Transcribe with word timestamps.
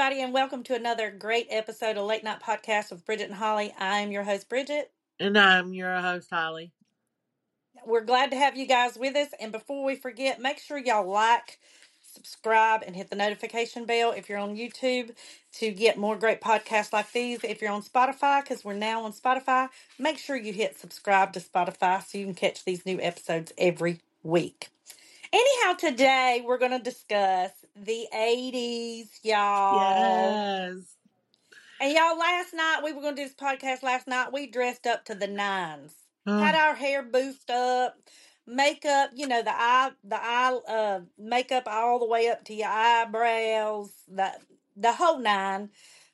everybody, 0.00 0.22
and 0.22 0.32
welcome 0.32 0.62
to 0.62 0.76
another 0.76 1.10
great 1.10 1.48
episode 1.50 1.96
of 1.96 2.06
Late 2.06 2.22
Night 2.22 2.40
Podcast 2.40 2.92
with 2.92 3.04
Bridget 3.04 3.30
and 3.30 3.34
Holly. 3.34 3.74
I'm 3.80 4.12
your 4.12 4.22
host, 4.22 4.48
Bridget. 4.48 4.92
And 5.18 5.36
I'm 5.36 5.74
your 5.74 5.98
host, 5.98 6.28
Holly. 6.30 6.70
We're 7.84 8.04
glad 8.04 8.30
to 8.30 8.36
have 8.36 8.56
you 8.56 8.64
guys 8.64 8.96
with 8.96 9.16
us. 9.16 9.30
And 9.40 9.50
before 9.50 9.84
we 9.84 9.96
forget, 9.96 10.40
make 10.40 10.60
sure 10.60 10.78
y'all 10.78 11.10
like, 11.10 11.58
subscribe, 12.00 12.84
and 12.86 12.94
hit 12.94 13.10
the 13.10 13.16
notification 13.16 13.86
bell 13.86 14.12
if 14.12 14.28
you're 14.28 14.38
on 14.38 14.54
YouTube 14.54 15.16
to 15.54 15.72
get 15.72 15.98
more 15.98 16.14
great 16.14 16.40
podcasts 16.40 16.92
like 16.92 17.10
these. 17.10 17.42
If 17.42 17.60
you're 17.60 17.72
on 17.72 17.82
Spotify, 17.82 18.44
because 18.44 18.64
we're 18.64 18.74
now 18.74 19.02
on 19.02 19.12
Spotify, 19.12 19.68
make 19.98 20.18
sure 20.18 20.36
you 20.36 20.52
hit 20.52 20.78
subscribe 20.78 21.32
to 21.32 21.40
Spotify 21.40 22.06
so 22.06 22.18
you 22.18 22.26
can 22.26 22.34
catch 22.34 22.64
these 22.64 22.86
new 22.86 23.00
episodes 23.00 23.52
every 23.58 23.98
week. 24.22 24.68
Anyhow, 25.32 25.74
today 25.74 26.42
we're 26.44 26.58
going 26.58 26.70
to 26.72 26.78
discuss 26.78 27.50
the 27.76 28.06
80s, 28.14 29.08
y'all. 29.22 29.76
Yes. 29.76 30.84
And 31.80 31.92
y'all, 31.92 32.18
last 32.18 32.54
night 32.54 32.80
we 32.82 32.92
were 32.92 33.02
going 33.02 33.14
to 33.14 33.22
do 33.22 33.28
this 33.28 33.36
podcast 33.36 33.82
last 33.82 34.06
night. 34.08 34.32
We 34.32 34.46
dressed 34.46 34.86
up 34.86 35.04
to 35.06 35.14
the 35.14 35.26
nines, 35.26 35.94
Oh, 36.26 36.38
had 36.38 36.54
our 36.54 36.74
hair 36.74 37.02
boofed 37.02 37.50
up, 37.50 37.98
makeup, 38.46 39.10
you 39.14 39.28
know, 39.28 39.42
the 39.42 39.52
eye, 39.54 39.90
the 40.02 40.16
eye, 40.16 40.58
uh, 40.66 41.00
makeup 41.18 41.64
all 41.66 41.98
the 41.98 42.06
way 42.06 42.28
up 42.28 42.44
to 42.46 42.54
your 42.54 42.68
eyebrows, 42.68 43.90
the 44.08 44.32
the 44.76 44.92
whole 44.92 45.18
nine. 45.18 45.70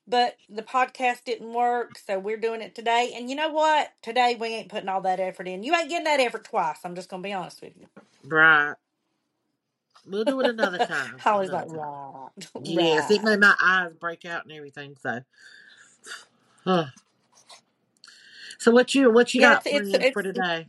But 0.07 0.37
the 0.51 0.63
podcast 0.63 1.25
didn't 1.25 1.55
work, 1.55 1.97
so 1.99 2.19
we're 2.19 2.37
doing 2.37 2.61
it 2.61 2.75
today. 2.75 3.15
And 3.17 3.31
you 3.31 3.37
know 3.37 3.49
what? 3.49 3.93
Today 4.03 4.37
we 4.39 4.49
ain't 4.49 4.69
putting 4.69 4.89
all 4.91 5.01
that 5.03 5.19
effort 5.19 5.49
in. 5.49 5.63
You 5.63 5.75
ain't 5.75 5.89
getting 5.89 6.05
that 6.05 6.21
effort 6.21 6.45
twice. 6.45 6.79
I'm 6.85 6.95
just 6.95 7.09
going 7.09 7.23
to 7.23 7.27
be 7.27 7.33
honest 7.33 7.63
with 7.63 7.73
you. 7.79 7.87
right. 8.25 8.75
We'll 10.07 10.25
do 10.25 10.41
it 10.41 10.47
another 10.47 10.81
time. 10.81 11.17
Holly's 11.19 11.51
Another 11.51 11.53
like, 11.53 11.67
time. 11.67 11.81
right, 11.81 12.29
Yes, 12.65 13.11
it 13.11 13.23
made 13.23 13.41
my 13.41 13.55
eyes 13.63 13.95
break 13.95 14.25
out 14.25 14.45
and 14.45 14.53
everything. 14.53 14.97
So, 15.03 15.21
Huh. 16.65 16.87
so 18.59 18.71
what 18.73 18.95
you 18.95 19.11
what 19.11 19.35
you 19.35 19.41
Yeah, 19.41 19.51
got 19.51 19.63
it's 19.65 19.95
it's 19.95 20.13
for 20.13 20.23
it's 20.23 20.23
today? 20.23 20.69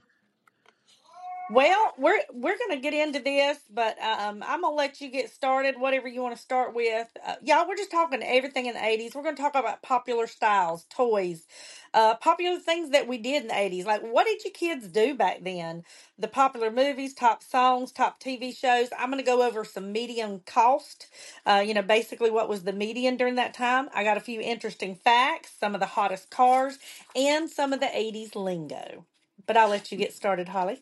Well, 1.48 1.94
we're 2.00 2.22
we're 2.34 2.58
gonna 2.58 2.82
get 2.82 2.96
into 2.96 3.20
this, 3.20 3.60
but 3.70 4.02
um, 4.02 4.44
I'm 4.48 4.62
gonna 4.62 4.76
let 4.76 5.00
you 5.00 5.12
get 5.12 5.30
started. 5.30 5.80
Whatever 5.80 6.08
you 6.08 6.24
want 6.24 6.36
to 6.36 6.42
start 6.42 6.74
with, 6.74 7.08
uh, 7.24 7.36
y'all. 7.44 7.68
We're 7.68 7.76
just 7.78 7.92
talking 7.92 8.24
everything 8.24 8.66
in 8.66 8.74
the 8.74 8.80
'80s. 8.84 9.14
We're 9.14 9.22
gonna 9.22 9.38
talk 9.38 9.54
about 9.54 9.84
popular 9.84 10.26
styles, 10.26 10.86
toys, 10.90 11.46
uh, 11.94 12.16
popular 12.16 12.58
things 12.60 12.90
that 12.92 13.08
we 13.08 13.20
did 13.20 13.44
in 13.44 13.50
the 13.50 13.54
'80s. 13.54 13.86
Like, 13.86 14.02
what 14.02 14.26
did 14.26 14.44
you 14.44 14.50
kids 14.50 14.88
do 14.88 15.14
back 15.14 15.44
then? 15.44 15.84
The 16.18 16.28
popular 16.28 16.72
movies, 16.72 17.14
top 17.14 17.44
songs, 17.44 17.92
top 17.92 18.20
TV 18.20 18.52
shows. 18.52 18.90
I'm 18.98 19.12
gonna 19.12 19.22
go 19.22 19.44
over 19.44 19.64
some 19.64 19.92
median 19.92 20.42
cost. 20.48 21.06
Uh, 21.46 21.64
you 21.64 21.76
know, 21.76 21.84
basically 21.84 22.32
what 22.32 22.50
was 22.50 22.64
the 22.64 22.74
median 22.74 23.18
during 23.18 23.36
that 23.36 23.54
time. 23.54 23.90
I 23.94 24.04
got 24.04 24.18
a 24.18 24.22
few 24.22 24.42
interesting 24.42 24.96
facts, 24.96 25.52
some 25.60 25.76
of 25.76 25.80
the 25.80 25.86
hottest 25.86 26.32
cars, 26.32 26.80
and 27.16 27.48
some 27.52 27.72
of 27.72 27.82
the 27.82 27.96
'80s 27.96 28.36
lingo. 28.36 29.06
But 29.46 29.58
I'll 29.58 29.70
let 29.70 29.92
you 29.92 29.98
get 30.00 30.12
started, 30.12 30.50
Holly. 30.50 30.82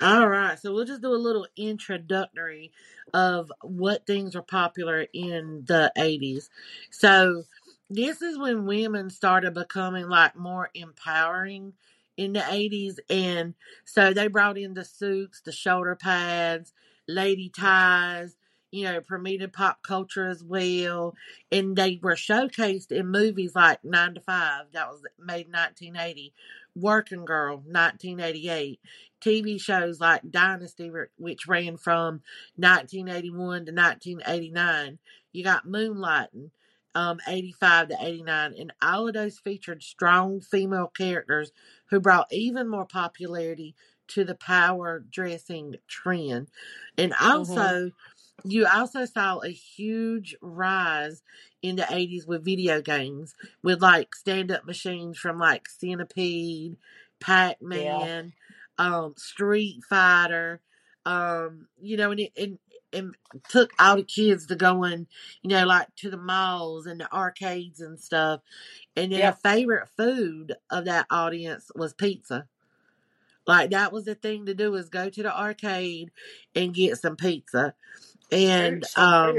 All 0.00 0.28
right, 0.28 0.58
so 0.58 0.72
we'll 0.72 0.86
just 0.86 1.02
do 1.02 1.12
a 1.12 1.16
little 1.16 1.46
introductory 1.56 2.72
of 3.12 3.52
what 3.62 4.06
things 4.06 4.34
were 4.34 4.40
popular 4.42 5.06
in 5.12 5.64
the 5.66 5.92
80s. 5.98 6.48
So, 6.90 7.44
this 7.90 8.22
is 8.22 8.38
when 8.38 8.64
women 8.66 9.10
started 9.10 9.52
becoming 9.52 10.08
like 10.08 10.36
more 10.36 10.70
empowering 10.74 11.74
in 12.16 12.32
the 12.32 12.40
80s. 12.40 12.98
And 13.10 13.54
so 13.84 14.14
they 14.14 14.28
brought 14.28 14.56
in 14.56 14.74
the 14.74 14.84
suits, 14.84 15.40
the 15.42 15.52
shoulder 15.52 15.96
pads, 15.96 16.72
lady 17.08 17.50
ties, 17.50 18.36
you 18.70 18.84
know, 18.84 19.00
permitted 19.00 19.52
pop 19.52 19.82
culture 19.82 20.28
as 20.28 20.42
well. 20.44 21.14
And 21.50 21.76
they 21.76 21.98
were 22.02 22.14
showcased 22.14 22.92
in 22.92 23.08
movies 23.08 23.54
like 23.56 23.84
9 23.84 24.14
to 24.14 24.20
5, 24.20 24.66
that 24.72 24.88
was 24.88 25.02
made 25.18 25.46
in 25.46 25.52
1980, 25.52 26.32
Working 26.74 27.24
Girl, 27.24 27.56
1988. 27.56 28.80
TV 29.20 29.60
shows 29.60 30.00
like 30.00 30.22
Dynasty, 30.30 30.90
which 31.18 31.46
ran 31.46 31.76
from 31.76 32.22
1981 32.56 33.66
to 33.66 33.72
1989. 33.72 34.98
You 35.32 35.44
got 35.44 35.66
Moonlighting, 35.66 36.50
um, 36.94 37.18
85 37.28 37.88
to 37.88 37.96
89, 38.00 38.54
and 38.58 38.72
all 38.82 39.08
of 39.08 39.14
those 39.14 39.38
featured 39.38 39.82
strong 39.82 40.40
female 40.40 40.90
characters 40.96 41.52
who 41.90 42.00
brought 42.00 42.32
even 42.32 42.68
more 42.68 42.86
popularity 42.86 43.74
to 44.08 44.24
the 44.24 44.34
power 44.34 45.04
dressing 45.10 45.76
trend. 45.86 46.48
And 46.98 47.12
Mm-hmm. 47.12 47.88
You 48.44 48.66
also 48.66 49.04
saw 49.04 49.38
a 49.38 49.48
huge 49.50 50.36
rise 50.40 51.22
in 51.62 51.76
the 51.76 51.82
80s 51.90 52.26
with 52.26 52.44
video 52.44 52.80
games, 52.82 53.34
with 53.62 53.82
like 53.82 54.14
stand 54.14 54.50
up 54.50 54.64
machines 54.66 55.18
from 55.18 55.38
like 55.38 55.68
Centipede, 55.68 56.76
Pac 57.20 57.58
Yeah. 57.60 57.68
Man, 57.68 58.32
um, 58.78 59.14
Street 59.16 59.82
Fighter, 59.88 60.60
um, 61.06 61.68
you 61.80 61.96
know, 61.96 62.10
and 62.12 62.20
it 62.20 62.32
and, 62.36 62.58
and 62.92 63.14
took 63.48 63.72
all 63.78 63.96
the 63.96 64.02
kids 64.02 64.46
to 64.46 64.56
going, 64.56 65.06
you 65.42 65.50
know, 65.50 65.64
like 65.66 65.94
to 65.96 66.10
the 66.10 66.16
malls 66.16 66.86
and 66.86 67.00
the 67.00 67.12
arcades 67.12 67.80
and 67.80 68.00
stuff. 68.00 68.40
And 68.96 69.12
then 69.12 69.24
a 69.24 69.32
favorite 69.32 69.88
food 69.96 70.54
of 70.70 70.86
that 70.86 71.06
audience 71.10 71.70
was 71.74 71.94
pizza. 71.94 72.46
Like 73.46 73.70
that 73.70 73.92
was 73.92 74.04
the 74.04 74.14
thing 74.14 74.46
to 74.46 74.54
do 74.54 74.74
is 74.74 74.88
go 74.88 75.10
to 75.10 75.22
the 75.22 75.36
arcade 75.36 76.10
and 76.54 76.74
get 76.74 76.98
some 76.98 77.16
pizza. 77.16 77.74
And 78.32 78.84
um 78.96 79.38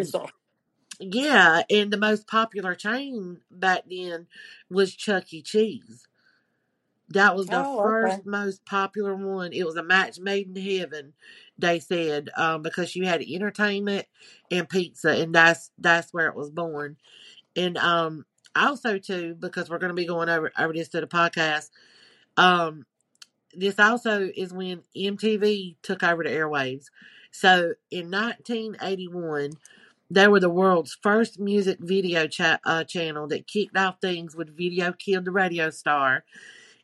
yeah, 0.99 1.63
and 1.69 1.91
the 1.91 1.97
most 1.97 2.27
popular 2.27 2.75
chain 2.75 3.41
back 3.51 3.83
then 3.89 4.27
was 4.69 4.95
Chuck 4.95 5.33
E. 5.33 5.41
Cheese. 5.41 6.07
That 7.09 7.35
was 7.35 7.47
the 7.47 7.57
Oh, 7.57 7.79
okay. 7.79 8.17
first 8.17 8.25
most 8.25 8.65
popular 8.65 9.15
one. 9.15 9.51
It 9.51 9.65
was 9.65 9.75
a 9.75 9.83
match 9.83 10.19
made 10.19 10.55
in 10.55 10.63
heaven, 10.79 11.13
they 11.57 11.79
said, 11.79 12.29
um, 12.37 12.61
because 12.61 12.95
you 12.95 13.05
had 13.05 13.21
entertainment 13.21 14.07
and 14.49 14.69
pizza, 14.69 15.09
and 15.09 15.35
that's 15.35 15.71
that's 15.77 16.13
where 16.13 16.27
it 16.27 16.35
was 16.35 16.49
born. 16.49 16.97
And 17.55 17.77
um, 17.77 18.25
also 18.55 18.97
too, 18.97 19.35
because 19.39 19.69
we're 19.69 19.79
going 19.79 19.89
to 19.89 19.95
be 19.95 20.05
going 20.05 20.29
over 20.29 20.51
over 20.57 20.73
this 20.73 20.89
to 20.89 21.01
the 21.01 21.07
podcast. 21.07 21.69
Um, 22.37 22.85
this 23.53 23.79
also 23.79 24.29
is 24.35 24.53
when 24.53 24.83
MTV 24.95 25.77
took 25.83 26.03
over 26.03 26.23
the 26.23 26.29
airwaves. 26.29 26.85
So 27.31 27.73
in 27.89 28.11
1981, 28.11 29.51
they 30.09 30.27
were 30.27 30.39
the 30.41 30.49
world's 30.49 30.97
first 31.01 31.39
music 31.39 31.79
video 31.79 32.27
cha- 32.27 32.59
uh, 32.65 32.83
channel 32.83 33.27
that 33.29 33.47
kicked 33.47 33.77
off 33.77 34.01
things 34.01 34.35
with 34.35 34.55
"Video 34.57 34.91
Killed 34.93 35.25
the 35.25 35.31
Radio 35.31 35.69
Star." 35.69 36.23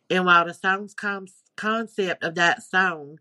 And 0.09 0.25
while 0.25 0.45
the 0.45 0.53
song's 0.53 0.93
com- 0.93 1.27
concept 1.55 2.23
of 2.23 2.35
that 2.35 2.63
song 2.63 3.19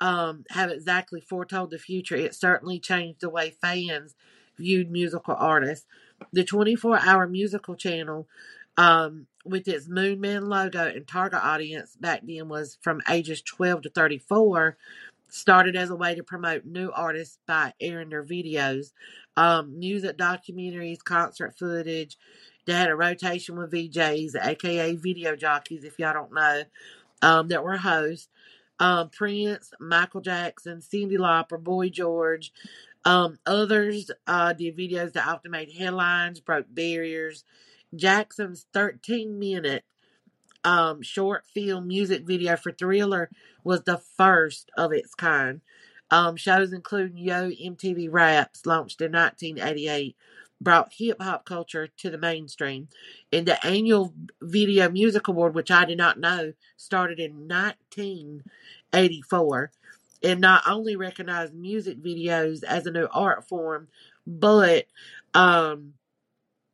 um, 0.00 0.44
have 0.50 0.70
exactly 0.70 1.20
foretold 1.20 1.70
the 1.70 1.78
future, 1.78 2.16
it 2.16 2.34
certainly 2.34 2.78
changed 2.78 3.20
the 3.20 3.30
way 3.30 3.50
fans 3.50 4.14
viewed 4.58 4.90
musical 4.90 5.34
artists. 5.38 5.86
The 6.32 6.44
24 6.44 6.98
hour 7.00 7.26
musical 7.26 7.76
channel, 7.76 8.28
um, 8.76 9.26
with 9.44 9.68
its 9.68 9.88
Moon 9.88 10.20
Man 10.20 10.46
logo 10.48 10.86
and 10.86 11.06
target 11.06 11.40
audience 11.42 11.96
back 11.96 12.22
then 12.26 12.48
was 12.48 12.76
from 12.82 13.00
ages 13.08 13.40
12 13.42 13.82
to 13.82 13.90
34, 13.90 14.76
started 15.28 15.76
as 15.76 15.90
a 15.90 15.96
way 15.96 16.14
to 16.14 16.22
promote 16.22 16.64
new 16.64 16.90
artists 16.92 17.38
by 17.46 17.72
airing 17.80 18.10
their 18.10 18.24
videos, 18.24 18.92
um, 19.36 19.78
music 19.78 20.16
documentaries, 20.16 21.02
concert 21.02 21.56
footage. 21.58 22.16
They 22.66 22.72
had 22.72 22.90
a 22.90 22.96
rotation 22.96 23.56
with 23.56 23.72
VJs, 23.72 24.34
aka 24.44 24.96
video 24.96 25.36
jockeys, 25.36 25.84
if 25.84 25.98
y'all 25.98 26.14
don't 26.14 26.32
know, 26.32 26.62
um, 27.22 27.48
that 27.48 27.64
were 27.64 27.76
hosts. 27.76 28.28
Um, 28.78 29.08
Prince, 29.08 29.72
Michael 29.80 30.20
Jackson, 30.20 30.80
Cyndi 30.80 31.16
Lauper, 31.16 31.62
Boy 31.62 31.88
George, 31.88 32.52
um, 33.06 33.38
others 33.46 34.10
uh, 34.26 34.52
did 34.52 34.76
videos 34.76 35.12
that 35.12 35.28
often 35.28 35.52
made 35.52 35.72
headlines, 35.72 36.40
broke 36.40 36.66
barriers. 36.68 37.44
Jackson's 37.94 38.66
13 38.74 39.38
minute 39.38 39.84
um, 40.66 41.00
short 41.00 41.46
film 41.46 41.86
music 41.86 42.26
video 42.26 42.56
for 42.56 42.72
Thriller 42.72 43.30
was 43.64 43.84
the 43.84 44.02
first 44.16 44.70
of 44.76 44.92
its 44.92 45.14
kind. 45.14 45.62
Um, 46.10 46.36
shows 46.36 46.72
including 46.72 47.18
Yo 47.18 47.50
MTV 47.50 48.08
Raps, 48.12 48.66
launched 48.66 49.00
in 49.00 49.12
1988, 49.12 50.16
brought 50.60 50.92
hip 50.92 51.20
hop 51.20 51.44
culture 51.44 51.88
to 51.98 52.10
the 52.10 52.18
mainstream. 52.18 52.88
And 53.32 53.46
the 53.46 53.64
annual 53.66 54.14
Video 54.42 54.90
Music 54.90 55.28
Award, 55.28 55.54
which 55.54 55.70
I 55.70 55.84
did 55.84 55.98
not 55.98 56.18
know, 56.18 56.52
started 56.76 57.18
in 57.18 57.48
1984 57.48 59.70
and 60.22 60.40
not 60.40 60.62
only 60.66 60.96
recognized 60.96 61.54
music 61.54 62.02
videos 62.02 62.64
as 62.64 62.86
a 62.86 62.90
new 62.90 63.06
art 63.12 63.46
form, 63.48 63.88
but 64.26 64.86
um, 65.34 65.92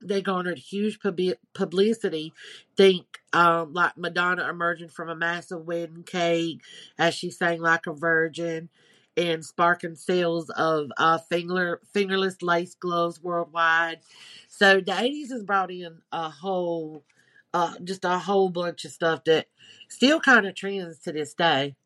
they 0.03 0.23
garnered 0.23 0.59
huge 0.59 1.01
pubi- 1.01 1.37
publicity. 1.55 2.33
Think 2.77 3.21
um, 3.33 3.73
like 3.73 3.97
Madonna 3.97 4.49
emerging 4.49 4.89
from 4.89 5.09
a 5.09 5.17
massive 5.17 5.67
wedding 5.67 6.05
cake 6.05 6.63
as 6.99 7.15
she 7.15 7.31
sang 7.31 7.61
like 7.61 7.87
a 7.87 7.93
virgin, 7.93 8.69
and 9.17 9.45
sparking 9.45 9.95
sales 9.95 10.51
of 10.51 10.91
uh, 10.97 11.19
finger 11.19 11.81
fingerless 11.93 12.43
lace 12.43 12.75
gloves 12.75 13.23
worldwide. 13.23 14.01
So 14.49 14.81
the 14.81 14.99
eighties 14.99 15.31
has 15.33 15.43
brought 15.43 15.71
in 15.71 15.99
a 16.13 16.31
whole, 16.31 17.05
uh, 17.53 17.75
just 17.85 18.05
a 18.05 18.19
whole 18.19 18.49
bunch 18.49 18.85
of 18.85 18.93
stuff 18.93 19.25
that 19.25 19.47
still 19.89 20.21
kind 20.21 20.47
of 20.47 20.55
trends 20.55 20.99
to 21.01 21.13
this 21.13 21.35
day. 21.35 21.77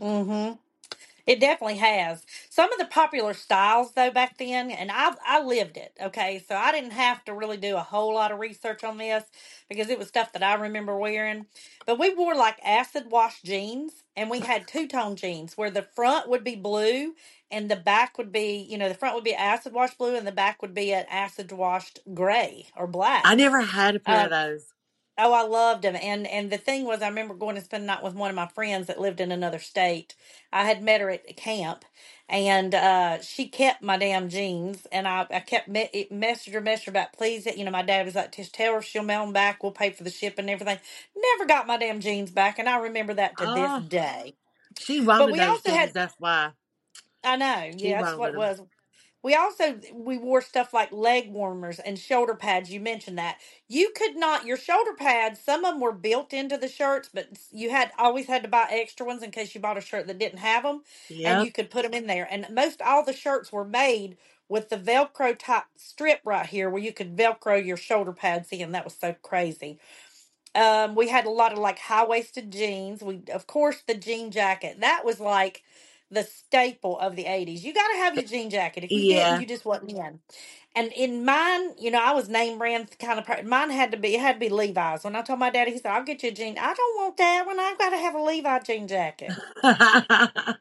Mm-hmm. 0.00 0.54
It 1.26 1.40
definitely 1.40 1.78
has. 1.78 2.26
Some 2.50 2.72
of 2.72 2.78
the 2.78 2.86
popular 2.86 3.34
styles 3.34 3.92
though 3.94 4.12
back 4.12 4.38
then, 4.38 4.70
and 4.70 4.92
I 4.92 5.14
I 5.26 5.42
lived 5.42 5.78
it, 5.78 5.92
okay? 6.02 6.44
So 6.48 6.56
I 6.56 6.72
didn't 6.72 6.92
have 6.92 7.24
to 7.26 7.34
really 7.34 7.58
do 7.58 7.76
a 7.76 7.82
whole 7.82 8.14
lot 8.14 8.32
of 8.32 8.40
research 8.40 8.84
on 8.84 8.98
this 8.98 9.24
because 9.70 9.90
it 9.90 9.98
was 9.98 10.08
stuff 10.08 10.32
that 10.34 10.44
I 10.44 10.54
remember 10.54 10.98
wearing. 10.98 11.46
But 11.86 11.98
we 11.98 12.14
wore 12.14 12.36
like 12.36 12.58
acid 12.64 13.10
wash 13.10 13.42
jeans 13.42 14.04
and 14.16 14.30
we 14.30 14.40
had 14.42 14.68
two-tone 14.68 15.16
jeans 15.16 15.56
where 15.56 15.70
the 15.72 15.82
front 15.96 16.28
would 16.28 16.44
be 16.44 16.56
blue 16.56 17.14
and 17.50 17.70
the 17.70 17.76
back 17.76 18.18
would 18.18 18.32
be, 18.32 18.66
you 18.70 18.78
know, 18.78 18.88
the 18.88 18.94
front 18.94 19.14
would 19.16 19.24
be 19.24 19.34
acid 19.34 19.72
wash 19.74 19.94
blue 19.94 20.16
and 20.16 20.26
the 20.26 20.32
back 20.32 20.62
would 20.62 20.74
be 20.74 20.92
an 20.94 21.06
acid 21.10 21.52
washed 21.52 22.00
gray 22.14 22.68
or 22.76 22.86
black. 22.88 23.24
I 23.24 23.34
never 23.36 23.62
had 23.62 23.96
a 23.96 24.00
pair 24.00 24.18
Um, 24.20 24.24
of 24.26 24.30
those. 24.30 24.66
Oh, 25.18 25.32
I 25.32 25.42
loved 25.42 25.82
them. 25.82 25.96
And 25.96 26.26
and 26.26 26.50
the 26.50 26.58
thing 26.58 26.84
was 26.84 27.02
I 27.02 27.08
remember 27.08 27.34
going 27.34 27.56
to 27.56 27.62
spend 27.62 27.84
the 27.84 27.88
night 27.88 28.02
with 28.02 28.14
one 28.14 28.30
of 28.30 28.36
my 28.36 28.48
friends 28.48 28.88
that 28.88 29.00
lived 29.00 29.20
in 29.20 29.32
another 29.32 29.60
state. 29.60 30.14
I 30.52 30.64
had 30.64 30.82
met 30.82 31.00
her 31.02 31.10
at 31.10 31.36
camp 31.36 31.84
and 32.28 32.74
uh 32.74 33.22
she 33.22 33.48
kept 33.48 33.82
my 33.82 33.98
damn 33.98 34.28
jeans 34.30 34.86
and 34.92 35.08
I, 35.08 35.26
I 35.30 35.40
kept 35.40 35.68
me- 35.68 36.08
messaged 36.12 36.54
her 36.54 36.62
messaged 36.62 36.86
her 36.86 36.90
about 36.92 37.14
please 37.14 37.46
you 37.46 37.64
know 37.64 37.72
my 37.72 37.82
dad 37.82 38.06
was 38.06 38.16
like 38.16 38.34
just 38.36 38.54
tell 38.54 38.74
her 38.74 38.82
she'll 38.82 39.04
mail 39.04 39.24
them 39.24 39.34
back 39.34 39.62
we'll 39.62 39.72
pay 39.72 39.90
for 39.92 40.04
the 40.04 40.10
ship 40.10 40.36
and 40.38 40.50
everything 40.50 40.80
never 41.16 41.46
got 41.46 41.68
my 41.68 41.78
damn 41.78 42.00
jeans 42.00 42.32
back 42.32 42.58
and 42.58 42.68
I 42.68 42.78
remember 42.78 43.14
that 43.14 43.38
to 43.38 43.46
this 43.48 43.74
Oh, 43.74 43.84
day 43.88 44.36
she 44.78 45.00
but 45.18 45.30
we 45.30 45.42
those 45.42 45.44
also 45.44 45.70
jeans. 45.70 45.70
had 45.70 45.94
That's 45.94 46.14
why 46.18 46.52
I 47.24 47.36
know 47.36 47.72
she 47.78 47.88
yeah 47.88 47.98
that's 47.98 48.16
what 48.16 48.30
it 48.30 48.34
them. 48.34 48.36
was 48.36 48.62
we 49.22 49.34
also 49.34 49.80
we 49.92 50.18
wore 50.18 50.42
stuff 50.42 50.72
like 50.74 50.92
leg 50.92 51.32
warmers 51.32 51.78
and 51.80 51.98
shoulder 51.98 52.34
pads. 52.34 52.70
You 52.70 52.80
mentioned 52.80 53.18
that 53.18 53.38
you 53.68 53.92
could 53.96 54.16
not 54.16 54.46
your 54.46 54.56
shoulder 54.56 54.94
pads. 54.94 55.40
Some 55.40 55.64
of 55.64 55.74
them 55.74 55.80
were 55.80 55.92
built 55.92 56.32
into 56.32 56.56
the 56.58 56.68
shirts, 56.68 57.10
but 57.12 57.28
you 57.50 57.70
had 57.70 57.92
always 57.98 58.26
had 58.26 58.42
to 58.44 58.48
buy 58.48 58.68
extra 58.70 59.06
ones 59.06 59.22
in 59.22 59.32
case 59.32 59.54
you 59.54 59.60
bought 59.60 59.78
a 59.78 59.82
shirt 59.82 60.06
that 60.06 60.18
didn't 60.18 60.38
have 60.40 60.62
them, 60.62 60.82
and 61.24 61.40
Yep. 61.40 61.42
you 61.42 61.52
could 61.52 61.70
put 61.70 61.82
them 61.82 61.94
in 61.94 62.06
there. 62.06 62.28
And 62.30 62.46
most 62.52 62.82
all 62.82 63.04
the 63.04 63.12
shirts 63.12 63.52
were 63.52 63.64
made 63.64 64.16
with 64.48 64.68
the 64.68 64.78
Velcro 64.78 65.36
type 65.38 65.64
strip 65.76 66.20
right 66.24 66.46
here, 66.46 66.70
where 66.70 66.82
you 66.82 66.92
could 66.92 67.16
Velcro 67.16 67.64
your 67.64 67.76
shoulder 67.76 68.12
pads 68.12 68.50
in. 68.52 68.72
That 68.72 68.84
was 68.84 68.94
so 68.94 69.14
crazy. 69.22 69.78
Um, 70.54 70.94
we 70.94 71.08
had 71.08 71.26
a 71.26 71.30
lot 71.30 71.52
of 71.52 71.58
like 71.58 71.78
high 71.78 72.06
waisted 72.06 72.50
jeans. 72.52 73.02
We, 73.02 73.22
of 73.32 73.46
course, 73.46 73.82
the 73.86 73.94
jean 73.94 74.30
jacket. 74.30 74.80
That 74.80 75.04
was 75.04 75.20
like 75.20 75.62
the 76.10 76.22
staple 76.24 76.98
of 76.98 77.16
the 77.16 77.24
80s. 77.24 77.62
You 77.64 77.74
got 77.74 77.88
to 77.88 77.96
have 77.98 78.14
your 78.16 78.24
jean 78.24 78.50
jacket. 78.50 78.84
If 78.84 78.94
you 78.96 79.04
didn't, 79.04 79.36
Yeah. 79.36 79.40
you 79.40 79.46
just 79.46 79.64
wasn't 79.64 79.92
in. 79.92 80.20
And 80.76 80.92
in 80.92 81.24
mine, 81.24 81.74
you 81.78 81.90
know, 81.90 82.00
I 82.02 82.12
was 82.12 82.28
name 82.28 82.58
brand 82.58 82.96
kind 82.98 83.18
of 83.18 83.26
person. 83.26 83.48
Mine 83.48 83.70
had 83.70 83.90
to 83.92 83.96
be, 83.96 84.14
it 84.14 84.20
had 84.20 84.34
to 84.34 84.40
be 84.40 84.48
Levi's. 84.50 85.04
When 85.04 85.16
I 85.16 85.22
told 85.22 85.38
my 85.40 85.50
daddy, 85.50 85.72
he 85.72 85.78
said, 85.78 85.92
I'll 85.92 86.04
get 86.04 86.22
you 86.22 86.30
a 86.30 86.32
jean. 86.32 86.58
I 86.58 86.74
don't 86.74 86.96
want 87.02 87.16
that 87.18 87.46
one. 87.46 87.58
I've 87.60 87.78
got 87.78 87.90
to 87.90 87.98
have 87.98 88.14
a 88.14 88.22
Levi 88.22 88.58
jean 88.60 88.88
jacket. 88.88 89.38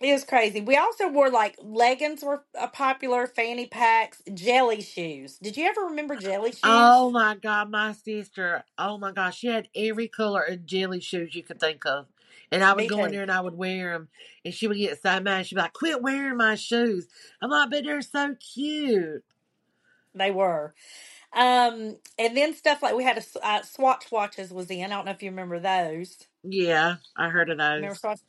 It 0.00 0.12
was 0.12 0.24
crazy. 0.24 0.60
We 0.60 0.76
also 0.76 1.08
wore 1.08 1.28
like 1.28 1.56
leggings 1.60 2.22
were 2.22 2.44
a 2.54 2.68
popular, 2.68 3.26
fanny 3.26 3.66
packs, 3.66 4.22
jelly 4.32 4.80
shoes. 4.80 5.38
Did 5.38 5.56
you 5.56 5.66
ever 5.66 5.80
remember 5.82 6.16
jelly 6.16 6.52
shoes? 6.52 6.62
oh 6.62 7.10
my 7.10 7.34
god, 7.34 7.70
my 7.70 7.92
sister. 7.94 8.64
Oh 8.78 8.98
my 8.98 9.10
gosh, 9.12 9.38
she 9.38 9.48
had 9.48 9.68
every 9.74 10.06
color 10.06 10.42
of 10.42 10.66
jelly 10.66 11.00
shoes 11.00 11.34
you 11.34 11.42
could 11.42 11.58
think 11.58 11.84
of. 11.84 12.06
And 12.50 12.64
I 12.64 12.72
would 12.72 12.82
Me 12.82 12.88
go 12.88 13.04
in 13.04 13.12
there 13.12 13.22
and 13.22 13.30
I 13.30 13.40
would 13.40 13.56
wear 13.56 13.92
them, 13.92 14.08
and 14.44 14.54
she 14.54 14.66
would 14.66 14.78
get 14.78 15.02
so 15.02 15.20
mad. 15.20 15.46
She'd 15.46 15.56
be 15.56 15.60
like, 15.60 15.74
"Quit 15.74 16.02
wearing 16.02 16.36
my 16.36 16.54
shoes." 16.54 17.06
I'm 17.42 17.50
like, 17.50 17.70
"But 17.70 17.84
they're 17.84 18.00
so 18.00 18.34
cute." 18.54 19.24
They 20.14 20.30
were. 20.30 20.74
Um, 21.32 21.96
and 22.18 22.36
then 22.36 22.54
stuff 22.54 22.82
like 22.82 22.94
we 22.94 23.04
had 23.04 23.18
a 23.18 23.46
uh, 23.46 23.62
Swatch 23.62 24.10
watches 24.10 24.50
was 24.52 24.70
in. 24.70 24.84
I 24.84 24.88
don't 24.88 25.04
know 25.04 25.10
if 25.12 25.22
you 25.22 25.30
remember 25.30 25.60
those. 25.60 26.16
Yeah, 26.42 26.96
I 27.16 27.28
heard 27.28 27.50
of 27.50 27.58
Remember 27.58 27.88
those. 27.88 28.00
Swatch? 28.00 28.20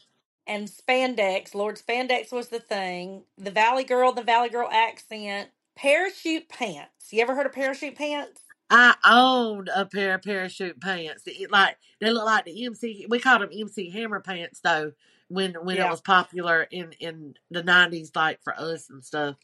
And 0.45 0.67
spandex. 0.67 1.53
Lord 1.53 1.77
spandex 1.77 2.31
was 2.31 2.49
the 2.49 2.59
thing. 2.59 3.23
The 3.37 3.51
Valley 3.51 3.83
Girl, 3.83 4.11
the 4.11 4.23
Valley 4.23 4.49
Girl 4.49 4.67
accent. 4.71 5.49
Parachute 5.75 6.49
pants. 6.49 7.11
You 7.11 7.21
ever 7.21 7.35
heard 7.35 7.45
of 7.45 7.53
parachute 7.53 7.95
pants? 7.95 8.41
I 8.69 8.95
owned 9.05 9.69
a 9.75 9.85
pair 9.85 10.15
of 10.15 10.21
parachute 10.21 10.79
pants. 10.81 11.23
It, 11.25 11.51
like 11.51 11.77
they 11.99 12.11
look 12.11 12.25
like 12.25 12.45
the 12.45 12.65
MC. 12.65 13.05
We 13.09 13.19
called 13.19 13.41
them 13.41 13.49
MC 13.53 13.89
Hammer 13.89 14.19
pants 14.19 14.61
though. 14.63 14.93
When 15.27 15.53
when 15.55 15.79
it 15.79 15.87
was 15.87 16.01
popular 16.01 16.63
in 16.63 16.93
in 16.99 17.35
the 17.51 17.63
nineties, 17.63 18.11
like 18.15 18.41
for 18.43 18.53
us 18.59 18.89
and 18.89 19.03
stuff. 19.03 19.35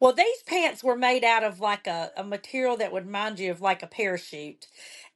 Well, 0.00 0.12
these 0.12 0.42
pants 0.44 0.84
were 0.84 0.96
made 0.96 1.24
out 1.24 1.44
of 1.44 1.60
like 1.60 1.86
a, 1.86 2.10
a 2.16 2.24
material 2.24 2.76
that 2.78 2.92
would 2.92 3.06
remind 3.06 3.38
you 3.38 3.50
of 3.50 3.60
like 3.62 3.82
a 3.82 3.86
parachute. 3.86 4.66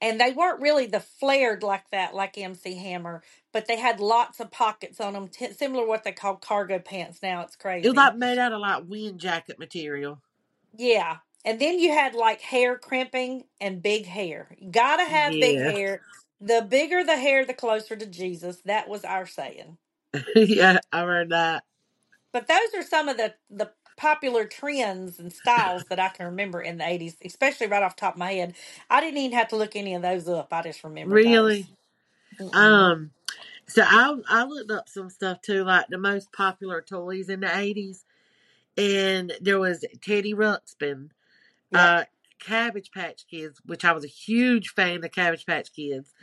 And 0.01 0.19
they 0.19 0.31
weren't 0.31 0.61
really 0.61 0.87
the 0.87 0.99
flared 0.99 1.63
like 1.63 1.89
that, 1.91 2.15
like 2.15 2.37
MC 2.37 2.75
Hammer, 2.75 3.23
but 3.51 3.67
they 3.67 3.77
had 3.77 3.99
lots 3.99 4.39
of 4.39 4.51
pockets 4.51 4.99
on 4.99 5.13
them, 5.13 5.27
t- 5.27 5.51
similar 5.53 5.83
to 5.83 5.87
what 5.89 6.03
they 6.03 6.11
call 6.11 6.35
cargo 6.35 6.79
pants 6.79 7.21
now. 7.21 7.41
It's 7.41 7.55
crazy. 7.55 7.85
It 7.85 7.89
was 7.89 7.97
like 7.97 8.15
made 8.15 8.37
out 8.39 8.53
of 8.53 8.61
like 8.61 8.83
wind 8.87 9.19
jacket 9.19 9.59
material. 9.59 10.21
Yeah. 10.75 11.17
And 11.47 11.61
then 11.61 11.79
you 11.79 11.93
had 11.93 12.15
like 12.15 12.41
hair 12.41 12.77
crimping 12.79 13.45
and 13.61 13.83
big 13.83 14.07
hair. 14.07 14.49
You 14.59 14.71
gotta 14.71 15.05
have 15.05 15.39
big 15.39 15.61
Yeah, 15.61 15.65
hair. 15.65 16.03
The 16.41 16.67
bigger 16.69 17.05
the 17.05 17.17
hair, 17.17 17.45
the 17.45 17.55
closer 17.55 17.97
to 17.97 18.07
Jesus. 18.07 18.61
That 18.65 18.89
was 18.89 19.05
our 19.05 19.27
saying. 19.27 19.79
yeah, 20.35 20.79
I 20.91 21.01
heard 21.01 21.29
that. 21.31 21.63
But 22.33 22.47
those 22.47 22.73
are 22.75 22.83
some 22.83 23.09
of 23.09 23.17
the 23.17 23.35
the 23.49 23.71
popular 23.97 24.45
trends 24.45 25.19
and 25.19 25.33
styles 25.33 25.85
that 25.89 25.99
I 25.99 26.09
can 26.09 26.27
remember 26.27 26.61
in 26.61 26.77
the 26.79 26.87
eighties, 26.87 27.17
especially 27.25 27.67
right 27.67 27.83
off 27.83 27.97
the 27.97 28.01
top 28.01 28.15
of 28.15 28.19
my 28.19 28.33
head. 28.33 28.55
I 28.89 29.01
didn't 29.01 29.19
even 29.19 29.37
have 29.37 29.49
to 29.49 29.57
look 29.57 29.75
any 29.75 29.95
of 29.95 30.03
those 30.03 30.29
up. 30.29 30.49
I 30.53 30.63
just 30.63 30.83
remembered 30.83 31.23
those. 31.23 31.57
Really? 31.57 31.67
Mm-mm. 32.41 32.91
Um. 32.91 33.11
So 33.67 33.83
I 33.85 34.15
I 34.29 34.45
looked 34.45 34.71
up 34.71 34.89
some 34.89 35.09
stuff 35.09 35.41
too, 35.41 35.63
like 35.65 35.87
the 35.89 35.97
most 35.99 36.31
popular 36.33 36.81
toys 36.81 37.29
in 37.29 37.41
the 37.41 37.57
eighties, 37.57 38.05
and 38.77 39.33
there 39.41 39.59
was 39.59 39.85
Teddy 40.01 40.33
Ruxpin, 40.33 41.09
Yep. 41.71 41.81
uh, 41.81 42.03
Cabbage 42.39 42.91
Patch 42.91 43.25
Kids, 43.29 43.59
which 43.65 43.83
I 43.83 43.91
was 43.93 44.03
a 44.05 44.09
huge 44.09 44.69
fan 44.69 45.03
of 45.03 45.11
Cabbage 45.11 45.45
Patch 45.45 45.73
Kids. 45.73 46.13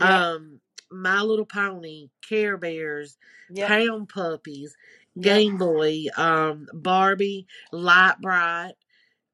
Yep. 0.00 0.08
Um, 0.08 0.60
My 0.90 1.20
Little 1.22 1.44
Pony, 1.46 2.08
Care 2.28 2.56
Bears, 2.56 3.16
Yep. 3.50 3.68
Pound 3.68 4.08
Puppies. 4.08 4.76
Game 5.20 5.56
Boy, 5.58 6.04
um, 6.16 6.68
Barbie, 6.72 7.46
Lite-Brite, 7.72 8.74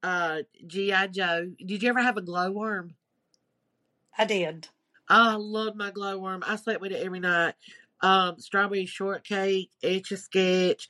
uh, 0.01 0.39
GI 0.65 1.09
Joe. 1.11 1.51
Did 1.63 1.83
you 1.83 1.89
ever 1.89 2.01
have 2.01 2.17
a 2.17 2.21
glowworm? 2.23 2.95
I 4.17 4.25
did. 4.25 4.69
Oh, 5.07 5.29
I 5.31 5.35
loved 5.35 5.77
my 5.77 5.91
glowworm. 5.91 6.43
I 6.47 6.55
slept 6.55 6.81
with 6.81 6.91
it 6.91 7.03
every 7.05 7.19
night. 7.19 7.53
Um, 8.01 8.39
strawberry 8.39 8.85
shortcake, 8.85 9.71
etch 9.81 10.11
a 10.11 10.17
sketch, 10.17 10.89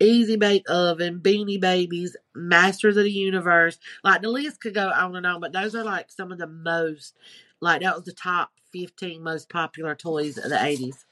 easy 0.00 0.36
bake 0.36 0.64
oven, 0.68 1.20
beanie 1.20 1.60
babies, 1.60 2.16
masters 2.34 2.96
of 2.96 3.04
the 3.04 3.10
universe. 3.12 3.78
Like 4.02 4.22
the 4.22 4.30
list 4.30 4.60
could 4.60 4.74
go 4.74 4.88
on 4.90 5.14
and 5.14 5.26
on, 5.26 5.40
but 5.40 5.52
those 5.52 5.74
are 5.74 5.84
like 5.84 6.10
some 6.10 6.32
of 6.32 6.38
the 6.38 6.46
most 6.46 7.14
like 7.60 7.82
that 7.82 7.94
was 7.94 8.04
the 8.04 8.12
top 8.12 8.50
fifteen 8.72 9.22
most 9.22 9.48
popular 9.48 9.94
toys 9.94 10.38
of 10.38 10.50
the 10.50 10.64
eighties. 10.64 11.04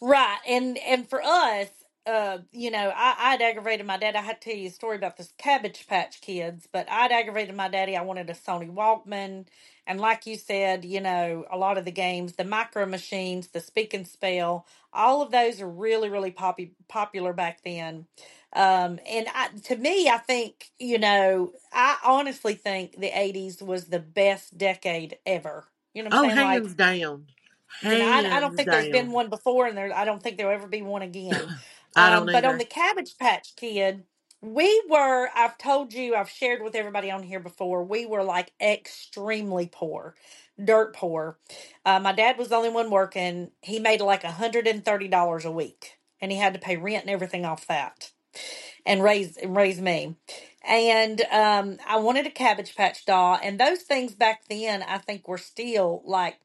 Right. 0.00 0.38
And 0.48 0.78
and 0.78 1.08
for 1.08 1.22
us, 1.22 1.68
uh, 2.06 2.38
you 2.50 2.70
know, 2.70 2.92
I, 2.94 3.14
I'd 3.18 3.42
aggravated 3.42 3.86
my 3.86 3.96
dad. 3.96 4.16
I 4.16 4.20
had 4.22 4.40
to 4.40 4.50
tell 4.50 4.58
you 4.58 4.68
a 4.68 4.72
story 4.72 4.96
about 4.96 5.16
this 5.16 5.32
Cabbage 5.38 5.86
Patch 5.86 6.20
Kids, 6.20 6.68
but 6.70 6.90
I'd 6.90 7.12
aggravated 7.12 7.54
my 7.54 7.68
daddy. 7.68 7.96
I 7.96 8.02
wanted 8.02 8.28
a 8.28 8.34
Sony 8.34 8.72
Walkman. 8.72 9.46
And 9.86 10.00
like 10.00 10.26
you 10.26 10.36
said, 10.36 10.84
you 10.84 11.00
know, 11.00 11.44
a 11.50 11.56
lot 11.58 11.78
of 11.78 11.84
the 11.84 11.92
games, 11.92 12.34
the 12.34 12.44
micro 12.44 12.86
machines, 12.86 13.48
the 13.48 13.60
speak 13.60 13.94
and 13.94 14.06
spell, 14.06 14.66
all 14.92 15.22
of 15.22 15.32
those 15.32 15.60
are 15.60 15.68
really, 15.68 16.08
really 16.08 16.30
poppy, 16.30 16.74
popular 16.88 17.32
back 17.32 17.62
then. 17.64 18.06
Um, 18.54 19.00
and 19.08 19.26
I, 19.34 19.48
to 19.64 19.76
me, 19.76 20.08
I 20.08 20.18
think, 20.18 20.70
you 20.78 20.98
know, 20.98 21.52
I 21.72 21.98
honestly 22.04 22.54
think 22.54 23.00
the 23.00 23.10
80s 23.10 23.62
was 23.62 23.86
the 23.86 23.98
best 24.00 24.58
decade 24.58 25.18
ever. 25.26 25.66
You 25.94 26.02
know 26.02 26.08
what 26.10 26.12
I'm 26.12 26.18
Oh, 26.24 26.28
saying? 26.30 26.40
Like, 26.40 26.62
hands 26.62 26.74
down, 26.74 27.26
you 27.80 27.98
know, 27.98 28.06
I, 28.06 28.24
I 28.30 28.40
don't 28.40 28.54
hands 28.54 28.56
think 28.56 28.70
there's 28.70 28.88
been 28.88 29.12
one 29.12 29.30
before, 29.30 29.66
and 29.66 29.76
there 29.76 29.94
I 29.96 30.04
don't 30.04 30.22
think 30.22 30.38
there'll 30.38 30.54
ever 30.54 30.68
be 30.68 30.82
one 30.82 31.02
again. 31.02 31.54
I 31.96 32.10
don't 32.10 32.26
Um, 32.26 32.30
but 32.30 32.44
on 32.44 32.58
the 32.58 32.64
Cabbage 32.64 33.18
Patch 33.18 33.56
Kid, 33.56 34.04
we 34.42 34.82
were, 34.88 35.28
I've 35.34 35.56
told 35.56 35.92
you, 35.94 36.16
I've 36.16 36.28
shared 36.28 36.62
with 36.62 36.74
everybody 36.74 37.10
on 37.10 37.22
here 37.22 37.38
before, 37.38 37.84
we 37.84 38.06
were 38.06 38.24
like 38.24 38.52
extremely 38.60 39.68
poor, 39.70 40.16
dirt 40.62 40.94
poor. 40.94 41.38
Uh, 41.86 42.00
my 42.00 42.12
dad 42.12 42.36
was 42.36 42.48
the 42.48 42.56
only 42.56 42.68
one 42.68 42.90
working. 42.90 43.52
He 43.62 43.78
made 43.78 44.00
like 44.00 44.24
$130 44.24 45.44
a 45.44 45.50
week, 45.50 45.98
and 46.20 46.32
he 46.32 46.38
had 46.38 46.54
to 46.54 46.60
pay 46.60 46.76
rent 46.76 47.02
and 47.02 47.10
everything 47.10 47.44
off 47.44 47.68
that 47.68 48.10
and 48.84 49.02
raise 49.02 49.36
and 49.36 49.56
raise 49.56 49.80
me. 49.80 50.16
And 50.66 51.20
um, 51.30 51.78
I 51.88 51.96
wanted 52.00 52.26
a 52.26 52.30
Cabbage 52.30 52.74
Patch 52.74 53.06
doll, 53.06 53.38
and 53.40 53.60
those 53.60 53.82
things 53.82 54.14
back 54.14 54.42
then, 54.50 54.82
I 54.82 54.98
think, 54.98 55.28
were 55.28 55.38
still 55.38 56.02
like 56.04 56.38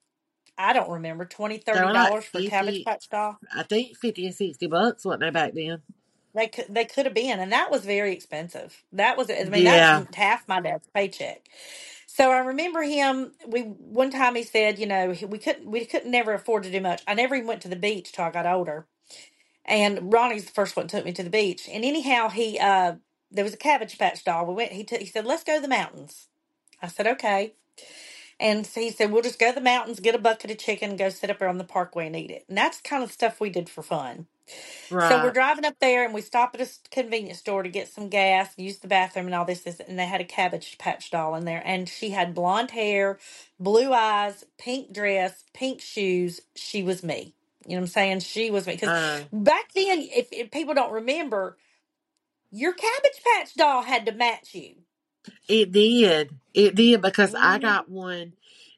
I 0.59 0.73
don't 0.73 0.89
remember, 0.89 1.25
20 1.25 1.57
They 1.57 1.61
30 1.63 1.79
were 1.79 1.93
like 1.93 2.09
dollars 2.09 2.25
for 2.25 2.41
Cabbage 2.41 2.75
50, 2.75 2.83
Patch 2.83 3.09
doll. 3.09 3.37
I 3.55 3.63
think 3.63 3.95
50 3.97 4.25
and 4.25 4.35
60 4.35 4.67
bucks, 4.67 5.05
wasn't 5.05 5.21
they, 5.21 5.29
back 5.29 5.53
then? 5.53 5.81
They 6.37 6.47
could 6.47 6.67
they 6.69 6.85
could 6.85 7.07
have 7.07 7.15
been, 7.15 7.41
and 7.41 7.51
that 7.53 7.71
was 7.71 7.85
very 7.85 8.13
expensive. 8.13 8.83
That 8.93 9.17
was 9.17 9.31
I 9.31 9.45
mean 9.45 9.65
that 9.65 9.83
Yeah. 9.87 9.99
was 9.99 10.07
half 10.15 10.47
my 10.47 10.61
dad's 10.61 10.87
paycheck. 10.95 11.49
So 12.07 12.31
I 12.31 12.39
remember 12.39 12.83
him. 12.83 13.33
We 13.47 13.63
one 13.63 14.11
time 14.11 14.35
he 14.35 14.43
said, 14.43 14.79
you 14.79 14.87
know, 14.87 15.11
he- 15.13 15.25
we 15.27 15.39
couldn't 15.39 15.71
we 15.71 15.85
couldn't 15.85 16.11
never 16.11 16.33
afford 16.33 16.63
to 16.65 16.71
do 16.71 16.81
much. 16.81 17.03
I 17.07 17.15
never 17.15 17.35
even 17.35 17.49
went 17.49 17.63
to 17.63 17.69
the 17.69 17.77
beach 17.77 18.13
till 18.13 18.25
I 18.25 18.31
got 18.31 18.47
older. 18.47 18.87
And 19.65 20.13
Ronnie's 20.13 20.45
the 20.45 20.51
first 20.53 20.77
one 20.77 20.87
took 20.87 21.05
me 21.05 21.13
to 21.13 21.23
the 21.23 21.29
beach. 21.31 21.69
And 21.71 21.85
anyhow, 21.85 22.29
he 22.29 22.59
uh 22.59 22.95
there 23.31 23.45
was 23.45 23.53
a 23.55 23.59
Cabbage 23.59 23.97
Patch 23.99 24.23
doll. 24.25 24.45
We 24.47 24.55
went. 24.55 24.73
He 24.73 24.83
took. 24.85 25.01
He 25.01 25.07
said, 25.07 25.25
"Let's 25.25 25.43
go 25.45 25.55
to 25.57 25.61
the 25.61 25.67
mountains." 25.69 26.27
I 26.81 26.87
said, 26.87 27.07
"Okay." 27.07 27.53
And 28.39 28.67
so 28.67 28.81
he 28.81 28.91
said, 28.91 29.11
"We'll 29.11 29.23
just 29.23 29.39
go 29.39 29.49
to 29.49 29.55
the 29.55 29.61
mountains, 29.61 29.99
get 30.01 30.15
a 30.15 30.19
bucket 30.19 30.51
of 30.51 30.59
chicken, 30.59 30.91
and 30.91 30.99
go 30.99 31.09
sit 31.09 31.29
up 31.31 31.39
there 31.39 31.49
on 31.49 31.59
the 31.59 31.63
parkway 31.65 32.07
and 32.07 32.15
eat 32.17 32.31
it." 32.31 32.45
And 32.49 32.57
that's 32.57 32.79
the 32.81 32.89
kind 32.89 33.03
of 33.03 33.11
stuff 33.11 33.39
we 33.41 33.49
did 33.51 33.69
for 33.69 33.83
fun. 33.83 34.27
So 34.99 35.19
we're 35.19 35.31
Right. 35.31 35.33
driving 35.33 35.65
up 35.65 35.75
there, 35.81 36.05
and 36.05 36.13
we 36.13 36.21
stop 36.21 36.51
at 36.55 36.61
a 36.61 36.65
s- 36.65 36.79
convenience 36.91 37.39
store 37.39 37.63
to 37.63 37.69
get 37.69 37.89
some 37.89 38.09
gas, 38.09 38.53
use 38.57 38.79
the 38.79 38.87
bathroom, 38.87 39.27
and 39.27 39.35
all 39.35 39.45
this. 39.45 39.61
this 39.63 39.79
and 39.81 39.99
they 39.99 40.05
had 40.07 40.21
a 40.21 40.25
Cabbage 40.25 40.77
Patch 40.79 41.11
doll 41.11 41.35
in 41.35 41.45
there, 41.45 41.61
and 41.65 41.89
she 41.89 42.11
had 42.11 42.35
blonde 42.35 42.71
hair, 42.71 43.19
blue 43.59 43.93
eyes, 43.93 44.45
pink 44.57 44.93
dress, 44.93 45.45
pink 45.53 45.81
shoes. 45.81 46.41
She 46.55 46.83
was 46.83 47.03
me. 47.03 47.35
You 47.65 47.71
know 47.75 47.77
what 47.81 47.83
I'm 47.83 47.87
saying? 47.87 48.19
She 48.21 48.51
was 48.51 48.67
me 48.67 48.73
because 48.75 48.91
Uh, 48.91 49.25
back 49.33 49.73
then, 49.75 50.01
if, 50.01 50.29
if 50.31 50.51
people 50.51 50.73
don't 50.75 50.93
remember, 50.93 51.57
your 52.51 52.73
Cabbage 52.73 53.21
Patch 53.35 53.55
doll 53.55 53.83
had 53.83 54.05
to 54.07 54.13
match 54.13 54.55
you. 54.55 54.75
it 55.49 55.71
did. 55.71 56.31
It 56.53 56.75
did 56.75 57.01
because 57.01 57.35
I 57.35 57.59
hmm 57.59 57.59
got 57.59 57.89
one 57.89 58.33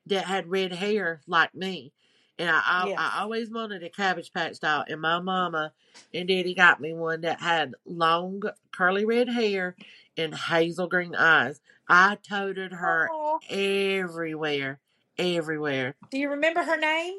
that 0.07 0.25
had 0.25 0.47
red 0.49 0.73
hair 0.73 1.21
like 1.27 1.55
me. 1.55 1.93
And 2.39 2.49
I, 2.49 2.61
I, 2.65 2.87
Yes. 2.87 2.97
I 2.99 3.21
always 3.21 3.51
wanted 3.51 3.83
a 3.83 3.89
Cabbage 3.89 4.31
Patch 4.33 4.59
doll. 4.59 4.85
And 4.87 5.01
my 5.01 5.19
mama 5.19 5.73
and 6.13 6.27
daddy 6.27 6.55
got 6.55 6.79
me 6.81 6.93
one 6.93 7.21
that 7.21 7.41
had 7.41 7.73
long, 7.85 8.41
curly 8.71 9.05
red 9.05 9.29
hair 9.29 9.75
and 10.17 10.33
hazel 10.33 10.87
green 10.87 11.15
eyes. 11.15 11.59
I 11.87 12.17
toted 12.27 12.71
her 12.71 13.09
Oh, 13.11 13.39
everywhere. 13.49 14.79
Everywhere. 15.17 15.95
do 16.09 16.17
you 16.17 16.29
remember 16.29 16.63
her 16.63 16.77
name? 16.77 17.15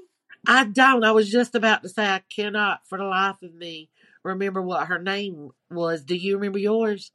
I 0.46 0.64
don't. 0.64 1.04
I 1.04 1.12
was 1.12 1.30
just 1.30 1.54
about 1.54 1.82
to 1.82 1.90
say 1.90 2.06
I 2.06 2.22
cannot 2.34 2.80
for 2.88 2.96
the 2.96 3.04
life 3.04 3.42
of 3.42 3.52
me 3.54 3.90
remember 4.22 4.62
what 4.62 4.86
her 4.86 4.98
name 4.98 5.50
was. 5.70 6.02
Do 6.02 6.14
you 6.16 6.36
remember 6.36 6.58
yours? 6.58 7.12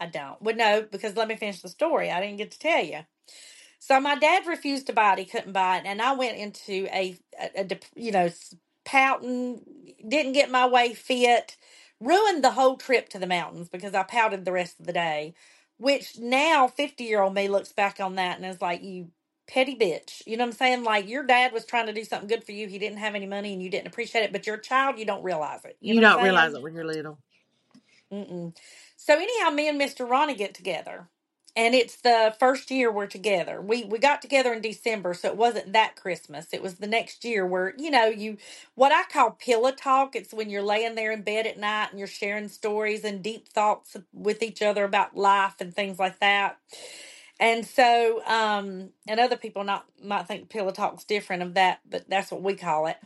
I 0.00 0.06
don't. 0.06 0.40
Well, 0.42 0.56
no, 0.56 0.82
because 0.82 1.16
let 1.16 1.28
me 1.28 1.36
finish 1.36 1.60
the 1.60 1.68
story. 1.68 2.10
I 2.10 2.20
didn't 2.20 2.38
get 2.38 2.50
to 2.52 2.58
tell 2.58 2.84
you. 2.84 3.00
So 3.80 4.00
my 4.00 4.16
dad 4.16 4.46
refused 4.46 4.88
to 4.88 4.94
buy 4.94 5.14
it. 5.14 5.20
He 5.20 5.26
couldn't 5.26 5.52
buy 5.52 5.78
it, 5.78 5.84
and 5.86 6.02
I 6.02 6.14
went 6.14 6.38
into 6.38 6.88
a, 6.92 7.16
a, 7.40 7.60
a 7.62 7.64
dep- 7.64 7.84
you 7.96 8.12
know, 8.12 8.26
s- 8.26 8.56
pouting. 8.84 9.62
Didn't 10.08 10.32
get 10.34 10.50
my 10.50 10.66
way 10.66 10.94
fit. 10.94 11.56
Ruined 12.00 12.44
the 12.44 12.52
whole 12.52 12.76
trip 12.78 13.08
to 13.10 13.20
the 13.20 13.26
mountains 13.28 13.68
because 13.70 13.94
I 13.94 14.04
pouted 14.04 14.44
the 14.44 14.52
rest 14.52 14.80
of 14.80 14.86
the 14.86 14.94
day. 14.94 15.34
Which 15.78 16.18
now, 16.18 16.68
fifty 16.68 17.04
year 17.04 17.22
old 17.22 17.34
me 17.34 17.48
looks 17.48 17.72
back 17.72 18.00
on 18.00 18.16
that 18.16 18.38
and 18.38 18.46
is 18.46 18.62
like, 18.62 18.82
"You 18.82 19.10
petty 19.48 19.76
bitch." 19.76 20.22
You 20.26 20.36
know 20.38 20.44
what 20.44 20.52
I'm 20.54 20.58
saying? 20.58 20.84
Like 20.84 21.08
your 21.08 21.24
dad 21.24 21.52
was 21.52 21.66
trying 21.66 21.86
to 21.88 21.94
do 21.94 22.04
something 22.04 22.28
good 22.28 22.44
for 22.44 22.52
you. 22.52 22.68
He 22.68 22.78
didn't 22.80 22.98
have 22.98 23.14
any 23.16 23.26
money, 23.26 23.52
and 23.54 23.62
you 23.62 23.70
didn't 23.70 23.88
appreciate 23.88 24.24
it. 24.24 24.32
But 24.32 24.46
you're 24.46 24.56
a 24.56 24.62
child. 24.62 24.98
You 24.98 25.06
don't 25.06 25.24
realize 25.24 25.64
it. 25.66 25.76
You 25.82 25.94
You 25.94 26.00
what 26.02 26.04
don't 26.04 26.14
I'm 26.18 26.22
realize 26.22 26.54
saying? 26.54 26.54
it 26.54 26.62
when 26.62 26.74
you're 26.74 26.86
little. 26.86 27.18
Mm-mm. 28.12 28.56
So 28.96 29.16
anyhow, 29.16 29.50
me 29.50 29.68
and 29.68 29.80
Mr. 29.80 30.10
Ronnie 30.10 30.36
get 30.36 30.54
together, 30.54 31.08
and 31.58 31.74
it's 31.76 31.98
the 31.98 32.34
first 32.40 32.70
year 32.72 32.92
we're 32.92 33.08
together. 33.08 33.60
We 33.62 33.84
we 33.84 33.98
got 34.00 34.22
together 34.22 34.54
in 34.54 34.62
December, 34.62 35.14
so 35.14 35.28
it 35.30 35.36
wasn't 35.38 35.74
that 35.74 35.96
Christmas. 35.96 36.48
It 36.54 36.62
was 36.62 36.76
the 36.76 36.88
next 36.88 37.26
year 37.26 37.46
where 37.46 37.74
you 37.78 37.92
know 37.92 38.06
you 38.06 38.38
what 38.76 38.92
I 38.94 39.04
call 39.12 39.32
pillow 39.32 39.72
talk. 39.72 40.16
It's 40.16 40.34
when 40.34 40.50
you're 40.50 40.62
laying 40.62 40.96
there 40.96 41.12
in 41.12 41.24
bed 41.24 41.46
at 41.48 41.60
night 41.60 41.88
and 41.90 42.00
you're 42.00 42.08
sharing 42.08 42.48
stories 42.48 43.04
and 43.04 43.22
deep 43.22 43.50
thoughts 43.50 43.98
with 44.14 44.42
each 44.42 44.62
other 44.62 44.84
about 44.86 45.18
life 45.18 45.56
and 45.60 45.74
things 45.76 46.00
like 46.00 46.20
that. 46.20 46.58
And 47.40 47.66
so, 47.66 48.22
um, 48.26 48.90
and 49.08 49.20
other 49.20 49.36
people 49.38 49.64
not 49.64 49.86
might 50.04 50.28
think 50.28 50.50
pillow 50.50 50.72
talk's 50.72 51.04
different 51.04 51.42
of 51.44 51.54
that, 51.56 51.80
but 51.90 52.10
that's 52.10 52.32
what 52.32 52.42
we 52.42 52.56
call 52.56 52.88
it. 52.88 52.98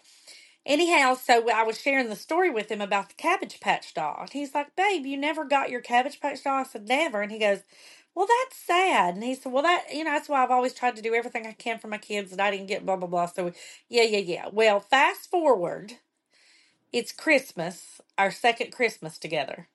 Anyhow, 0.67 1.15
so 1.15 1.51
I 1.51 1.65
was 1.65 1.81
sharing 1.81 2.09
the 2.09 2.17
story 2.17 2.51
with 2.51 2.71
him 2.71 2.81
about 2.81 3.09
the 3.09 3.17
Cabbage 3.17 3.61
Patch 3.61 3.95
doll. 3.95 4.19
And 4.21 4.31
he's 4.33 4.55
like, 4.55 4.77
Babe, 4.77 5.07
you 5.07 5.17
never 5.19 5.45
got 5.45 5.71
your 5.71 5.81
Cabbage 5.81 6.21
Patch 6.21 6.45
doll? 6.45 6.61
I 6.61 6.63
said, 6.65 6.89
Never. 6.89 7.23
And 7.23 7.33
he 7.33 7.41
goes, 7.41 7.61
Well, 8.15 8.27
that's 8.29 8.57
sad. 8.59 9.15
And 9.15 9.25
he 9.25 9.35
said, 9.35 9.53
Well, 9.53 9.63
that, 9.65 9.87
you 9.93 10.05
know, 10.05 10.11
that's 10.13 10.29
why 10.29 10.43
I've 10.45 10.51
always 10.53 10.75
tried 10.75 10.97
to 10.97 11.03
do 11.03 11.15
everything 11.15 11.47
I 11.47 11.53
can 11.53 11.79
for 11.79 11.89
my 11.89 11.99
kids 11.99 12.31
that 12.33 12.41
I 12.41 12.51
didn't 12.53 12.69
get, 12.69 12.87
blah, 12.87 12.97
blah, 12.97 13.09
blah. 13.09 13.27
So, 13.27 13.53
yeah, 13.89 14.05
yeah, 14.05 14.19
yeah. 14.19 14.49
Well, 14.53 14.81
fast 14.81 15.31
forward, 15.31 15.95
it's 16.93 17.13
Christmas, 17.13 18.01
our 18.19 18.31
second 18.33 18.73
Christmas 18.73 19.19
together. 19.19 19.69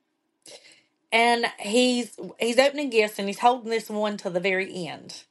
And 1.12 1.48
he's 1.60 2.18
he's 2.40 2.60
opening 2.60 2.90
gifts 2.90 3.20
and 3.20 3.28
he's 3.30 3.40
holding 3.40 3.72
this 3.72 3.90
one 3.90 4.18
to 4.18 4.30
the 4.30 4.40
very 4.42 4.88
end. 4.88 5.24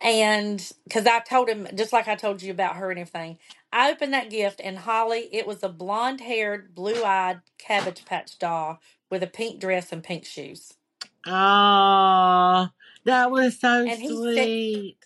And 0.00 0.62
because 0.84 1.06
I 1.06 1.20
told 1.20 1.48
him, 1.50 1.68
just 1.76 1.92
like 1.92 2.08
I 2.08 2.16
told 2.16 2.42
you 2.42 2.52
about 2.52 2.76
her 2.76 2.90
and 2.90 3.00
everything, 3.00 3.38
I 3.72 3.90
opened 3.92 4.14
that 4.14 4.30
gift, 4.30 4.60
and 4.64 4.78
Holly, 4.78 5.28
it 5.32 5.46
was 5.46 5.62
a 5.64 5.70
blonde 5.70 6.22
haired, 6.22 6.74
blue 6.74 7.04
eyed 7.04 7.42
Cabbage 7.58 8.06
Patch 8.06 8.38
doll 8.38 8.80
with 9.10 9.24
a 9.24 9.28
pink 9.28 9.60
dress 9.60 9.92
and 9.92 10.04
pink 10.04 10.26
shoes. 10.26 10.75
Oh, 11.26 12.68
that 13.04 13.30
was 13.30 13.60
so 13.60 13.88
And 13.90 14.00
he 14.00 14.18
said, 14.34 14.48
sweet. 14.48 14.98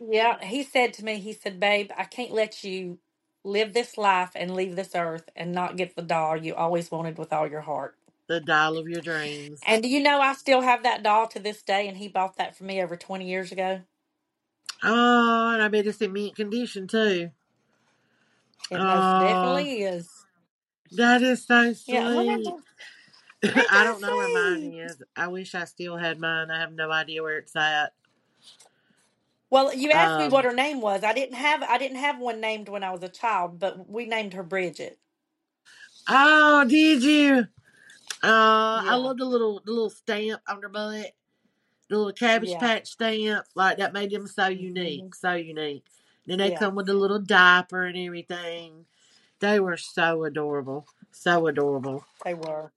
Yeah, 0.00 0.44
he 0.44 0.62
said 0.62 0.92
to 0.94 1.04
me, 1.04 1.18
he 1.18 1.32
said, 1.32 1.60
Babe, 1.60 1.90
I 1.96 2.04
can't 2.04 2.32
let 2.32 2.64
you 2.64 2.98
live 3.44 3.72
this 3.72 3.96
life 3.96 4.30
and 4.34 4.54
leave 4.54 4.76
this 4.76 4.94
earth 4.94 5.28
and 5.36 5.52
not 5.52 5.76
get 5.76 5.96
the 5.96 6.02
doll 6.02 6.36
you 6.36 6.54
always 6.54 6.90
wanted 6.90 7.18
with 7.18 7.32
all 7.32 7.48
your 7.48 7.62
heart. 7.62 7.96
The 8.28 8.40
doll 8.40 8.78
of 8.78 8.88
your 8.88 9.00
dreams. 9.02 9.60
And 9.66 9.82
do 9.82 9.88
you 9.88 10.02
know 10.02 10.20
I 10.20 10.34
still 10.34 10.62
have 10.62 10.82
that 10.82 11.02
doll 11.02 11.28
to 11.28 11.38
this 11.38 11.62
day, 11.62 11.88
and 11.88 11.96
he 11.96 12.08
bought 12.08 12.36
that 12.36 12.56
for 12.56 12.64
me 12.64 12.82
over 12.82 12.96
20 12.96 13.28
years 13.28 13.52
ago? 13.52 13.82
Oh, 14.82 15.50
and 15.54 15.62
I 15.62 15.68
bet 15.68 15.86
it's 15.86 16.00
in 16.02 16.12
mint 16.12 16.36
condition 16.36 16.88
too. 16.88 17.30
It 18.70 18.82
most 18.82 19.16
Oh, 19.16 19.18
definitely 19.18 19.82
is. 19.82 20.10
that 20.92 21.22
is 21.22 21.46
so 21.46 21.72
Yeah, 21.86 22.14
whatever. 22.14 22.42
sweet. 22.44 22.54
I 23.70 23.84
don't 23.84 24.00
know 24.00 24.16
where 24.16 24.28
mine 24.28 24.62
is. 24.64 25.02
I 25.16 25.28
wish 25.28 25.54
I 25.54 25.64
still 25.64 25.96
had 25.96 26.18
mine. 26.18 26.50
I 26.50 26.58
have 26.60 26.72
no 26.72 26.90
idea 26.90 27.22
where 27.22 27.38
it's 27.38 27.54
at. 27.56 27.92
Well, 29.50 29.74
you 29.74 29.90
asked 29.90 30.16
me 30.16 30.28
what 30.28 30.44
Um, 30.44 30.44
her 30.44 30.52
name 30.52 30.80
was. 30.80 31.02
I 31.04 31.12
didn't 31.12 31.34
have 31.36 31.62
I 31.62 31.78
didn't 31.78 31.98
have 31.98 32.18
one 32.20 32.40
named 32.40 32.68
when 32.68 32.84
I 32.84 32.90
was 32.92 33.02
a 33.02 33.08
child, 33.08 33.58
but 33.58 33.88
we 33.88 34.06
named 34.06 34.34
her 34.34 34.42
Bridget. 34.44 34.98
oh, 36.08 36.64
did 36.68 37.02
you? 37.02 37.46
Uh, 38.22 38.82
I 38.86 38.94
Yeah, 38.94 38.96
love 38.96 39.18
the 39.18 39.24
little 39.24 39.60
the 39.64 39.72
little 39.72 39.90
stamp 39.90 40.42
on 40.48 40.60
their 40.60 40.68
butt, 40.68 41.12
the 41.88 41.96
little 41.98 42.12
cabbage 42.12 42.50
yeah, 42.50 42.58
patch 42.58 42.88
stamp. 42.92 43.46
Like 43.54 43.78
that 43.78 43.92
made 43.92 44.10
them 44.10 44.26
so 44.26 44.48
hmm 44.48 44.62
unique, 44.64 45.14
so 45.14 45.34
unique. 45.34 45.84
Then 46.26 46.38
they 46.38 46.50
yeah. 46.50 46.58
come 46.58 46.74
with 46.74 46.86
the 46.86 46.94
little 46.94 47.20
diaper 47.20 47.84
and 47.86 47.96
everything. 47.98 48.86
They 49.40 49.60
were 49.60 49.76
so 49.76 50.24
adorable, 50.24 50.86
so 51.12 51.46
adorable. 51.46 52.04
They 52.24 52.34
were. 52.34 52.72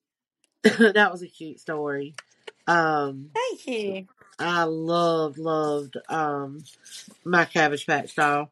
that 0.94 1.12
was 1.12 1.22
a 1.22 1.28
cute 1.28 1.60
story. 1.60 2.16
Um, 2.68 3.30
Thank 3.34 3.68
you. 3.68 4.08
I 4.38 4.63
loved 4.63 5.38
loved 5.38 5.98
um 6.08 6.63
my 7.25 7.46
cabbage 7.46 7.86
patch 7.86 8.16
doll. 8.16 8.51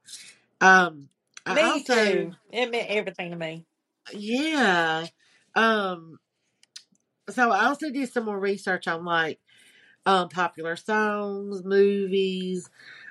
Um, 0.60 1.10
I 1.46 1.56
Me 1.56 1.62
also 1.62 1.96
too. 1.96 2.32
It 2.52 2.72
meant 2.72 2.90
everything 2.90 3.32
to 3.32 3.38
me. 3.38 3.66
yeah. 4.14 5.06
Um, 5.56 6.20
so 7.30 7.52
I 7.52 7.66
also 7.66 7.90
did 7.90 8.12
some 8.12 8.26
more 8.26 8.40
research 8.40 8.88
on 8.88 9.06
like 9.06 9.40
um 10.06 10.30
popular 10.30 10.76
songs, 10.76 11.64
movies. 11.64 12.70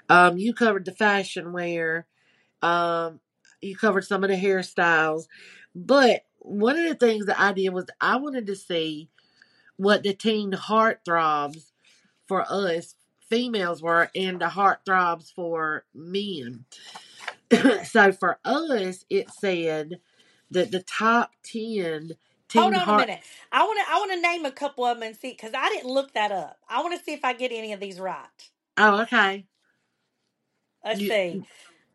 Um, 0.08 0.38
you 0.38 0.54
covered 0.54 0.84
the 0.84 0.92
fashion 0.92 1.52
wear. 1.52 2.06
Um, 2.62 3.20
you 3.60 3.76
covered 3.76 4.04
some 4.04 4.24
of 4.24 4.30
the 4.30 4.36
hairstyles, 4.36 5.26
but 5.74 6.22
one 6.46 6.78
of 6.78 6.84
the 6.88 6.94
things 6.94 7.26
that 7.26 7.40
I 7.40 7.52
did 7.52 7.70
was 7.70 7.86
I 8.00 8.16
wanted 8.16 8.46
to 8.46 8.56
see 8.56 9.10
what 9.76 10.02
the 10.02 10.14
teen 10.14 10.52
heartthrobs 10.52 11.72
for 12.26 12.44
us 12.48 12.94
females 13.28 13.82
were 13.82 14.08
and 14.14 14.40
the 14.40 14.46
heartthrobs 14.46 15.32
for 15.32 15.84
men. 15.94 16.64
so 17.84 18.12
for 18.12 18.38
us, 18.44 19.04
it 19.10 19.30
said 19.30 20.00
that 20.50 20.70
the 20.70 20.82
top 20.82 21.32
ten 21.42 22.12
Hold 22.54 22.72
teen 22.72 22.80
on 22.80 22.88
a 22.88 22.96
minute. 22.96 23.20
I 23.52 23.64
want 23.64 23.78
to 23.84 23.92
I 23.92 23.98
want 23.98 24.12
to 24.12 24.20
name 24.20 24.44
a 24.44 24.52
couple 24.52 24.84
of 24.84 24.96
them 24.96 25.08
and 25.08 25.16
see 25.16 25.30
because 25.30 25.52
I 25.54 25.68
didn't 25.70 25.90
look 25.90 26.12
that 26.14 26.32
up. 26.32 26.58
I 26.68 26.82
want 26.82 26.96
to 26.98 27.04
see 27.04 27.12
if 27.12 27.24
I 27.24 27.32
get 27.32 27.52
any 27.52 27.72
of 27.72 27.80
these 27.80 27.98
right. 27.98 28.26
Oh, 28.78 29.02
okay. 29.02 29.46
Let's 30.84 31.00
You, 31.00 31.08
see. 31.08 31.42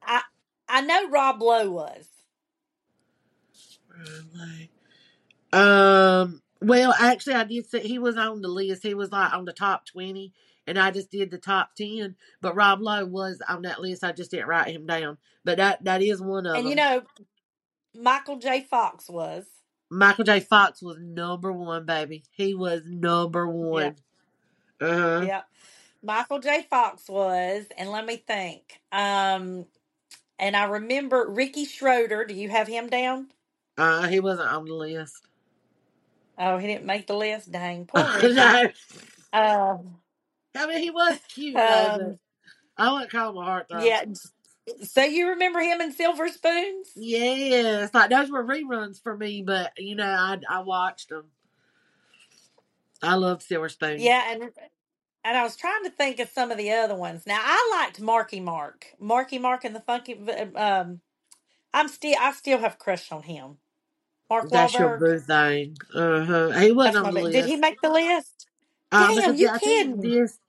I 0.03 0.22
I 0.67 0.81
know 0.81 1.10
Rob 1.10 1.41
Lowe 1.41 1.72
was. 1.72 2.08
Um. 5.53 6.41
Well, 6.62 6.93
actually, 7.00 7.33
I 7.36 7.43
did 7.43 7.67
say 7.69 7.79
he 7.81 7.98
was 7.98 8.17
on 8.17 8.41
the 8.41 8.48
list. 8.48 8.83
He 8.83 8.93
was 8.93 9.12
like 9.12 9.33
on 9.33 9.45
the 9.45 9.53
top 9.53 9.86
twenty. 9.86 10.33
and 10.67 10.77
I 10.77 10.91
just 10.91 11.10
did 11.12 11.31
the 11.31 11.38
top 11.39 11.75
ten. 11.75 12.15
But 12.39 12.55
Rob 12.55 12.81
Lowe 12.81 13.05
was 13.05 13.41
on 13.48 13.63
that 13.63 13.81
list. 13.81 14.03
I 14.03 14.12
just 14.12 14.31
didn't 14.31 14.48
write 14.48 14.67
him 14.74 14.86
down. 14.86 15.17
But 15.43 15.57
that 15.57 15.83
that 15.86 16.01
is 16.01 16.21
one 16.21 16.45
of 16.45 16.55
And 16.55 16.69
you 16.69 16.75
know, 16.75 17.01
Michael 17.95 18.38
J. 18.38 18.62
Fox 18.62 19.10
was. 19.10 19.45
Michael 19.89 20.24
J. 20.24 20.39
Fox 20.39 20.81
was 20.81 20.98
number 21.00 21.51
one, 21.51 21.86
baby. 21.86 22.24
He 22.31 22.53
was 22.53 22.83
number 22.86 23.48
one. 23.48 23.95
Uh 24.79 24.98
huh. 24.98 25.24
Yep. 25.25 25.45
Michael 26.03 26.39
J. 26.39 26.65
Fox 26.69 27.10
was, 27.10 27.65
and 27.77 27.89
let 27.91 28.05
me 28.05 28.17
think. 28.17 28.81
Um, 28.91 29.65
and 30.39 30.55
I 30.55 30.63
remember 30.65 31.27
Ricky 31.29 31.65
Schroder. 31.65 32.25
Do 32.25 32.33
you 32.33 32.50
have 32.50 32.67
him 32.67 32.88
down? 32.88 33.27
Uh, 33.78 34.08
he 34.08 34.20
wasn't 34.20 34.50
on 34.50 34.66
the 34.66 34.74
list. 34.74 35.28
Oh, 36.38 36.58
he 36.58 36.68
didn't 36.68 36.86
make 36.86 37.08
the 37.08 37.16
list. 37.16 37.51
Dang, 37.51 37.86
poor 37.94 38.04
no, 38.04 38.70
Um, 39.34 39.96
I 40.56 40.68
mean 40.68 40.80
he 40.80 40.90
was 40.90 41.20
cute 41.34 41.56
though, 41.56 41.62
but 41.98 42.01
um, 42.01 42.20
I 42.78 42.92
wouldn't 42.94 43.12
call 43.12 43.30
him 43.32 43.38
a 43.38 43.42
heartthrob. 43.42 43.86
yeah. 43.86 44.04
So 44.84 45.04
you 45.04 45.30
remember 45.30 45.60
him 45.60 45.82
in 45.82 45.92
Silver 45.92 46.28
Spoons? 46.28 46.90
Yes, 46.96 47.94
like 47.94 48.10
those 48.10 48.30
were 48.30 48.44
reruns 48.44 49.01
for 49.01 49.18
me, 49.18 49.42
but 49.42 49.72
you 49.78 49.96
know 49.96 50.06
I 50.06 50.38
I 50.50 50.60
watched 50.62 51.10
them. 51.10 51.25
I 53.01 53.16
love 53.16 53.42
Silver 53.42 53.70
Spoon. 53.70 54.00
Yeah, 54.00 54.24
and 54.32 54.44
and 55.24 55.38
I 55.38 55.44
was 55.44 55.56
trying 55.56 55.84
to 55.84 55.90
think 55.90 56.20
of 56.20 56.30
some 56.30 56.51
of 56.51 56.58
the 56.58 56.72
other 56.72 56.96
ones. 56.96 57.25
Now 57.25 57.40
I 57.42 57.80
liked 57.82 58.00
Marky 58.01 58.40
Mark, 58.40 58.86
Marky 59.00 59.40
Mark 59.40 59.63
and 59.66 59.75
the 59.75 59.82
Funky. 59.82 60.13
Um, 60.56 61.01
I'm 61.74 61.88
still 61.88 62.16
I 62.20 62.32
still 62.34 62.60
have 62.60 62.80
crush 62.80 63.12
on 63.12 63.24
him. 63.24 63.58
Mark 64.30 64.50
that's 64.50 64.78
your 64.78 64.90
Wahlberg. 64.90 65.00
Uh 65.96 66.25
huh. 66.25 66.51
He 66.60 66.72
wasn't 66.72 66.96
That's 66.96 66.98
on 66.98 67.13
my. 67.13 67.22
the 67.22 67.22
list. 67.22 67.34
Did 67.34 67.46
he 67.46 67.56
make 67.58 67.82
the 67.82 67.90
list? 67.90 68.48
Uh, 68.92 69.08
Damn, 69.08 69.16
because 69.16 69.40
you 69.40 69.48
I 69.48 69.60
think 69.60 70.00
kidding? 70.00 70.01
this. 70.01 70.40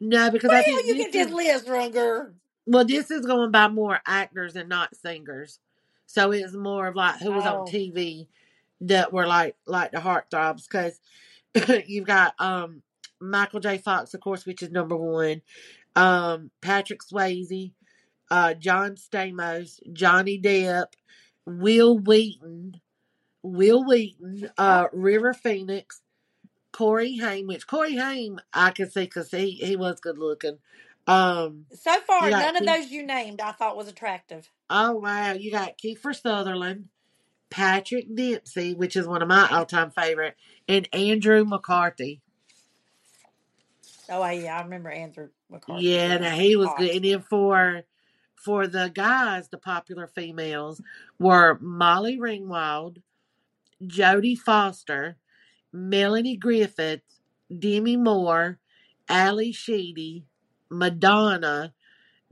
No, 0.00 0.30
because 0.30 0.52
I 0.52 0.58
the 0.58 0.64
think 0.64 0.86
you 0.86 0.94
this 0.94 1.04
get 1.04 1.12
this 1.12 1.30
list, 1.30 1.66
Runger? 1.66 2.32
well. 2.66 2.84
This 2.84 3.10
is 3.10 3.26
going 3.26 3.50
by 3.50 3.68
more 3.68 4.00
actors 4.06 4.56
and 4.56 4.68
not 4.68 4.96
singers, 4.96 5.60
so 6.06 6.32
it's 6.32 6.54
more 6.54 6.88
of 6.88 6.96
like 6.96 7.20
who 7.20 7.32
was 7.32 7.46
on 7.46 7.60
Oh, 7.60 7.64
TV 7.64 8.28
that 8.82 9.12
were 9.12 9.26
like 9.26 9.56
like 9.66 9.92
the 9.92 9.98
heartthrobs. 9.98 10.68
Because 10.68 11.00
you've 11.88 12.06
got 12.06 12.34
um 12.40 12.82
Michael 13.20 13.60
J. 13.60 13.78
Fox, 13.78 14.14
of 14.14 14.20
course, 14.20 14.46
which 14.46 14.62
is 14.62 14.70
number 14.70 14.96
one. 14.96 15.42
Um, 15.96 16.50
Patrick 16.60 17.00
Swayze, 17.02 17.72
uh, 18.30 18.54
John 18.54 18.96
Stamos, 18.96 19.80
Johnny 19.92 20.40
Depp, 20.40 20.92
Wil 21.46 21.98
Wheaton, 21.98 22.80
Wil 23.42 23.84
Wheaton, 23.84 24.50
uh, 24.58 24.86
River 24.92 25.32
Phoenix, 25.32 26.02
Corey 26.72 27.16
Haim, 27.16 27.46
which 27.46 27.66
Corey 27.66 27.96
Haim 27.96 28.38
I 28.52 28.70
could 28.70 28.92
see 28.92 29.04
because 29.04 29.30
he, 29.30 29.52
he 29.52 29.76
was 29.76 30.00
good 30.00 30.18
looking. 30.18 30.58
Um, 31.06 31.64
so 31.72 31.98
far 32.00 32.28
none 32.28 32.56
of 32.56 32.66
those 32.66 32.90
you 32.90 33.02
named 33.02 33.40
I 33.40 33.52
thought 33.52 33.78
was 33.78 33.88
attractive. 33.88 34.50
oh 34.68 34.92
wow, 34.92 35.32
you 35.32 35.50
got 35.50 35.78
Kiefer 35.78 36.14
Sutherland, 36.14 36.88
Patrick 37.48 38.14
Dempsey, 38.14 38.74
which 38.74 38.94
is 38.94 39.06
one 39.06 39.22
of 39.22 39.28
my 39.28 39.48
all 39.48 39.64
time 39.64 39.90
favorite, 39.90 40.36
and 40.68 40.86
Andrew 40.92 41.46
McCarthy. 41.46 42.20
Oh 44.10 44.28
yeah, 44.28 44.58
I 44.58 44.62
remember 44.62 44.90
Andrew 44.90 45.28
McCarthy. 45.50 45.84
Yeah, 45.84 46.08
Yeah, 46.08 46.18
now 46.18 46.30
he 46.36 46.56
was 46.56 46.68
hot. 46.68 46.78
good. 46.78 46.90
And 46.90 47.04
then 47.04 47.22
for 47.22 47.82
for 48.42 48.66
the 48.66 48.90
guys, 48.94 49.48
the 49.48 49.58
popular 49.58 50.06
females 50.06 50.80
were 51.18 51.58
Molly 51.60 52.18
Ringwald, 52.18 53.02
Jodie 53.82 54.38
Foster, 54.38 55.16
Melanie 55.72 56.36
Griffith, 56.36 57.02
Demi 57.56 57.96
Moore, 57.96 58.58
Ally 59.08 59.50
Sheedy, 59.52 60.24
Madonna, 60.70 61.74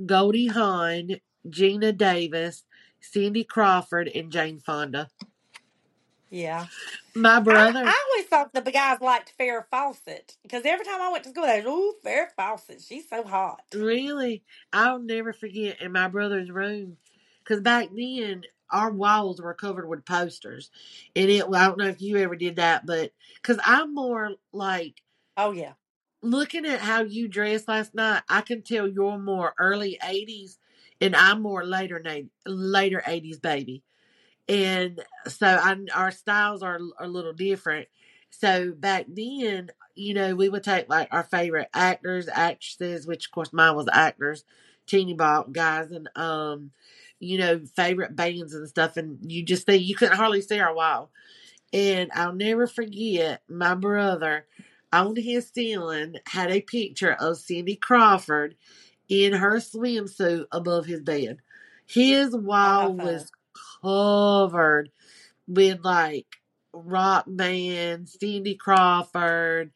Goldie 0.05 0.49
Hawn, 0.49 1.21
Geena 1.49 1.97
Davis, 1.97 2.65
Cindy 3.01 3.45
Crawford, 3.45 4.09
and 4.15 4.31
Jane 4.31 4.59
Fonda. 4.59 5.09
Yeah, 6.31 6.67
My 7.15 7.37
I 7.37 7.41
brother, 7.41 7.81
I 7.85 8.05
always 8.13 8.27
thought 8.29 8.53
the 8.53 8.61
guys 8.73 9.01
liked 9.01 9.35
Farrah 9.39 9.65
Fawcett 9.71 10.37
because 10.43 10.65
every 10.65 10.85
time 10.85 11.01
I 11.01 11.11
went 11.11 11.25
to 11.25 11.31
school, 11.31 11.47
they 11.47 11.61
was 11.63 11.67
ooh 11.73 11.95
Farrah 12.05 12.33
Fawcett, 12.37 12.83
she's 12.83 13.09
so 13.09 13.23
hot. 13.25 13.63
really, 13.75 14.43
I'll 14.73 14.99
never 14.99 15.33
forget 15.33 15.81
in 15.81 15.93
my 15.93 16.09
brother's 16.09 16.51
room, 16.51 16.97
because 17.43 17.61
back 17.61 17.89
then 17.95 18.43
our 18.71 18.91
walls 18.91 19.41
were 19.41 19.55
covered 19.55 19.89
with 19.89 20.05
posters, 20.05 20.71
and 21.15 21.31
it. 21.31 21.45
I 21.45 21.67
don't 21.67 21.79
know 21.79 21.87
if 21.89 22.01
you 22.03 22.17
ever 22.19 22.37
did 22.37 22.57
that, 22.57 22.87
but 22.87 23.13
because 23.43 23.59
I'm 23.65 23.95
more 23.95 24.33
like 24.53 25.03
Oh 25.37 25.51
yeah, 25.53 25.75
looking 26.23 26.67
at 26.67 26.81
how 26.81 27.03
you 27.03 27.29
dressed 27.29 27.69
last 27.69 27.95
night, 27.95 28.23
I 28.29 28.41
can 28.41 28.63
tell 28.63 28.87
you're 28.89 29.19
more 29.19 29.55
early 29.59 29.99
'80s, 30.03 30.59
and 31.01 31.15
I'm 31.15 31.43
more 31.43 31.65
later 31.65 32.01
na- 32.01 32.29
later 32.47 33.03
'80s 33.07 33.39
baby. 33.41 33.83
And 34.49 35.03
so 35.27 35.47
I, 35.47 35.77
our 35.95 36.11
styles 36.11 36.63
are, 36.63 36.79
are 36.99 37.07
a 37.07 37.09
little 37.09 37.33
different. 37.33 37.89
So 38.31 38.73
back 38.73 39.07
then, 39.09 39.71
you 39.95 40.15
know, 40.15 40.35
we 40.35 40.49
would 40.49 40.63
take 40.63 40.89
like 40.89 41.09
our 41.11 41.25
favorite 41.25 41.69
actors, 41.75 42.29
actresses, 42.29 43.07
which 43.07 43.27
of 43.27 43.33
course 43.33 43.53
mine 43.53 43.75
was 43.75 43.89
actors, 43.93 44.45
teeny 44.87 45.15
bop 45.15 45.53
guys, 45.53 45.91
and 45.91 46.09
um, 46.17 46.71
you 47.19 47.39
know, 47.39 47.61
favorite 47.75 48.15
bands 48.15 48.55
and 48.55 48.69
stuff. 48.69 48.97
And 48.97 49.19
you 49.31 49.43
just 49.43 49.67
see 49.67 49.77
you 49.77 49.95
couldn't 49.95 50.17
hardly 50.17 50.43
see 50.43 50.61
our 50.61 50.75
wall. 50.75 51.11
And 51.73 52.11
I'll 52.15 52.35
never 52.35 52.67
forget 52.67 53.43
my 53.49 53.75
brother 53.75 54.47
on 54.93 55.17
his 55.17 55.51
ceiling 55.53 56.17
had 56.27 56.51
a 56.51 56.61
picture 56.61 57.13
of 57.13 57.39
Cindy 57.39 57.77
Crawford 57.77 58.55
in 59.09 59.33
her 59.33 59.57
swimsuit 59.57 60.47
above 60.53 60.87
his 60.87 61.01
bed. 61.01 61.39
His 61.87 62.33
how 62.33 62.39
wall 62.39 62.95
was 62.95 63.31
covered 63.83 64.91
with 65.49 65.81
like 65.85 66.27
rock 66.75 67.27
band, 67.29 68.09
Cindy 68.09 68.57
Crawford, 68.57 69.73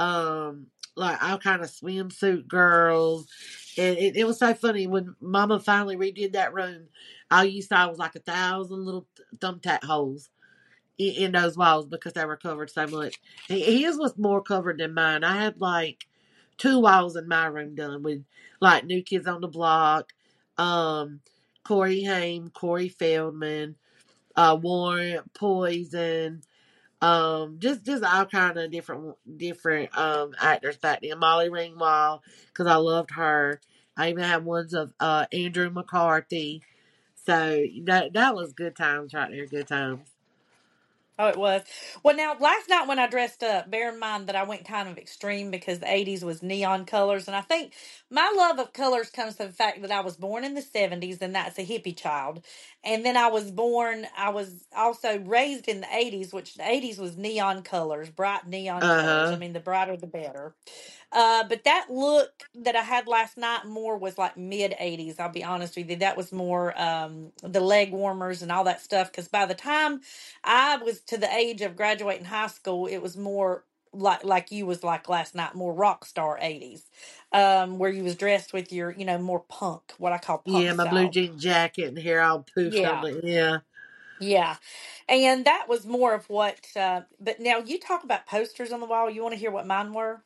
um, 0.00 0.68
like 0.96 1.22
all 1.22 1.38
kind 1.38 1.62
of 1.62 1.70
swimsuit 1.70 2.48
girls. 2.48 3.28
And 3.78 3.98
it, 3.98 4.16
it 4.16 4.24
was 4.26 4.38
so 4.40 4.54
funny 4.54 4.88
when 4.88 5.16
Mama 5.20 5.60
finally 5.60 5.96
redid 5.96 6.32
that 6.34 6.54
room. 6.54 6.88
All 7.30 7.44
you 7.44 7.62
saw 7.62 7.88
was 7.88 7.98
like 7.98 8.16
a 8.16 8.20
thousand 8.20 8.84
little 8.84 9.06
thumbtack 9.38 9.84
holes 9.84 10.30
in, 10.98 11.14
in 11.26 11.32
those 11.32 11.56
walls 11.56 11.86
because 11.86 12.12
they 12.14 12.24
were 12.26 12.36
covered 12.36 12.70
so 12.70 12.86
much. 12.86 13.20
He- 13.48 13.82
His 13.84 13.98
was 13.98 14.18
more 14.18 14.42
covered 14.42 14.78
than 14.78 14.94
mine. 14.94 15.24
I 15.24 15.42
had 15.42 15.60
like 15.60 16.06
two 16.58 16.80
walls 16.80 17.16
in 17.16 17.28
my 17.28 17.46
room 17.46 17.74
done 17.74 18.02
with 18.02 18.24
like 18.60 18.84
New 18.86 19.02
Kids 19.02 19.26
on 19.26 19.40
the 19.40 19.48
Block, 19.48 20.12
um, 20.58 21.20
Corey 21.64 22.02
Haim, 22.04 22.48
Corey 22.50 22.88
Feldman, 22.88 23.76
uh, 24.36 24.58
Warren 24.60 25.20
Poison, 25.34 26.42
um, 27.02 27.56
just 27.58 27.84
just 27.84 28.04
all 28.04 28.26
kind 28.26 28.58
of 28.58 28.70
different 28.70 29.16
different 29.36 29.96
um 29.96 30.32
actors 30.40 30.76
back 30.76 31.00
then. 31.02 31.18
Molly 31.18 31.48
Ringwald 31.48 32.20
because 32.48 32.66
I 32.66 32.76
loved 32.76 33.12
her. 33.12 33.60
I 33.96 34.10
even 34.10 34.24
had 34.24 34.44
ones 34.44 34.74
of 34.74 34.92
uh 35.00 35.26
Andrew 35.32 35.70
McCarthy. 35.70 36.62
So 37.24 37.64
that 37.84 38.12
that 38.14 38.34
was 38.34 38.52
good 38.52 38.76
times 38.76 39.14
right 39.14 39.30
there. 39.30 39.46
Good 39.46 39.68
times. 39.68 40.08
Oh, 41.18 41.28
it 41.28 41.36
was. 41.36 41.62
Well, 42.02 42.16
now 42.16 42.34
last 42.40 42.70
night 42.70 42.88
when 42.88 42.98
I 42.98 43.06
dressed 43.06 43.42
up, 43.42 43.70
bear 43.70 43.92
in 43.92 43.98
mind 43.98 44.26
that 44.28 44.36
I 44.36 44.42
went 44.44 44.66
kind 44.66 44.88
of 44.88 44.96
extreme 44.96 45.50
because 45.50 45.78
the 45.78 45.86
'80s 45.86 46.22
was 46.22 46.42
neon 46.42 46.86
colors, 46.86 47.28
and 47.28 47.36
I 47.36 47.42
think 47.42 47.74
my 48.10 48.32
love 48.36 48.58
of 48.58 48.72
colors 48.72 49.10
comes 49.10 49.36
from 49.36 49.46
the 49.46 49.52
fact 49.52 49.82
that 49.82 49.90
I 49.92 50.00
was 50.00 50.16
born 50.16 50.44
in 50.44 50.54
the 50.54 50.62
'70s, 50.62 51.20
and 51.22 51.34
that's 51.34 51.58
a 51.58 51.66
hippie 51.66 51.96
child, 51.96 52.44
and 52.84 53.04
then 53.04 53.16
I 53.16 53.28
was 53.28 53.50
born. 53.50 54.06
I 54.16 54.30
was 54.30 54.66
also 54.76 55.18
raised 55.20 55.68
in 55.68 55.80
the 55.80 55.86
'80s, 55.88 56.32
which 56.32 56.54
the 56.54 56.62
'80s 56.62 56.98
was 56.98 57.16
neon 57.16 57.62
colors, 57.62 58.10
bright 58.10 58.46
neon 58.46 58.80
colors. 58.80 59.30
I 59.30 59.32
huh. 59.32 59.36
mean, 59.36 59.52
the 59.52 59.60
brighter 59.60 59.96
the 59.96 60.06
better. 60.06 60.54
Uh, 61.12 61.42
but 61.48 61.64
that 61.64 61.86
look 61.90 62.44
that 62.54 62.76
I 62.76 62.82
had 62.82 63.08
last 63.08 63.36
night 63.36 63.64
more 63.66 63.96
was 63.96 64.16
like 64.16 64.36
mid 64.36 64.72
80s. 64.80 65.18
I'll 65.18 65.28
be 65.28 65.42
honest 65.42 65.76
with 65.76 65.90
you. 65.90 65.96
That 65.96 66.16
was 66.16 66.32
more 66.32 66.80
um, 66.80 67.32
the 67.42 67.60
leg 67.60 67.92
warmers 67.92 68.42
and 68.42 68.52
all 68.52 68.64
that 68.64 68.80
stuff. 68.80 69.10
Because 69.10 69.26
by 69.26 69.46
the 69.46 69.54
time 69.54 70.00
I 70.44 70.76
was 70.76 71.00
to 71.02 71.18
the 71.18 71.32
age 71.34 71.62
of 71.62 71.76
graduating 71.76 72.26
high 72.26 72.46
school, 72.46 72.86
it 72.86 72.98
was 72.98 73.16
more 73.16 73.64
like 73.92 74.22
like 74.24 74.52
you 74.52 74.66
was 74.66 74.84
like 74.84 75.08
last 75.08 75.34
night, 75.34 75.54
more 75.56 75.74
rock 75.74 76.04
star 76.04 76.38
80s, 76.40 76.82
um, 77.32 77.78
where 77.78 77.90
you 77.90 78.04
was 78.04 78.16
dressed 78.16 78.52
with 78.52 78.72
your 78.72 78.92
you 78.92 79.04
know 79.06 79.18
more 79.18 79.40
punk, 79.40 79.94
what 79.98 80.12
I 80.12 80.18
call 80.18 80.38
punk 80.38 80.66
Yeah, 80.66 80.74
my 80.74 80.86
blue 80.86 81.08
style. 81.08 81.08
jean 81.08 81.38
jacket 81.38 81.86
and 81.88 81.98
hair 81.98 82.22
all 82.22 82.46
poofed 82.56 82.84
on 82.84 82.98
Yeah, 82.98 83.04
it. 83.04 83.24
Yeah. 83.24 83.58
yeah, 84.18 84.56
and 85.08 85.44
that 85.46 85.66
was 85.68 85.86
more 85.86 86.14
of 86.14 86.28
what. 86.30 86.60
Uh, 86.76 87.02
but 87.20 87.40
now 87.40 87.58
you 87.58 87.80
talk 87.80 88.04
about 88.04 88.26
posters 88.26 88.72
on 88.72 88.80
the 88.80 88.86
wall. 88.86 89.10
You 89.10 89.22
want 89.22 89.34
to 89.34 89.40
hear 89.40 89.50
what 89.52 89.66
mine 89.66 89.92
were? 89.94 90.22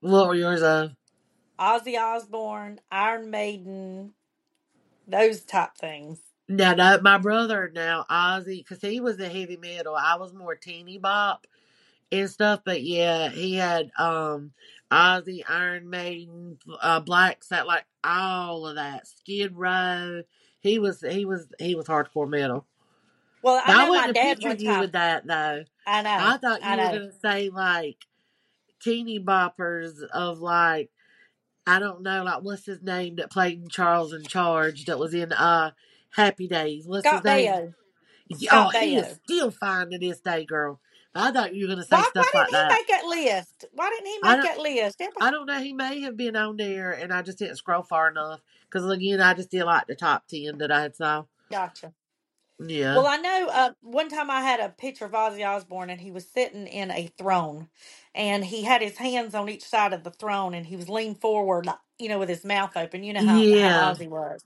What 0.00 0.28
were 0.28 0.36
yours 0.36 0.62
of? 0.62 0.92
Ozzy 1.60 1.98
Osbourne, 2.00 2.80
Iron 2.92 3.30
Maiden, 3.30 4.14
those 5.08 5.42
type 5.42 5.76
things. 5.78 6.20
Now, 6.48 6.74
no, 6.74 7.00
my 7.02 7.18
brother 7.18 7.72
now 7.74 8.06
Ozzy, 8.10 8.58
because 8.58 8.80
he 8.82 9.00
was 9.00 9.18
the 9.18 9.28
heavy 9.28 9.58
metal. 9.58 9.96
I 9.96 10.16
was 10.16 10.34
more 10.34 10.56
teeny 10.56 10.98
bop 10.98 11.46
and 12.12 12.30
stuff. 12.30 12.62
But 12.64 12.82
yeah, 12.82 13.30
he 13.30 13.54
had 13.56 13.90
um 13.98 14.52
Ozzy, 14.92 15.42
Iron 15.48 15.88
Maiden, 15.88 16.58
uh, 16.80 17.00
Black 17.00 17.42
Sabbath, 17.42 17.66
like 17.66 17.84
all 18.04 18.66
of 18.66 18.76
that. 18.76 19.06
Skid 19.06 19.56
Row. 19.56 20.22
He 20.60 20.78
was 20.78 21.00
he 21.00 21.24
was 21.24 21.48
he 21.58 21.74
was 21.74 21.86
hardcore 21.86 22.28
metal. 22.28 22.66
Well, 23.42 23.60
I 23.64 23.86
I 23.86 23.88
wouldn't 23.88 24.06
have 24.08 24.14
dad 24.14 24.40
pictured 24.40 24.60
you 24.60 24.78
with 24.78 24.92
that 24.92 25.26
though. 25.26 25.64
I 25.86 26.02
know. 26.02 26.10
I 26.10 26.36
thought 26.36 26.62
I 26.62 26.74
you 26.74 26.80
were 26.80 26.98
gonna 26.98 27.20
say 27.20 27.48
like 27.48 27.96
teeny 28.80 29.18
boppers 29.18 30.02
of 30.12 30.40
like 30.40 30.90
I 31.66 31.78
don't 31.78 32.02
know, 32.02 32.22
like 32.24 32.42
what's 32.42 32.66
his 32.66 32.82
name 32.82 33.16
that 33.16 33.30
played 33.30 33.62
in 33.62 33.68
Charles 33.68 34.12
in 34.12 34.24
Charge 34.24 34.84
that 34.84 34.98
was 34.98 35.14
in 35.14 35.32
uh 35.32 35.70
Happy 36.10 36.46
Days. 36.48 36.86
What's 36.86 37.06
Scott 37.06 37.24
his 37.24 37.24
name? 37.24 37.48
Baio. 37.50 37.74
Oh, 38.30 38.36
Scott 38.38 38.76
he 38.76 38.96
is 38.96 39.18
still 39.24 39.50
fine 39.50 39.90
to 39.90 39.98
this 39.98 40.20
day, 40.20 40.44
girl. 40.44 40.80
I 41.14 41.30
thought 41.30 41.54
you 41.54 41.66
were 41.66 41.74
gonna 41.74 41.84
say 41.84 41.96
Why? 41.96 42.00
Why 42.02 42.08
stuff 42.10 42.34
like 42.34 42.50
didn't 42.50 42.62
he 42.62 42.74
make 42.76 42.88
that 42.88 43.04
list? 43.04 43.64
Why 43.72 43.90
didn't 43.90 44.06
he 44.06 44.18
I 44.22 44.36
make 44.36 44.44
that 44.44 44.58
list? 44.58 45.00
Everybody- 45.00 45.26
I 45.26 45.30
don't 45.30 45.46
know. 45.46 45.58
He 45.60 45.72
may 45.72 46.00
have 46.00 46.16
been 46.16 46.36
on 46.36 46.56
there, 46.56 46.92
and 46.92 47.12
I 47.12 47.22
just 47.22 47.38
didn't 47.38 47.56
scroll 47.56 47.82
far 47.82 48.10
enough. 48.10 48.40
Because 48.64 48.88
again, 48.90 49.20
I 49.20 49.34
just 49.34 49.50
did 49.50 49.64
like 49.64 49.86
the 49.86 49.94
top 49.94 50.26
ten 50.28 50.58
that 50.58 50.72
I 50.72 50.80
had 50.82 50.96
saw. 50.96 51.24
Gotcha. 51.50 51.92
Yeah. 52.58 52.94
Well, 52.96 53.06
I 53.06 53.16
know 53.16 53.48
uh, 53.50 53.70
one 53.82 54.08
time 54.08 54.30
I 54.30 54.40
had 54.40 54.60
a 54.60 54.68
picture 54.68 55.04
of 55.04 55.12
Ozzy 55.12 55.46
Osbourne, 55.46 55.90
and 55.90 56.00
he 56.00 56.10
was 56.10 56.26
sitting 56.28 56.66
in 56.66 56.90
a 56.90 57.10
throne, 57.18 57.68
and 58.14 58.44
he 58.44 58.62
had 58.62 58.82
his 58.82 58.96
hands 58.98 59.34
on 59.34 59.48
each 59.48 59.64
side 59.64 59.92
of 59.92 60.04
the 60.04 60.10
throne, 60.10 60.54
and 60.54 60.66
he 60.66 60.76
was 60.76 60.88
leaned 60.88 61.20
forward, 61.20 61.66
like, 61.66 61.78
you 61.98 62.08
know, 62.08 62.18
with 62.18 62.28
his 62.28 62.44
mouth 62.44 62.76
open. 62.76 63.02
You 63.04 63.14
know 63.14 63.20
how 63.24 63.26
how 63.26 63.42
yeah. 63.42 63.92
Ozzy 63.92 64.08
was. 64.08 64.44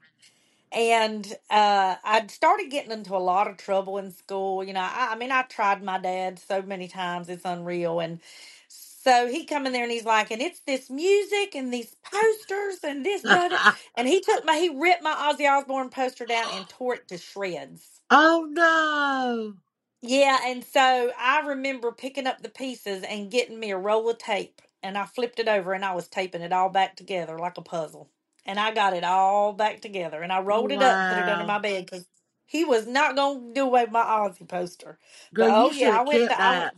And 0.72 1.26
uh, 1.50 1.96
I'd 2.05 2.31
started 2.31 2.70
getting 2.70 2.92
into 2.92 3.16
a 3.16 3.18
lot 3.18 3.48
of 3.48 3.57
trouble 3.59 3.98
in 3.98 4.12
school. 4.12 4.64
You 4.64 4.74
know, 4.74 4.81
I, 4.83 5.11
I 5.12 5.16
mean, 5.16 5.33
I 5.33 5.42
tried 5.42 5.83
my 5.83 5.98
dad 5.98 6.38
so 6.38 6.62
many 6.62 6.88
times; 6.88 7.29
it's 7.29 7.44
unreal. 7.46 8.00
And 8.00 8.20
so 8.68 9.29
he 9.29 9.46
come 9.46 9.66
in 9.66 9.72
there 9.72 9.85
and 9.85 9.92
he's 9.92 10.05
like, 10.07 10.31
and 10.31 10.42
it's 10.42 10.61
this 10.61 10.90
music 10.90 11.55
and 11.57 11.72
these 11.74 11.96
posters 12.05 12.81
and 12.85 13.07
this, 13.07 13.24
da, 13.24 13.48
da. 13.48 13.59
and 13.96 14.09
he 14.09 14.20
took 14.20 14.44
my, 14.44 14.57
he 14.59 14.70
ripped 14.70 15.02
my 15.02 15.14
Ozzy 15.14 15.50
Osbourne 15.50 15.90
poster 15.90 16.26
down 16.26 16.50
and 16.52 16.68
tore 16.68 16.94
it 16.96 17.09
to 17.09 17.18
shreds. 17.18 18.00
oh 18.11 18.46
no. 18.50 19.55
Yeah, 20.02 20.38
and 20.44 20.64
so 20.64 21.12
I 21.18 21.40
remember 21.46 21.92
picking 21.92 22.26
up 22.26 22.42
the 22.42 22.48
pieces 22.48 23.02
and 23.02 23.31
getting 23.31 23.59
me 23.61 23.70
a 23.72 23.79
roll 23.79 24.09
of 24.11 24.18
tape, 24.18 24.62
and 24.83 24.96
I 24.96 25.07
flipped 25.07 25.40
it 25.40 25.48
over 25.48 25.72
and 25.74 25.85
I 25.85 25.94
was 25.94 26.09
taping 26.09 26.42
it 26.42 26.52
all 26.52 26.68
back 26.70 26.96
together 26.96 27.38
like 27.38 27.59
a 27.59 27.62
puzzle. 27.62 28.09
And 28.46 28.61
I 28.61 28.72
got 28.74 28.94
it 28.94 29.04
all 29.04 29.54
back 29.54 29.82
together, 29.82 30.22
and 30.22 30.32
I 30.32 30.40
rolled 30.40 30.72
it 30.72 30.82
up 30.82 31.06
put 31.09 31.18
it 31.18 31.28
under 31.28 31.44
Wow. 31.44 31.46
my 31.46 31.61
bed 31.61 31.87
because 31.87 32.06
he 32.46 32.64
was 32.66 32.87
not 32.88 33.16
going 33.16 33.48
to 33.48 33.54
do 33.54 33.66
away 33.66 33.85
with 33.85 33.92
my 33.92 34.02
Ozzy 34.04 34.48
poster. 34.48 34.98
Girl, 35.35 35.48
But 35.48 35.56
you 35.56 35.72
oh 35.72 35.74
should 35.74 35.88
yeah, 35.88 35.98
I 36.00 36.02
have 36.02 36.04
went. 36.04 36.24
kept 36.24 36.28
To, 36.28 36.42
I 36.42 36.52
went. 36.52 36.70
that. 36.70 36.76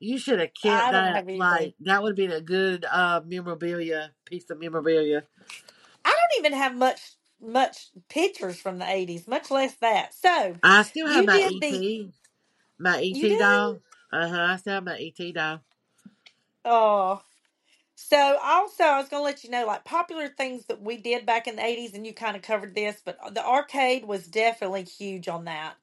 You 0.00 0.18
should 0.18 0.40
have 0.40 0.54
kept 0.54 0.88
I 0.88 0.92
don't 0.92 1.12
that. 1.12 1.14
have 1.14 1.28
anything. 1.28 1.48
Like 1.50 1.74
that 1.80 2.02
would 2.02 2.10
have 2.10 2.16
been 2.16 2.32
a 2.32 2.40
good 2.42 2.86
uh 2.90 3.22
memorabilia 3.26 4.12
piece 4.26 4.50
of 4.50 4.60
memorabilia. 4.60 5.24
I 6.04 6.10
don't 6.10 6.40
even 6.46 6.58
have 6.58 6.76
much 6.76 7.00
much 7.40 7.88
pictures 8.10 8.58
from 8.60 8.78
the 8.78 8.88
eighties, 8.90 9.28
much 9.28 9.50
less 9.50 9.74
that. 9.76 10.14
So 10.14 10.56
I 10.62 10.82
still 10.84 11.08
have 11.08 11.24
you 11.24 11.26
my 11.26 11.40
did 11.40 11.60
the 11.60 11.82
ET, 11.82 12.12
my 12.78 13.02
you 13.10 13.26
ET 13.26 13.28
do. 13.28 13.38
doll. 13.38 13.80
Uh 14.12 14.28
huh. 14.28 14.40
I 14.50 14.56
still 14.56 14.74
have 14.74 14.84
my 14.84 14.98
ET 14.98 15.34
doll. 15.34 15.60
Oh, 16.64 17.22
So 18.10 18.38
also, 18.42 18.84
I 18.84 18.98
was 19.00 19.08
going 19.10 19.22
to 19.22 19.24
let 19.24 19.44
you 19.44 19.50
know, 19.50 19.66
like 19.66 19.84
popular 19.84 20.28
things 20.28 20.66
that 20.66 20.82
we 20.82 20.98
did 20.98 21.26
back 21.26 21.48
in 21.48 21.56
the 21.56 21.64
eighties, 21.66 21.94
and 21.94 22.06
you 22.06 22.14
kind 22.14 22.36
of 22.36 22.42
covered 22.42 22.74
this, 22.74 23.02
but 23.04 23.18
the 23.34 23.46
arcade 23.46 24.06
was 24.06 24.26
definitely 24.28 24.84
huge 24.84 25.28
on 25.28 25.46
that. 25.46 25.74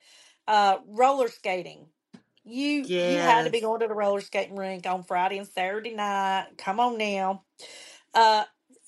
Uh, 0.47 0.79
roller 0.88 1.29
skating. 1.29 1.88
You 2.45 2.91
you 3.01 3.19
had 3.19 3.45
to 3.45 3.51
be 3.51 3.62
Yes. 3.62 3.62
going 3.62 3.82
to 3.82 3.88
the 3.88 3.95
roller 3.95 4.21
skating 4.21 4.58
rink 4.58 4.88
on 4.88 5.03
Friday 5.03 5.39
and 5.39 5.47
Saturday 5.47 5.95
night. 5.95 6.47
Come 6.58 6.79
on 6.82 6.97
now. 6.97 7.43
Uh, 8.13 8.45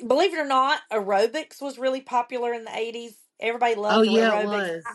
believe 0.07 0.33
it 0.33 0.39
or 0.39 0.47
not, 0.47 0.81
aerobics 0.91 1.61
was 1.61 1.79
really 1.79 2.01
popular 2.01 2.53
in 2.53 2.65
the 2.65 2.77
eighties. 2.77 3.15
Everybody 3.41 3.75
Oh 3.89 4.01
loved 4.01 4.03
yeah, 4.03 4.35
it 4.35 4.41
aerobics, 4.41 4.41
was. 4.41 4.85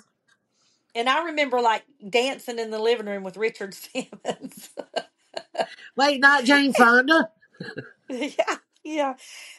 and 0.94 1.09
I 1.09 1.27
remember 1.27 1.61
like 1.62 1.85
dancing 2.11 2.59
in 2.61 2.70
the 2.70 2.81
living 2.81 3.07
room 3.07 3.25
with 3.25 3.37
Richard 3.38 3.75
Simmons. 3.77 4.70
Wait, 5.96 6.20
not 6.20 6.44
Jane 6.44 6.75
Fonda. 6.75 7.31
yeah, 8.11 8.57
yeah. 8.85 9.14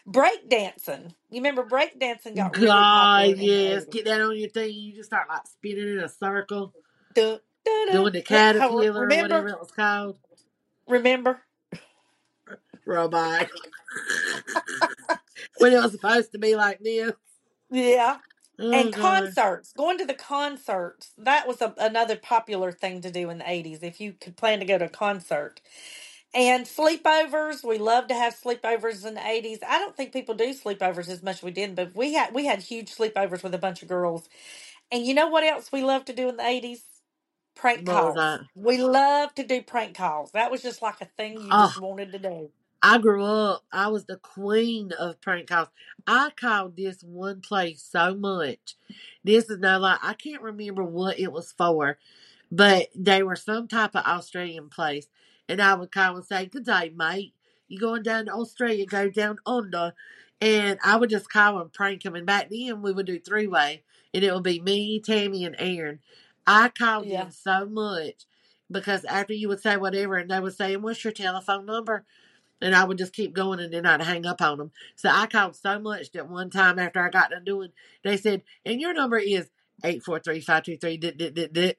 Break 0.08 0.50
dancing. 0.50 1.14
You 1.32 1.38
remember 1.42 1.64
break 1.64 2.00
dancing 2.00 2.36
got 2.36 2.58
really 2.58 2.86
God, 2.86 2.86
popular 2.86 3.36
in 3.36 3.40
the 3.40 3.48
yes. 3.48 3.86
Get 3.86 4.06
that 4.06 4.22
on 4.22 4.38
your 4.38 4.50
thing. 4.50 4.74
You 4.74 4.96
just 4.96 5.10
start 5.10 5.30
like 5.30 5.48
spinning 5.48 5.94
in 5.94 6.00
a 6.00 6.10
circle, 6.10 6.74
Dun, 7.14 7.40
dun, 7.66 7.88
dun. 7.88 8.06
doing 8.06 8.14
the 8.14 8.22
caterpillar 8.24 8.92
or 8.98 9.02
remember, 9.02 9.18
whatever 9.20 9.50
it 9.50 9.60
was 9.60 9.72
called. 9.72 10.20
remember. 10.88 11.42
Robot. 12.86 13.50
when 15.60 15.74
it 15.74 15.82
was 15.82 15.94
supposed 15.94 16.32
to 16.34 16.40
be 16.40 16.56
like 16.56 16.80
this. 16.80 17.14
Yeah. 17.72 18.20
Oh 18.60 18.72
And 18.74 18.92
God. 18.92 19.34
concerts, 19.34 19.74
going 19.74 19.98
to 20.00 20.06
the 20.06 20.14
concerts, 20.16 21.14
that 21.18 21.48
was 21.48 21.62
a, 21.62 21.74
another 21.80 22.18
popular 22.18 22.72
thing 22.72 23.02
to 23.02 23.12
do 23.12 23.30
in 23.32 23.40
the 23.40 23.46
80s 23.46 23.84
if 23.84 24.02
you 24.02 24.14
could 24.14 24.38
plan 24.38 24.60
to 24.60 24.66
go 24.66 24.78
to 24.78 24.86
a 24.86 24.90
concert. 24.90 25.62
And 26.34 26.66
sleepovers, 26.66 27.64
we 27.66 27.78
loved 27.80 28.10
to 28.10 28.16
have 28.16 28.36
sleepovers 28.36 29.06
in 29.06 29.16
the 29.16 29.22
80s. 29.22 29.60
I 29.68 29.80
don't 29.80 29.96
think 29.98 30.14
people 30.14 30.36
do 30.36 30.54
sleepovers 30.54 31.10
as 31.10 31.24
much 31.24 31.38
as 31.38 31.44
we 31.44 31.52
did, 31.52 31.76
but 31.76 31.96
we 31.96 32.14
had 32.14 32.34
we 32.34 32.46
had 32.46 32.62
huge 32.62 32.96
sleepovers 32.96 33.44
with 33.44 33.54
a 33.56 33.58
bunch 33.58 33.82
of 33.82 33.90
girls. 33.90 34.30
And 34.92 35.06
you 35.06 35.14
know 35.14 35.28
what 35.28 35.44
else 35.44 35.72
we 35.72 35.84
loved 35.84 36.08
to 36.08 36.14
do 36.14 36.30
in 36.30 36.38
the 36.38 36.44
80s? 36.46 36.84
Prank 37.56 37.86
What 37.86 38.06
was 38.06 38.14
calls. 38.14 38.16
that? 38.16 38.42
We 38.56 38.78
loved 38.78 39.38
to 39.38 39.44
do 39.46 39.62
prank 39.62 39.98
calls. 39.98 40.32
That 40.32 40.52
was 40.52 40.62
just 40.64 40.82
like 40.82 41.02
a 41.02 41.06
thing 41.06 41.40
you 41.42 41.54
Oh, 41.54 41.56
just 41.56 41.78
wanted 41.80 42.12
to 42.14 42.20
do. 42.20 42.52
I 42.82 42.98
grew 43.00 43.24
up. 43.26 43.64
I 43.72 43.88
was 43.88 44.06
the 44.06 44.18
queen 44.18 44.92
of 44.94 45.20
prank 45.22 45.48
calls. 45.50 45.70
I 46.08 46.32
called 46.40 46.78
this 46.78 47.02
one 47.04 47.42
place 47.42 47.82
so 47.84 48.16
much. 48.16 48.76
This 49.24 49.50
is 49.50 49.60
no 49.60 49.80
lie. 49.80 49.98
I 50.02 50.14
can't 50.14 50.42
remember 50.42 50.84
what 50.84 51.20
it 51.20 51.32
was 51.32 51.52
for, 51.52 51.98
but 52.52 52.90
they 52.96 53.24
were 53.24 53.36
some 53.36 53.68
type 53.68 53.96
of 53.96 54.06
Australian 54.06 54.70
place. 54.70 55.08
And 55.50 55.62
I 55.62 55.76
would 55.76 55.92
call 55.92 56.16
and 56.16 56.26
say, 56.26 56.46
Good 56.46 56.66
day, 56.66 56.92
mate. 56.96 57.34
You 57.68 57.80
going 57.80 58.04
down 58.04 58.26
to 58.26 58.34
Australia, 58.34 58.86
go 58.86 59.10
down 59.10 59.38
under. 59.46 59.94
And 60.40 60.80
I 60.84 60.98
would 60.98 61.10
just 61.10 61.30
call 61.32 61.60
and 61.60 61.74
prank 61.74 62.04
them. 62.04 62.16
And 62.16 62.26
back 62.26 62.50
then, 62.50 62.82
we 62.82 62.92
would 62.94 63.06
do 63.08 63.20
three 63.20 63.48
way. 63.48 63.84
And 64.14 64.24
it 64.24 64.34
would 64.34 64.44
be 64.44 64.62
me, 64.62 65.00
Tammy, 65.00 65.46
and 65.46 65.56
Aaron. 65.60 66.00
I 66.46 66.70
called 66.70 67.08
Yeah. 67.08 67.24
them 67.24 67.32
so 67.32 67.66
much 67.66 68.26
because 68.72 69.04
after 69.06 69.34
you 69.34 69.48
would 69.50 69.62
say 69.62 69.78
whatever, 69.78 70.16
and 70.16 70.30
they 70.30 70.40
would 70.40 70.56
say, 70.56 70.76
What's 70.76 71.04
your 71.04 71.14
telephone 71.14 71.66
number? 71.66 72.06
And 72.62 72.76
I 72.76 72.86
would 72.86 72.98
just 72.98 73.14
keep 73.14 73.34
going 73.34 73.60
and 73.60 73.72
then 73.74 73.86
I'd 73.86 74.02
hang 74.02 74.26
up 74.26 74.42
on 74.42 74.58
them. 74.58 74.72
So 74.96 75.10
I 75.10 75.28
called 75.28 75.56
so 75.56 75.80
much 75.80 76.12
that 76.14 76.30
one 76.30 76.50
time 76.50 76.80
after 76.80 77.00
I 77.00 77.10
got 77.10 77.30
done 77.30 77.44
doing, 77.44 77.72
they 78.04 78.18
said, 78.18 78.44
and 78.66 78.82
your 78.82 78.94
number 78.94 79.18
is 79.18 79.50
843-523. 79.84 81.76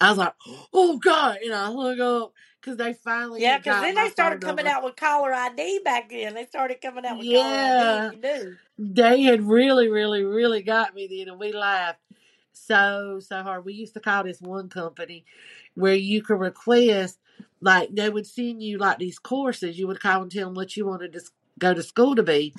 I 0.00 0.08
was 0.10 0.18
like, 0.18 0.34
oh 0.72 0.98
God. 0.98 1.38
And 1.44 1.54
I 1.54 1.66
hung 1.66 2.00
up 2.00 2.32
because 2.62 2.76
they 2.76 2.92
finally 2.94 3.42
Yeah, 3.42 3.58
because 3.58 3.82
then 3.82 3.94
they 3.96 4.08
started 4.10 4.40
coming 4.40 4.64
number. 4.64 4.78
out 4.78 4.84
with 4.84 4.96
caller 4.96 5.32
ID 5.34 5.80
back 5.84 6.08
then. 6.10 6.34
They 6.34 6.46
started 6.46 6.80
coming 6.80 7.04
out 7.04 7.18
with 7.18 7.26
caller 7.26 7.44
ID, 7.44 7.54
Yeah. 7.56 8.04
and 8.04 8.14
you 8.14 8.20
knew. 8.20 8.56
They 8.78 9.22
had 9.22 9.42
really, 9.42 9.88
really, 9.88 10.22
really 10.24 10.62
got 10.62 10.94
me 10.94 11.08
then 11.08 11.28
and 11.28 11.40
we 11.40 11.52
laughed 11.52 12.00
so, 12.52 13.18
so 13.20 13.42
hard. 13.42 13.64
We 13.64 13.74
used 13.74 13.94
to 13.94 14.00
call 14.00 14.24
this 14.24 14.40
one 14.40 14.68
company 14.68 15.24
where 15.74 15.94
you 15.94 16.22
could 16.22 16.38
request, 16.38 17.18
like, 17.60 17.94
they 17.94 18.08
would 18.10 18.26
send 18.26 18.62
you 18.62 18.78
like 18.78 18.98
these 18.98 19.18
courses. 19.18 19.78
You 19.78 19.88
would 19.88 20.00
call 20.00 20.22
and 20.22 20.30
tell 20.30 20.46
them 20.46 20.54
what 20.54 20.76
you 20.76 20.86
wanted 20.86 21.12
to 21.14 21.20
go 21.58 21.74
to 21.74 21.82
school 21.82 22.14
to 22.14 22.22
be. 22.22 22.54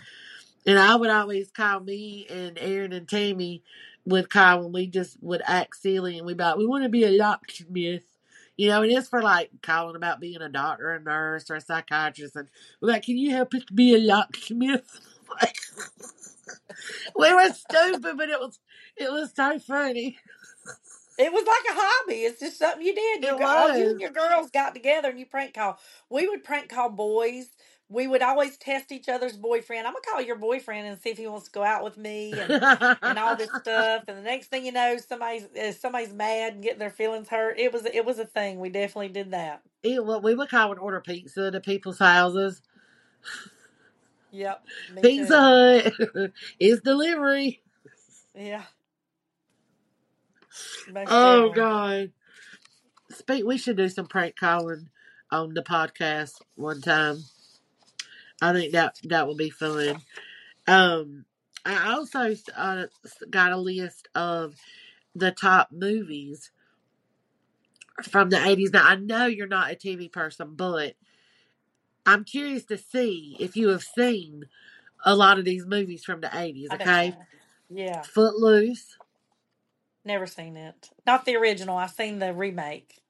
And 0.65 0.77
I 0.79 0.95
would 0.95 1.09
always 1.09 1.51
call 1.51 1.79
me 1.81 2.25
and 2.29 2.57
Aaron 2.59 2.93
and 2.93 3.07
Tammy 3.07 3.63
would 4.05 4.29
call 4.29 4.65
and 4.65 4.73
we 4.73 4.87
just 4.87 5.17
would 5.21 5.41
act 5.45 5.77
silly 5.77 6.17
and 6.17 6.25
we'd 6.27 6.37
be 6.37 6.43
like, 6.43 6.57
we 6.57 6.65
want 6.65 6.83
to 6.83 6.89
be 6.89 7.03
a 7.05 7.09
locksmith. 7.11 8.03
You 8.55 8.69
know, 8.69 8.83
and 8.83 8.91
it's 8.91 9.09
for 9.09 9.21
like 9.21 9.49
calling 9.61 9.95
about 9.95 10.19
being 10.19 10.41
a 10.41 10.49
doctor, 10.49 10.91
a 10.91 11.01
nurse, 11.01 11.49
or 11.49 11.55
a 11.55 11.61
psychiatrist. 11.61 12.35
And 12.35 12.47
we're 12.81 12.89
like, 12.89 13.03
can 13.03 13.17
you 13.17 13.31
help 13.31 13.53
us 13.53 13.63
be 13.73 13.95
a 13.95 13.99
locksmith? 13.99 15.01
Like, 15.41 15.57
we 17.17 17.33
were 17.33 17.49
stupid, 17.49 18.17
but 18.17 18.29
it 18.29 18.39
was 18.39 18.59
it 18.95 19.11
was 19.11 19.33
so 19.33 19.57
funny. 19.57 20.19
It 21.17 21.31
was 21.31 21.45
like 21.45 21.75
a 21.75 21.79
hobby. 21.79 22.21
It's 22.21 22.39
just 22.39 22.57
something 22.59 22.85
you 22.85 22.95
did. 22.95 23.23
You 23.23 23.35
It 23.35 23.41
oh, 23.41 23.75
you 23.75 23.89
and 23.91 24.01
your 24.01 24.11
girls 24.11 24.49
got 24.51 24.73
together 24.73 25.09
and 25.09 25.19
you 25.19 25.25
prank 25.25 25.53
call. 25.53 25.79
We 26.09 26.27
would 26.27 26.43
prank 26.43 26.69
call 26.69 26.89
boys. 26.89 27.47
We 27.89 28.07
would 28.07 28.23
always 28.23 28.57
test 28.57 28.91
each 28.91 29.07
other's 29.07 29.37
boyfriend. 29.37 29.85
I'm 29.85 29.93
gonna 29.93 30.05
call 30.09 30.21
your 30.21 30.37
boyfriend 30.37 30.87
and 30.87 30.99
see 30.99 31.09
if 31.09 31.17
he 31.17 31.27
wants 31.27 31.45
to 31.45 31.51
go 31.51 31.63
out 31.63 31.83
with 31.83 31.97
me 31.97 32.31
and 32.31 32.51
and 33.01 33.19
all 33.19 33.35
this 33.35 33.49
stuff. 33.59 34.05
And 34.07 34.17
the 34.17 34.21
next 34.23 34.47
thing 34.47 34.65
you 34.65 34.71
know, 34.71 34.97
somebody's 34.97 35.45
uh, 35.45 35.71
somebody's 35.73 36.13
mad 36.13 36.53
and 36.53 36.63
getting 36.63 36.79
their 36.79 36.89
feelings 36.89 37.29
hurt. 37.29 37.59
It 37.59 37.71
was 37.71 37.85
it 37.85 38.03
was 38.05 38.17
a 38.19 38.25
thing. 38.25 38.59
We 38.59 38.69
definitely 38.69 39.09
did 39.09 39.31
that. 39.31 39.61
it, 39.83 40.03
well, 40.03 40.21
we 40.21 40.33
would 40.33 40.49
call 40.49 40.71
and 40.71 40.79
order 40.79 41.01
pizza 41.01 41.51
to 41.51 41.59
people's 41.59 41.99
houses. 41.99 42.61
Yep, 44.31 44.63
Pizza 45.03 45.27
too. 45.27 46.09
Hut 46.15 46.31
is 46.59 46.81
delivery. 46.81 47.61
Yeah, 48.35 48.63
most 50.87 51.09
Oh 51.11 51.49
definitely. 51.49 51.53
God. 51.53 52.11
Speak 53.11 53.45
we 53.45 53.57
should 53.59 53.77
do 53.77 53.89
some 53.89 54.07
prank 54.07 54.35
calling 54.35 54.89
on 55.31 55.53
the 55.53 55.61
podcast 55.61 56.41
one 56.55 56.81
time. 56.81 57.19
I 58.43 58.53
think 58.53 58.73
that 58.73 58.99
that 59.05 59.25
will 59.25 59.35
be 59.35 59.49
fun. 59.49 60.01
Um, 60.67 61.25
I 61.65 61.93
also 61.93 62.35
uh, 62.55 62.87
got 63.29 63.53
a 63.53 63.57
list 63.57 64.09
of 64.15 64.55
the 65.15 65.31
top 65.31 65.71
movies 65.71 66.51
from 68.01 68.29
the 68.29 68.37
80s. 68.37 68.73
Now, 68.73 68.85
I 68.85 68.95
know 68.95 69.27
you're 69.27 69.47
not 69.47 69.71
a 69.71 69.75
TV 69.75 70.11
person, 70.11 70.55
but 70.55 70.95
I'm 72.05 72.25
curious 72.25 72.65
to 72.65 72.77
see 72.77 73.37
if 73.39 73.55
you 73.55 73.69
have 73.69 73.83
seen 73.83 74.45
a 75.05 75.15
lot 75.15 75.39
of 75.39 75.45
these 75.45 75.65
movies 75.65 76.03
from 76.03 76.19
the 76.19 76.27
80s, 76.27 76.73
okay? 76.73 77.15
Yeah, 77.69 78.01
Footloose. 78.01 78.97
never 80.03 80.27
seen 80.27 80.57
it. 80.57 80.89
Not 81.07 81.23
the 81.23 81.37
original. 81.37 81.77
I've 81.77 81.91
seen 81.91 82.19
the 82.19 82.33
remake 82.33 83.01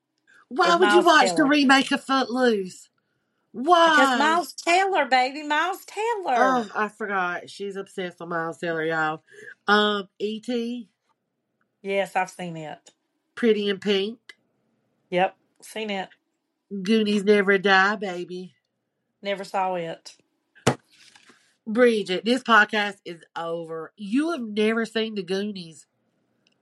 Why 0.50 0.76
would 0.76 0.94
you 0.94 1.02
watch 1.02 1.36
the 1.36 1.44
remake 1.46 1.92
of 1.92 2.04
Footloose? 2.04 2.90
Because 3.54 3.68
Why? 3.68 4.18
Miles 4.18 4.54
Teller, 4.54 5.06
baby, 5.06 5.44
Miles 5.44 5.86
Teller. 5.86 6.36
Oh, 6.36 6.70
I 6.76 6.88
forgot. 6.88 7.50
She's 7.50 7.76
obsessed 7.76 8.20
with 8.20 8.30
Miles 8.30 8.58
Teller, 8.58 8.84
y'all. 8.84 9.24
Um, 9.68 10.08
E.T., 10.20 10.90
Yes, 11.84 12.16
I've 12.16 12.30
seen 12.30 12.56
it. 12.56 12.80
Pretty 13.36 13.68
in 13.68 13.78
Pink, 13.80 14.20
Yep, 15.10 15.36
seen 15.62 15.92
it. 15.92 16.10
Goonies 16.82 17.24
Never 17.24 17.60
Die, 17.60 17.96
baby. 17.98 18.56
Never 19.22 19.44
saw 19.44 19.76
it. 19.76 20.16
Bridget, 21.68 22.26
this 22.26 22.42
podcast 22.42 22.96
is 23.06 23.24
over. 23.36 23.94
You 23.96 24.32
have 24.32 24.42
never 24.42 24.86
seen 24.86 25.14
the 25.16 25.22
Goonies. 25.22 25.86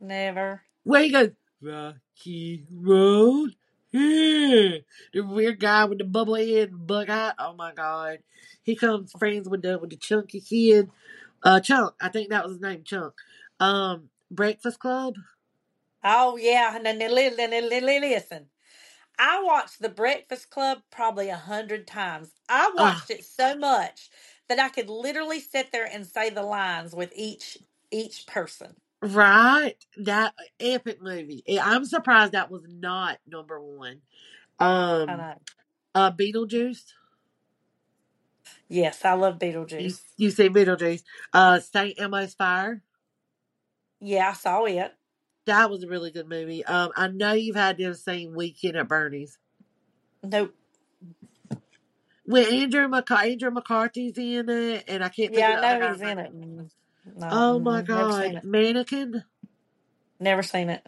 Never. 0.02 0.64
Where 0.84 1.04
he 1.04 1.12
goes, 1.12 1.32
Rocky 1.62 2.66
Road. 2.70 3.56
The 3.94 4.84
weird 5.22 5.60
guy 5.60 5.86
with 5.86 6.00
the 6.00 6.06
bubble 6.06 6.36
head 6.36 6.70
and 6.72 6.88
bug 6.88 7.10
eye. 7.10 7.34
Oh 7.40 7.54
my 7.56 7.74
god. 7.74 8.20
He 8.64 8.76
comes 8.76 9.12
friends 9.14 9.50
with 9.50 9.64
the 9.64 9.80
with 9.80 9.92
the 9.92 9.98
chunky 9.98 10.42
kid. 10.42 10.90
Uh 11.44 11.60
Chunk. 11.62 11.94
I 12.02 12.10
think 12.10 12.30
that 12.30 12.44
was 12.46 12.54
his 12.54 12.62
name, 12.62 12.84
Chunk. 12.86 13.14
Um, 13.60 14.10
Breakfast 14.32 14.80
Club. 14.80 15.16
Oh 16.04 16.38
yeah, 16.38 16.76
and 16.76 16.86
then 16.86 17.00
li- 17.00 17.10
li- 17.10 17.32
li- 17.48 17.62
li- 17.62 17.82
li- 17.82 18.00
listen. 18.02 18.48
I 19.20 19.44
watched 19.44 19.82
The 19.82 19.90
Breakfast 19.90 20.50
Club 20.50 20.80
probably 20.92 21.30
a 21.30 21.38
hundred 21.38 21.88
times. 21.88 22.32
I 22.50 22.72
Ah, 22.76 22.76
watched 22.76 23.12
it 23.12 23.26
so 23.26 23.58
much 23.58 24.10
that 24.50 24.60
I 24.60 24.70
could 24.70 24.90
literally 24.90 25.40
sit 25.40 25.72
there 25.72 25.86
and 25.92 26.06
say 26.08 26.30
the 26.30 26.44
lines 26.44 26.96
with 26.96 27.14
each 27.16 27.58
each 27.92 28.28
person. 28.28 28.76
Right. 29.02 29.76
That 29.98 30.34
epic 30.60 31.02
movie. 31.02 31.44
Eh, 31.48 31.60
I'm 31.62 31.86
surprised 31.86 32.34
that 32.34 32.52
was 32.52 32.64
not 32.68 33.18
number 33.28 33.60
one. 33.62 34.02
I 34.60 34.66
Um 35.06 35.18
know. 35.18 35.36
uh 35.96 36.12
Beetlejuice. 36.12 36.94
Yes, 38.70 39.04
I 39.06 39.14
love 39.14 39.38
You 39.44 39.54
Beetlejuice. 39.54 40.02
you 40.18 40.30
say 40.32 40.50
Beetlejuice. 40.50 41.04
Uh 41.34 41.60
Saint 41.60 42.00
Elmo's 42.00 42.34
Fire. 42.34 42.82
Yeah, 44.00 44.30
I 44.30 44.34
saw 44.34 44.66
it. 44.66 44.94
That 45.46 45.70
was 45.70 45.84
a 45.84 45.88
really 45.88 46.12
good 46.12 46.28
movie. 46.30 46.64
Um, 46.66 46.92
I 46.96 47.08
know 47.08 47.34
you've 47.34 47.56
had 47.56 47.78
them 47.78 47.94
seen 47.96 48.36
Weekend 48.36 48.78
at 48.78 48.88
Bernie's. 48.88 49.38
Nope. 50.24 50.54
When 52.26 52.46
Andrew 52.46 52.88
McCar- 52.88 53.32
Andrew 53.32 53.52
McCarthy's 53.52 54.18
in 54.18 54.50
it, 54.50 54.86
and 54.88 55.04
I 55.04 55.10
can't 55.10 55.34
think 55.34 55.34
Yeah, 55.34 55.56
of 55.56 55.62
the 55.62 55.68
I 55.68 55.72
other 55.72 55.80
know 55.80 55.90
guy's 55.90 56.00
he's 56.00 56.02
in 56.02 56.18
name. 56.18 56.20
it. 56.20 56.34
No, 57.06 57.32
Oh 57.32 57.60
my 57.60 57.82
never 57.90 58.12
seen 58.12 58.36
God, 58.36 58.38
it. 58.38 58.44
Mannequin. 58.44 59.24
Never 60.20 60.44
seen 60.44 60.70
it. 60.70 60.86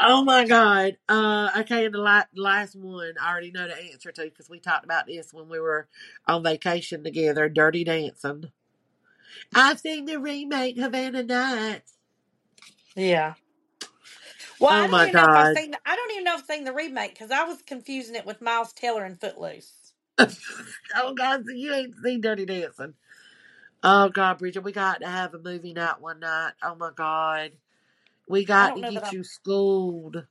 Oh 0.00 0.24
my 0.24 0.46
God. 0.46 0.98
Uh, 1.08 1.50
okay, 1.60 1.86
and 1.86 1.94
the 1.94 1.98
la- 2.00 2.24
last 2.36 2.76
one 2.76 3.14
I 3.20 3.30
already 3.30 3.52
know 3.52 3.68
the 3.68 3.76
answer 3.92 4.12
to 4.12 4.22
because 4.24 4.50
we 4.50 4.60
talked 4.60 4.84
about 4.84 5.06
this 5.06 5.32
when 5.34 5.48
we 5.48 5.60
were 5.60 5.88
on 6.26 6.42
vacation 6.44 7.04
together. 7.04 7.48
Dirty 7.48 7.84
Dancing. 7.84 8.46
I've 9.54 9.80
seen 9.80 10.06
the 10.06 10.18
remake 10.20 10.78
Havana 10.78 11.22
Nights. 11.24 11.94
Yeah. 12.96 13.34
Well, 14.60 14.72
I 14.72 14.80
Oh 14.80 14.88
don't 14.88 14.90
my 14.90 15.06
even 15.06 15.16
know 15.16 15.26
if 15.26 15.36
I've 15.36 15.48
God. 15.48 15.56
seen. 15.56 15.72
The, 15.72 15.78
I 15.86 15.96
don't 15.96 16.12
even 16.12 16.24
know 16.24 16.34
if 16.36 16.40
I've 16.42 16.46
seen 16.56 16.64
the 16.64 16.72
remake 16.74 17.14
because 17.14 17.30
I 17.32 17.44
was 17.44 17.62
confusing 17.62 18.16
it 18.16 18.26
with 18.26 18.42
Miles 18.42 18.72
Teller 18.74 19.04
and 19.04 19.20
Footloose. 19.20 19.92
oh 20.96 21.14
God, 21.14 21.44
so 21.46 21.52
you 21.54 21.74
ain't 21.74 21.94
seen 22.04 22.20
Dirty 22.22 22.46
Dancing. 22.46 22.94
Oh 23.82 24.08
God, 24.10 24.38
Bridget, 24.38 24.62
we 24.64 24.72
got 24.72 25.00
to 25.00 25.08
have 25.08 25.34
a 25.34 25.38
movie 25.38 25.72
night 25.72 26.00
one 26.00 26.20
night. 26.20 26.52
Oh 26.62 26.74
my 26.74 26.90
God. 26.94 27.52
We 28.28 28.44
I 28.58 28.66
got 28.66 28.68
don't 28.68 28.80
to 28.80 28.82
know 28.82 28.90
that 28.92 29.04
get 29.04 29.04
I. 29.04 29.12
you 29.12 29.24
schooled. 29.24 30.26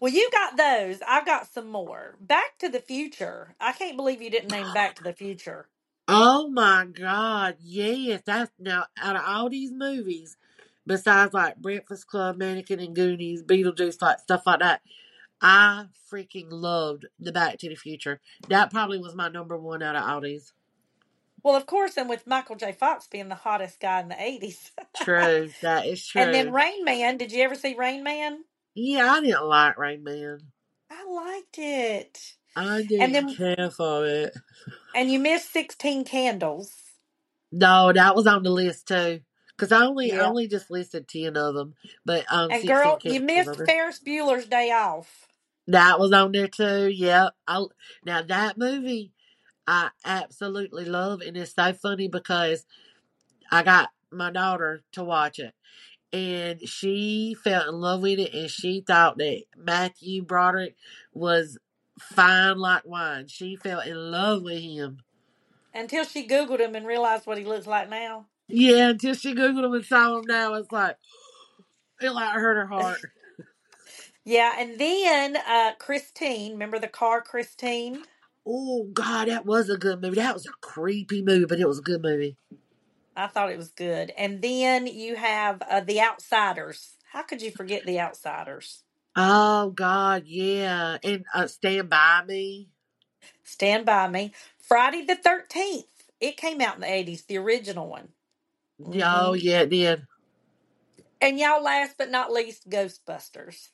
Well, 0.00 0.12
you 0.12 0.30
got 0.32 0.56
those. 0.56 1.00
I've 1.06 1.26
got 1.26 1.52
some 1.52 1.68
more. 1.70 2.16
Back 2.20 2.58
to 2.60 2.68
the 2.68 2.80
Future. 2.80 3.54
I 3.60 3.72
can't 3.72 3.96
believe 3.96 4.22
you 4.22 4.30
didn't 4.30 4.50
name 4.50 4.72
Back 4.72 4.96
to 4.96 5.04
the 5.04 5.12
Future. 5.14 5.68
Oh 6.08 6.48
my 6.48 6.86
God. 6.92 7.56
Yes. 7.60 8.22
That's 8.26 8.52
now 8.58 8.86
out 9.00 9.16
of 9.16 9.22
all 9.26 9.50
these 9.50 9.72
movies, 9.72 10.36
besides 10.86 11.34
like 11.34 11.56
Breakfast 11.56 12.06
Club, 12.06 12.36
Mannequin 12.36 12.80
and 12.80 12.94
Goonies, 12.96 13.42
Beetlejuice, 13.42 14.02
like 14.02 14.20
stuff 14.20 14.42
like 14.46 14.60
that, 14.60 14.82
I 15.40 15.86
freaking 16.12 16.48
loved 16.50 17.06
the 17.20 17.32
Back 17.32 17.58
to 17.58 17.68
the 17.68 17.76
Future. 17.76 18.20
That 18.48 18.70
probably 18.70 18.98
was 18.98 19.14
my 19.14 19.28
number 19.28 19.58
one 19.58 19.82
out 19.82 19.96
of 19.96 20.04
all 20.08 20.20
these. 20.20 20.52
Well, 21.42 21.54
of 21.56 21.66
course, 21.66 21.96
and 21.96 22.08
with 22.08 22.26
Michael 22.26 22.56
J. 22.56 22.72
Fox 22.72 23.06
being 23.06 23.28
the 23.28 23.34
hottest 23.34 23.80
guy 23.80 24.00
in 24.00 24.08
the 24.08 24.20
eighties. 24.22 24.70
True. 25.02 25.50
That 25.62 25.86
is 25.86 26.06
true. 26.06 26.22
and 26.22 26.34
then. 26.34 26.52
Rain 26.52 26.84
Man. 26.84 27.16
Did 27.16 27.32
you 27.32 27.42
ever 27.42 27.54
see 27.54 27.74
Rain 27.76 28.02
Man? 28.02 28.40
Yeah, 28.74 29.10
I 29.12 29.20
didn't 29.20 29.46
like 29.46 29.78
Rain 29.78 30.02
Man. 30.02 30.40
I 30.90 31.04
liked 31.04 31.58
it. 31.58 32.34
I 32.56 32.82
didn't 32.82 33.12
then, 33.12 33.34
care 33.34 33.70
for 33.70 34.06
it. 34.06 34.34
and 34.94 35.10
you 35.10 35.18
missed 35.18 35.52
Sixteen 35.52 36.04
Candles. 36.04 36.72
No, 37.52 37.92
that 37.92 38.14
was 38.14 38.26
on 38.26 38.42
the 38.42 38.50
list 38.50 38.88
too. 38.88 39.20
Cause 39.56 39.72
I 39.72 39.84
only 39.84 40.12
I 40.12 40.20
only 40.20 40.46
just 40.46 40.70
listed 40.70 41.08
ten 41.08 41.36
of 41.36 41.54
them, 41.54 41.74
but 42.04 42.24
um, 42.30 42.50
And 42.52 42.66
girl, 42.66 42.98
you 43.02 43.20
missed. 43.20 43.60
Ferris 43.66 43.98
Bueller's 43.98 44.46
Day 44.46 44.70
Off. 44.70 45.26
That 45.66 45.98
was 45.98 46.12
on 46.12 46.30
there 46.30 46.46
too. 46.46 46.88
Yep. 46.88 47.32
I 47.46 47.64
now 48.04 48.22
that 48.22 48.56
movie 48.56 49.12
I 49.68 49.90
absolutely 50.02 50.86
love, 50.86 51.20
and 51.20 51.36
it's 51.36 51.54
so 51.54 51.74
funny 51.74 52.08
because 52.08 52.64
I 53.52 53.62
got 53.62 53.90
my 54.10 54.30
daughter 54.30 54.82
to 54.92 55.04
watch 55.04 55.38
it, 55.38 55.52
and 56.10 56.66
she 56.66 57.36
fell 57.44 57.68
in 57.68 57.74
love 57.74 58.00
with 58.00 58.18
it, 58.18 58.32
and 58.32 58.50
she 58.50 58.80
thought 58.80 59.18
that 59.18 59.42
Matthew 59.58 60.22
Broderick 60.22 60.74
was 61.12 61.58
fine 62.00 62.56
like 62.56 62.86
wine. 62.86 63.26
She 63.28 63.56
fell 63.56 63.80
in 63.80 64.10
love 64.10 64.42
with 64.42 64.62
him. 64.62 65.00
Until 65.74 66.04
she 66.04 66.26
Googled 66.26 66.60
him 66.60 66.74
and 66.74 66.86
realized 66.86 67.26
what 67.26 67.36
he 67.36 67.44
looks 67.44 67.66
like 67.66 67.90
now. 67.90 68.24
Yeah, 68.48 68.88
until 68.88 69.12
she 69.12 69.34
googled 69.34 69.66
him 69.66 69.74
and 69.74 69.84
saw 69.84 70.18
him 70.18 70.24
now, 70.26 70.54
it's 70.54 70.72
like 70.72 70.96
it 72.00 72.10
like 72.10 72.32
hurt 72.34 72.56
her 72.56 72.66
heart. 72.66 73.00
Yeah, 74.24 74.54
and 74.58 74.78
then 74.78 75.36
uh 75.36 75.72
Christine, 75.78 76.52
remember 76.52 76.78
the 76.78 76.88
car 76.88 77.22
Christine? 77.22 78.02
Oh 78.50 78.88
God, 78.94 79.28
that 79.28 79.44
was 79.44 79.68
a 79.68 79.76
good 79.76 80.00
movie. 80.00 80.16
That 80.16 80.34
was 80.34 80.46
a 80.46 80.52
creepy 80.62 81.22
movie, 81.22 81.44
but 81.44 81.60
it 81.60 81.68
was 81.68 81.80
a 81.80 81.82
good 81.82 82.02
movie. 82.02 82.38
I 83.14 83.26
thought 83.26 83.50
it 83.52 83.58
was 83.58 83.70
good. 83.70 84.12
And 84.16 84.40
then 84.40 84.86
you 84.86 85.16
have 85.16 85.60
uh, 85.68 85.80
The 85.80 86.00
Outsiders. 86.00 86.96
How 87.12 87.22
could 87.22 87.42
you 87.42 87.50
forget 87.50 87.84
The 87.84 88.00
Outsiders? 88.00 88.84
Oh 89.16 89.70
God, 89.70 90.24
yeah, 90.26 90.98
and 91.02 91.24
uh, 91.34 91.46
Stand 91.48 91.90
by 91.90 92.22
Me. 92.26 92.70
Stand 93.44 93.84
By 93.84 94.08
Me. 94.08 94.32
Friday 94.60 95.04
the 95.04 95.16
13th. 95.16 95.84
It 96.20 96.36
came 96.36 96.60
out 96.60 96.76
in 96.76 96.80
the 96.80 96.86
80s, 96.86 97.26
the 97.26 97.38
original 97.38 97.88
one. 97.88 98.08
Oh 99.02 99.32
hmm 99.32 99.38
yeah, 99.38 99.60
it 99.62 99.70
did. 99.70 100.06
And 101.20 101.38
y'all, 101.38 101.62
last 101.62 101.96
but 101.98 102.10
not 102.10 102.32
least, 102.32 102.70
Ghostbusters. 102.70 103.68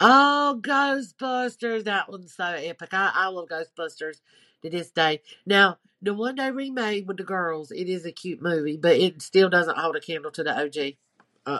Oh, 0.00 0.60
Ghostbusters! 0.62 1.84
That 1.86 2.10
one's 2.10 2.34
so 2.34 2.44
epic. 2.46 2.90
I, 2.94 3.12
I 3.14 3.28
love 3.28 3.48
Ghostbusters 3.50 4.22
to 4.62 4.70
this 4.70 4.90
day. 4.92 5.22
Now, 5.46 5.78
the 6.02 6.14
one 6.14 6.36
they 6.36 6.52
remade 6.52 7.08
with 7.08 7.18
the 7.18 7.24
girls, 7.24 7.72
it 7.72 7.88
is 7.90 8.06
a 8.06 8.12
cute 8.12 8.42
movie, 8.42 8.78
but 8.78 8.96
it 8.96 9.22
still 9.22 9.50
doesn't 9.50 9.78
hold 9.78 9.96
a 9.96 10.00
candle 10.00 10.32
to 10.32 10.44
the 10.44 10.58
OG. 10.58 10.94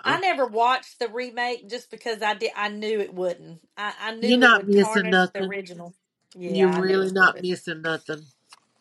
I 0.04 0.16
uh 0.16 0.20
never 0.20 0.46
watched 0.46 0.98
the 1.00 1.08
remake 1.08 1.68
just 1.68 1.90
because 1.90 2.22
I 2.22 2.34
did. 2.34 2.52
I 2.56 2.68
knew 2.70 3.00
it 3.00 3.14
wouldn't. 3.14 3.60
I, 3.76 3.94
I 4.00 4.14
You're 4.20 4.38
knew 4.38 4.42
it 4.42 4.56
not 4.56 4.56
would 4.56 4.68
missing 4.68 5.10
tarnish 5.10 5.30
the 5.34 5.40
nothing. 5.40 5.44
original. 5.44 5.94
You're 6.36 6.70
I 6.72 6.80
knew 6.80 7.00
really 7.00 7.10
it 7.10 7.12
not 7.12 7.36
would. 7.36 7.42
missing 7.42 7.82
nothing. 7.82 8.26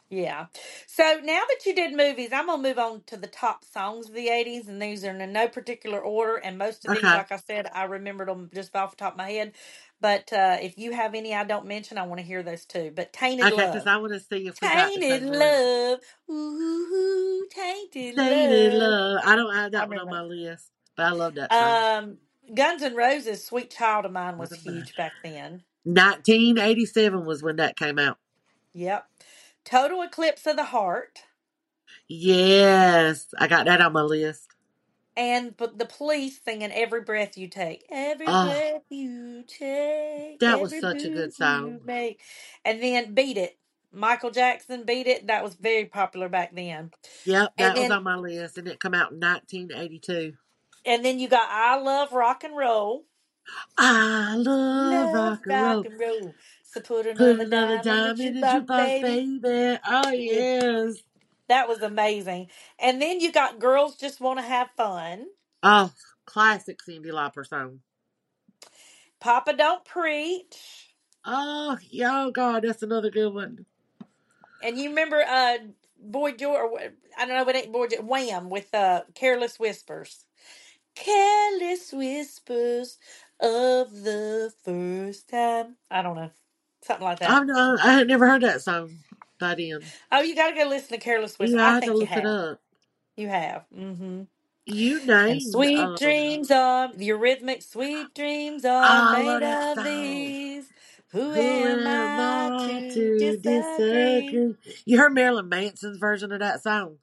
Yeah. 0.10 0.48
So 0.96 1.20
now 1.24 1.42
that 1.50 1.66
you 1.66 1.76
did 1.76 1.96
movies, 1.98 2.32
I'm 2.34 2.48
gonna 2.48 2.62
move 2.62 2.80
on 2.80 3.04
to 3.08 3.18
the 3.18 3.28
top 3.28 3.66
songs 3.66 4.10
of 4.10 4.16
the 4.16 4.28
'80s, 4.28 4.68
and 4.68 4.82
these 4.82 5.06
are 5.06 5.12
in 5.12 5.34
no 5.34 5.48
particular 5.48 6.00
order. 6.02 6.38
And 6.38 6.58
most 6.60 6.86
of 6.86 6.92
these, 6.92 7.00
Okay. 7.06 7.14
like 7.14 7.32
I 7.32 7.38
said, 7.38 7.70
I 7.74 7.86
remembered 7.86 8.30
them 8.30 8.52
just 8.54 8.76
off 8.76 8.92
the 8.92 8.98
top 8.98 9.14
of 9.14 9.18
my 9.18 9.32
head. 9.32 9.54
But 10.02 10.32
uh, 10.34 10.60
if 10.62 10.78
you 10.78 10.94
have 10.94 11.16
any 11.16 11.34
I 11.36 11.46
don't 11.46 11.66
mention, 11.68 11.98
I 11.98 12.04
want 12.08 12.20
to 12.22 12.28
hear 12.28 12.44
those 12.44 12.66
too. 12.66 12.92
But 12.96 13.14
"Tainted 13.14 13.50
Okay, 13.50 13.66
because 13.66 13.86
Love," 13.86 13.88
I 13.88 13.98
want 13.98 14.14
to 14.14 14.20
see 14.20 14.48
if 14.48 14.62
we 14.62 14.70
got 14.70 14.94
the 14.94 15.02
"Tainted 15.02 15.10
same 15.10 15.28
one. 15.28 15.40
Love," 15.40 16.00
ooh, 16.30 17.48
"Tainted 17.52 18.16
Tainted 18.18 18.74
Love." 18.74 18.74
Love. 18.74 19.22
I 19.26 19.36
don't 19.36 19.56
have 19.56 19.72
I 19.78 19.84
that 19.84 19.88
one 19.90 19.98
on 20.00 20.10
remember. 20.10 20.12
my 20.12 20.22
list, 20.24 20.72
but 20.98 21.08
I 21.08 21.12
love 21.12 21.36
that 21.36 21.54
song. 21.56 21.86
Um, 22.06 22.18
Guns 22.54 22.84
N' 22.84 22.96
Roses' 22.96 23.46
"Sweet 23.46 23.72
Child 23.72 24.06
of 24.06 24.12
Mine" 24.14 24.38
was 24.38 24.54
huge 24.56 24.96
back 24.96 25.16
then. 25.24 25.64
1987 25.86 27.26
was 27.26 27.44
when 27.44 27.58
that 27.58 27.78
came 27.78 28.00
out. 28.00 28.18
Yep. 28.74 29.08
Total 29.66 30.02
Eclipse 30.04 30.48
of 30.48 30.58
the 30.58 30.66
Heart, 30.66 31.20
Yes, 32.10 33.28
I 33.40 33.48
got 33.48 33.66
that 33.68 33.82
on 33.82 33.94
my 33.94 34.04
list. 34.04 34.48
and 35.18 35.56
but 35.58 35.80
the 35.80 35.86
police 35.86 36.42
singing 36.44 36.72
Every 36.72 37.02
Breath 37.02 37.38
You 37.38 37.48
Take. 37.50 37.86
Every 37.92 38.34
Oh, 38.34 38.36
breath 38.36 38.84
you 38.90 39.44
take, 39.48 40.42
that 40.42 40.62
was 40.62 40.76
every 40.76 40.80
such 40.80 41.06
a 41.06 41.10
good 41.12 41.34
song. 41.34 41.80
make. 41.86 42.22
And 42.66 42.82
then 42.84 43.14
Beat 43.16 43.38
It. 43.38 43.58
Michael 43.94 44.32
Jackson 44.32 44.86
Beat 44.86 45.08
It. 45.08 45.28
That 45.28 45.44
was 45.44 45.56
very 45.56 45.86
popular 45.86 46.30
back 46.30 46.56
then. 46.56 46.92
Yep, 47.26 47.54
And 47.58 47.76
that 47.76 47.78
was 47.78 47.90
then 47.90 47.92
on 47.92 48.04
my 48.04 48.16
list, 48.18 48.58
and 48.58 48.68
it 48.68 48.80
come 48.80 48.96
out 48.96 49.12
in 49.14 49.20
1982. 49.20 50.34
and 50.86 51.06
then 51.06 51.20
you 51.20 51.30
got 51.30 51.50
I 51.52 51.80
Love 51.82 52.14
Rock 52.14 52.44
and 52.46 52.58
Roll. 52.58 53.06
I 53.78 54.36
love 54.38 55.14
Love 55.14 55.14
rock 55.14 55.48
and 55.48 55.62
rock 55.62 55.62
roll. 55.62 55.86
and 55.86 56.00
roll. 56.00 56.38
Put 56.82 57.08
Put 57.16 57.40
another 57.40 57.46
another 57.46 57.78
dime 57.78 57.92
in 57.92 58.04
the 58.04 58.12
dime 58.12 58.22
in 58.22 58.36
the 58.36 58.44
jukebox, 58.44 58.74
jukebox, 58.74 59.00
baby. 59.02 59.22
baby. 59.42 59.80
Oh 59.88 60.10
Yeah. 60.30 60.46
yes. 60.50 61.04
That 61.50 61.70
was 61.70 61.82
amazing. 61.84 62.50
And 62.80 63.02
then 63.02 63.22
you 63.22 63.32
got 63.32 63.60
Girls 63.60 63.98
Just 63.98 64.22
Want 64.22 64.40
to 64.40 64.46
Have 64.46 64.70
Fun. 64.78 65.28
Oh, 65.64 65.92
classic 66.26 66.80
Cyndi 66.88 67.08
Lauper 67.12 67.48
song. 67.48 67.82
Papa 69.22 69.54
Don't 69.56 69.86
Preach. 69.86 70.96
Oh, 71.26 71.78
yeah, 71.90 72.30
God, 72.34 72.64
that's 72.64 72.84
another 72.84 73.12
good 73.12 73.34
one. 73.34 73.66
And 74.62 74.78
you 74.78 74.90
remember 74.90 75.24
uh 75.28 75.58
Boy 76.02 76.34
George, 76.34 76.60
or 76.60 76.80
I 77.18 77.26
don't 77.26 77.36
know, 77.38 77.50
it 77.50 77.56
ain't 77.58 77.74
Boy 77.74 77.88
George, 77.88 78.04
Wham 78.06 78.50
with 78.50 78.74
uh 78.76 79.04
Careless 79.16 79.60
Whispers. 79.60 80.26
Careless 80.96 81.94
Whispers 81.94 82.98
of 83.40 83.92
the 84.04 84.54
first 84.64 85.30
time. 85.30 85.78
I 85.92 86.02
don't 86.04 86.16
know. 86.18 86.32
Something 86.84 87.06
like 87.06 87.20
that. 87.20 87.30
I've 87.30 87.48
no, 87.48 87.78
I 87.84 87.94
had 87.94 88.08
never 88.08 88.28
heard 88.28 88.44
that 88.44 88.62
song 88.62 89.00
by 89.40 89.56
then. 89.56 89.82
Oh, 90.12 90.22
you 90.22 90.36
got 90.36 90.52
to 90.52 90.56
go 90.56 90.70
listen 90.70 90.90
to 90.90 91.04
Careless 91.04 91.40
Whispers. 91.40 91.60
Yeah, 91.60 91.70
I 91.70 91.76
I 91.78 91.82
to 91.82 91.82
think 91.82 92.00
you 92.00 92.06
look 92.06 92.16
it 92.18 92.26
have. 92.26 92.26
up. 92.26 92.62
You 93.18 93.30
have. 93.30 93.66
Mm-hmm. 93.78 94.24
You 94.66 95.06
And 95.28 95.42
named 95.42 95.44
sweet 95.44 95.96
um 95.96 95.98
dreams 95.98 96.52
are 96.52 96.94
the 96.94 97.14
rhythmic 97.14 97.64
sweet 97.64 98.16
dreams 98.16 98.66
are 98.66 99.02
love 99.04 99.04
made 99.04 99.42
that 99.42 99.70
of 99.72 99.76
song. 99.76 99.84
these. 99.84 100.66
Who 101.12 101.34
Who 101.34 101.66
am 101.66 101.88
am 101.88 102.20
I 102.20 102.52
I 102.52 102.52
to 102.60 102.82
to 102.94 103.38
disagree? 103.38 103.38
disagree? 103.38 104.56
You 104.86 104.98
heard 105.00 105.14
Marilyn 105.14 105.50
Manson's 105.50 106.00
version 106.00 106.32
of 106.32 106.40
that 106.40 106.64
song? 106.64 106.98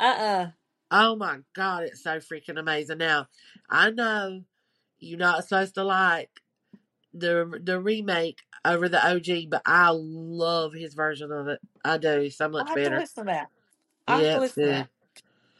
Uh-uh. 0.00 0.48
Oh 0.90 1.16
my 1.16 1.40
God, 1.54 1.84
it's 1.84 2.02
so 2.02 2.18
freaking 2.18 2.58
amazing. 2.58 2.98
Now, 2.98 3.28
I 3.70 3.90
know 3.90 4.44
you're 5.00 5.18
not 5.18 5.44
supposed 5.44 5.74
to 5.76 5.84
like 5.84 6.30
the 7.14 7.60
the 7.62 7.80
remake 7.80 8.40
over 8.64 8.88
the 8.88 9.04
OG, 9.04 9.50
but 9.50 9.62
I 9.66 9.90
love 9.92 10.72
his 10.72 10.94
version 10.94 11.30
of 11.32 11.48
it. 11.48 11.60
I 11.84 11.98
do 11.98 12.28
so 12.30 12.48
much 12.48 12.66
have 12.68 12.76
to 12.76 12.82
better. 12.82 12.98
listen 12.98 13.26
to 13.26 13.32
that. 13.32 13.48
I'll 14.06 14.18
have 14.18 14.34
to 14.34 14.40
listen 14.40 14.62
to 14.64 14.68
that. 14.70 14.88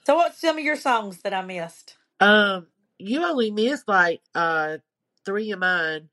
So 0.07 0.17
what's 0.17 0.41
some 0.41 0.59
of 0.59 0.65
your 0.65 0.77
songs 0.77 1.19
that 1.23 1.35
I 1.35 1.43
missed? 1.43 1.97
Um, 2.21 2.67
you 2.99 3.25
only 3.25 3.51
missed 3.51 3.87
like 3.89 4.21
uh 4.35 4.79
three 5.25 5.51
of 5.53 5.59
mine. 5.59 6.09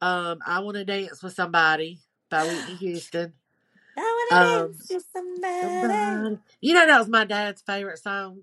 Um, 0.00 0.38
I 0.46 0.60
want 0.60 0.76
to 0.76 0.84
dance 0.84 1.22
with 1.22 1.34
somebody 1.34 1.98
by 2.30 2.44
Whitney 2.44 2.74
Houston. 2.80 3.32
I 3.96 4.28
wanna 4.30 4.46
Um, 4.46 4.66
dance 4.68 4.90
with 4.90 5.06
somebody. 5.12 5.60
somebody. 5.62 6.38
You 6.60 6.74
know 6.74 6.86
that 6.86 6.98
was 6.98 7.08
my 7.08 7.24
dad's 7.24 7.62
favorite 7.62 7.98
song. 7.98 8.42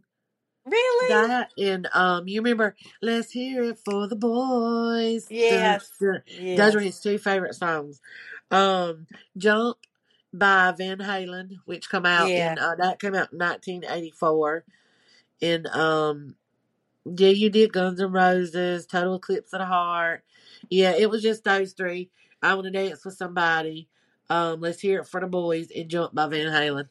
Really? 0.65 1.09
That 1.27 1.51
and 1.57 1.87
um, 1.93 2.27
you 2.27 2.41
remember 2.41 2.75
"Let's 3.01 3.31
Hear 3.31 3.63
It 3.63 3.79
for 3.85 4.07
the 4.07 4.15
Boys." 4.15 5.25
Dun, 5.25 5.37
Yes. 5.37 5.91
dun. 6.01 6.23
Yes. 6.27 6.57
Those 6.57 6.73
were 6.75 6.81
his 6.81 6.99
two 6.99 7.17
favorite 7.19 7.53
songs. 7.55 8.01
Um, 8.49 9.05
"Jump" 9.37 9.77
by 10.33 10.71
Van 10.77 10.97
Halen, 10.99 11.57
which 11.65 11.89
come 11.89 12.05
out 12.05 12.29
Yeah. 12.29 12.53
in 12.53 12.59
uh, 12.59 12.75
that 12.75 12.99
came 12.99 13.13
out 13.15 13.31
in 13.31 13.37
1984. 13.39 14.63
And 15.41 15.67
um, 15.67 16.35
yeah, 17.05 17.29
you 17.29 17.49
did 17.49 17.73
Guns 17.73 18.01
N' 18.01 18.11
Roses, 18.11 18.85
Total 18.87 19.15
Eclipse 19.15 19.53
of 19.53 19.59
the 19.59 19.65
Heart. 19.65 20.23
Yeah, 20.69 20.95
it 20.97 21.09
was 21.09 21.21
just 21.21 21.43
those 21.43 21.73
three. 21.73 22.09
I 22.41 22.55
want 22.55 22.65
to 22.65 22.71
dance 22.71 23.05
with 23.05 23.15
somebody. 23.15 23.87
Um, 24.29 24.61
let's 24.61 24.79
hear 24.81 25.01
it 25.01 25.07
for 25.07 25.21
the 25.21 25.27
boys 25.27 25.69
and 25.75 25.89
"Jump" 25.89 26.15
by 26.15 26.27
Van 26.27 26.47
Halen. 26.47 26.87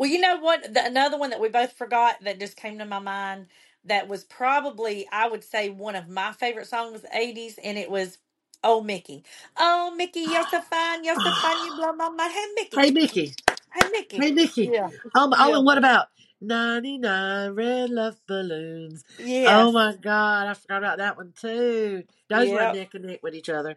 Well, 0.00 0.10
you 0.10 0.20
know 0.20 0.38
what? 0.40 0.74
The, 0.74 0.86
another 0.86 1.18
one 1.18 1.30
that 1.32 1.40
we 1.40 1.50
both 1.50 1.74
forgot 1.74 2.16
that 2.24 2.40
just 2.40 2.56
came 2.56 2.80
to 2.80 2.86
my 2.86 3.00
mind 3.00 3.48
that 3.86 4.08
was 4.08 4.24
probably, 4.24 5.08
I 5.12 5.28
would 5.28 5.44
say, 5.44 5.70
one 5.70 5.96
of 5.96 6.08
my 6.10 6.32
favorite 6.32 6.68
songs 6.68 6.96
of 6.96 7.02
the 7.04 7.08
80s, 7.10 7.56
and 7.64 7.78
it 7.78 7.92
was 7.92 8.18
Oh 8.64 8.82
Mickey. 8.82 9.24
Oh 9.58 9.94
Mickey, 9.96 10.22
you're 10.22 10.48
so 10.48 10.62
fine, 10.62 11.04
you're 11.04 11.16
so 11.20 11.32
fine, 11.32 11.62
you 11.62 11.74
blow 11.76 11.94
my 11.94 12.10
mind. 12.10 12.32
Hey 12.34 12.46
Mickey. 12.56 12.82
Hey 12.82 12.92
Mickey, 12.92 13.34
Hey 13.72 13.88
Mickey. 13.90 14.20
hey 14.20 14.32
Mickey. 14.32 14.72
Yeah. 14.72 14.90
Um, 15.14 15.34
oh, 15.38 15.54
Yeah. 15.54 15.56
and 15.56 15.66
what 15.66 15.78
about 15.78 16.08
99 16.40 17.52
red 17.52 17.90
love 17.90 18.16
balloons? 18.28 19.04
Oh 19.44 19.72
Yes. 19.72 19.72
my 19.72 19.94
God, 20.00 20.48
I 20.48 20.54
forgot 20.54 20.78
about 20.78 20.98
that 20.98 21.16
one 21.16 21.34
too. 21.40 22.04
Those 22.30 22.52
were 22.52 22.66
Yep. 22.66 22.68
neck 22.68 22.90
and 22.94 23.06
neck 23.06 23.20
with 23.22 23.34
each 23.34 23.50
other, 23.50 23.76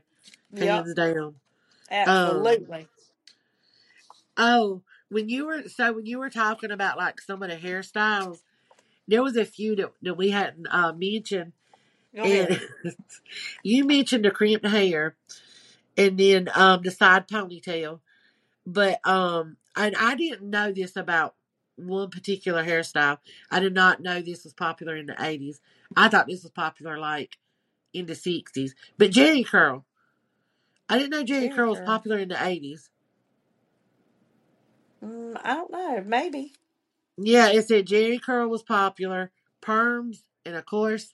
Yep. 0.54 0.86
hands 0.86 0.94
down. 0.96 1.36
Um, 2.06 2.70
Absolutely. 2.70 2.90
oh, 4.38 4.84
when 5.14 5.30
you 5.30 5.46
were 5.46 5.70
so 5.70 5.94
when 5.94 6.06
you 6.06 6.20
were 6.20 6.30
talking 6.30 6.72
about 6.72 6.98
like 6.98 7.22
some 7.22 7.44
of 7.44 7.50
the 7.50 7.56
hairstyles, 7.56 8.40
there 9.08 9.24
was 9.24 9.38
a 9.38 9.46
few 9.46 9.76
that, 9.76 9.92
that 10.02 10.16
we 10.16 10.32
hadn't 10.32 10.68
uh, 10.70 10.92
mentioned, 10.94 11.54
and 12.14 12.60
you 13.64 13.86
mentioned 13.86 14.26
the 14.26 14.32
crimped 14.32 14.66
hair, 14.66 15.16
and 15.96 16.18
then 16.18 16.50
um 16.56 16.82
the 16.82 16.92
side 16.92 17.28
ponytail, 17.28 18.00
but 18.66 19.00
um, 19.08 19.58
and 19.76 19.96
I 19.98 20.16
didn't 20.16 20.50
know 20.50 20.72
this 20.72 20.96
about 20.96 21.36
one 21.76 22.10
particular 22.10 22.64
hairstyle. 22.64 23.20
I 23.52 23.60
did 23.60 23.74
not 23.74 24.02
know 24.02 24.22
this 24.22 24.44
was 24.44 24.54
popular 24.54 24.96
in 24.96 25.06
the 25.06 25.16
eighties. 25.20 25.62
I 25.96 26.10
thought 26.10 26.28
this 26.28 26.44
was 26.44 26.52
popular 26.52 26.98
like 26.98 27.38
in 27.94 28.08
the 28.08 28.16
sixties. 28.16 28.76
But 28.98 29.12
Jheri 29.12 29.46
curl, 29.46 29.86
I 30.90 30.98
didn't 30.98 31.12
know 31.12 31.24
Jheri 31.24 31.50
Jheri 31.50 31.56
curl 31.56 31.70
was 31.70 31.80
curl. 31.80 31.88
popular 31.88 32.18
in 32.18 32.30
the 32.30 32.44
eighties. 32.44 32.90
Mm, 35.04 35.38
I 35.44 35.56
don't 35.56 35.72
know. 35.72 36.04
Maybe. 36.06 36.54
Yeah, 37.18 37.50
it 37.50 37.68
said 37.68 37.88
Jheri 37.88 38.22
curl 38.22 38.48
was 38.50 38.64
popular, 38.64 39.32
perms, 39.62 40.24
and 40.46 40.56
of 40.56 40.66
course 40.66 41.14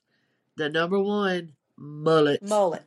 the 0.56 0.70
number 0.70 1.00
one 1.00 1.54
mullets. 1.78 2.48
Mullet. 2.48 2.84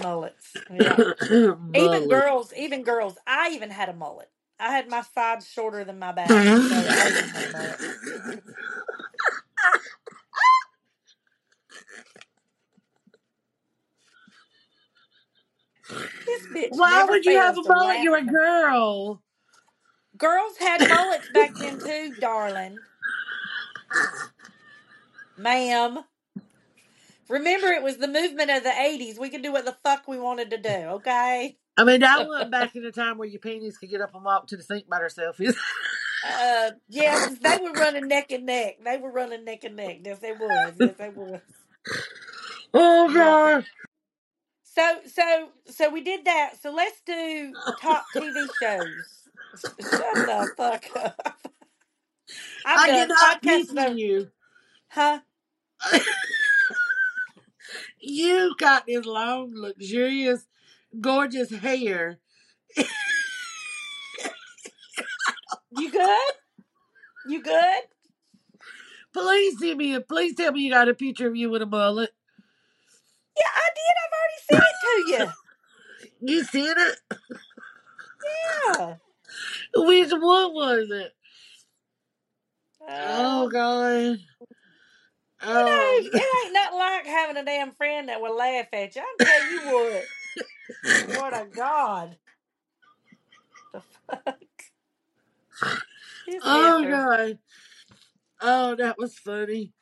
Mullets. 0.00 0.56
Yeah. 0.70 0.96
Even 1.74 2.08
girls, 2.08 2.52
even 2.56 2.82
girls. 2.82 3.16
I 3.26 3.50
even 3.52 3.70
had 3.70 3.88
a 3.88 3.94
mullet. 3.94 4.30
I 4.60 4.70
had 4.72 4.88
my 4.88 5.02
sides 5.02 5.48
shorter 5.48 5.84
than 5.84 5.98
my 5.98 6.12
back, 6.12 6.28
so 6.28 6.74
I 6.76 7.08
even 7.08 7.28
had 7.28 7.46
a 7.48 7.52
mullet. 7.52 7.80
This 16.26 16.46
bitch 16.54 16.68
Why 16.76 17.04
would 17.04 17.24
you 17.24 17.38
have 17.38 17.56
a 17.56 17.62
mullet? 17.62 18.00
You're 18.00 18.18
a 18.18 18.24
girl. 18.24 19.22
Girls 20.18 20.56
had 20.58 20.88
mullets 20.88 21.28
back 21.34 21.54
then 21.54 21.78
too, 21.78 22.14
darling. 22.20 22.78
Ma'am. 25.36 26.00
Remember, 27.28 27.68
it 27.68 27.82
was 27.82 27.98
the 27.98 28.08
movement 28.08 28.50
of 28.50 28.64
the 28.64 28.70
80s. 28.70 29.18
We 29.18 29.28
could 29.28 29.42
do 29.42 29.52
what 29.52 29.64
the 29.64 29.76
fuck 29.84 30.08
we 30.08 30.18
wanted 30.18 30.50
to 30.50 30.58
do, 30.58 30.70
okay? 30.70 31.56
I 31.76 31.84
mean, 31.84 32.00
that 32.00 32.26
wasn't 32.28 32.50
back 32.50 32.74
in 32.74 32.82
the 32.82 32.90
time 32.90 33.18
where 33.18 33.28
your 33.28 33.38
penis 33.38 33.78
could 33.78 33.90
get 33.90 34.00
up 34.00 34.14
and 34.14 34.24
walk 34.24 34.48
to 34.48 34.56
the 34.56 34.62
sink 34.62 34.88
by 34.88 34.98
herself. 34.98 35.38
Uh, 35.40 36.70
yes, 36.88 37.38
they 37.38 37.58
were 37.62 37.72
running 37.72 38.08
neck 38.08 38.32
and 38.32 38.46
neck. 38.46 38.78
They 38.84 38.96
were 38.96 39.12
running 39.12 39.44
neck 39.44 39.64
and 39.64 39.76
neck. 39.76 40.00
Yes, 40.04 40.18
they 40.18 40.32
was. 40.32 40.74
Yes, 40.80 40.94
they 40.98 41.10
was. 41.10 41.40
oh. 42.74 43.12
God! 43.12 43.64
So, 44.64 44.98
so, 45.06 45.48
so 45.66 45.90
we 45.90 46.02
did 46.02 46.24
that. 46.24 46.54
So 46.60 46.72
let's 46.72 47.00
do 47.04 47.52
top 47.80 48.04
TV 48.14 48.46
shows. 48.60 49.17
Shut 49.56 49.76
the 49.78 50.50
fuck 50.56 50.84
up. 50.96 51.38
I'm 52.66 52.78
I 52.78 52.88
Podcast 53.42 53.62
is 53.62 53.72
picture 53.72 53.90
over. 53.90 53.98
you. 53.98 54.30
Huh? 54.88 55.20
you 58.00 58.54
got 58.58 58.86
this 58.86 59.06
long, 59.06 59.52
luxurious, 59.54 60.46
gorgeous 61.00 61.50
hair. 61.50 62.18
You 65.70 65.90
good? 65.90 66.32
You 67.26 67.42
good? 67.42 67.82
Please 69.12 69.58
send 69.60 69.78
me. 69.78 69.98
Please 70.00 70.34
tell 70.34 70.52
me 70.52 70.62
you 70.62 70.70
got 70.72 70.88
a 70.88 70.94
picture 70.94 71.28
of 71.28 71.36
you 71.36 71.50
with 71.50 71.62
a 71.62 71.66
mullet. 71.66 72.10
Yeah, 73.36 73.44
I 73.54 73.68
did. 73.74 73.94
I've 74.04 74.12
already 74.18 74.40
sent 74.50 74.64
it 74.64 75.18
to 75.18 75.24
you. 75.24 75.32
You 76.20 76.42
seen 76.42 76.74
it? 76.76 76.98
Yeah. 78.76 78.96
Which 79.74 80.10
one 80.12 80.54
was 80.54 80.88
it? 80.90 81.12
Oh 82.88 83.48
Uh, 83.48 83.48
God! 83.48 84.18
you 85.52 85.64
know, 85.64 85.72
Oh. 85.72 86.00
it 86.14 86.44
ain't 86.46 86.54
nothing 86.54 86.78
like 86.78 87.06
having 87.06 87.36
a 87.38 87.44
damn 87.44 87.72
friend 87.74 88.08
that 88.08 88.20
will 88.20 88.36
laugh 88.36 88.66
at 88.72 88.96
you. 88.96 89.02
I 89.02 89.16
tell 89.22 89.44
you 89.44 89.62
what. 89.62 90.10
What 91.04 91.34
a 91.34 91.46
god. 91.46 92.18
The 93.72 93.82
fuck? 94.10 94.34
Oh 96.42 96.86
god. 96.86 97.38
Oh, 98.40 98.74
that 98.76 98.98
was 98.98 99.18
funny. 99.18 99.72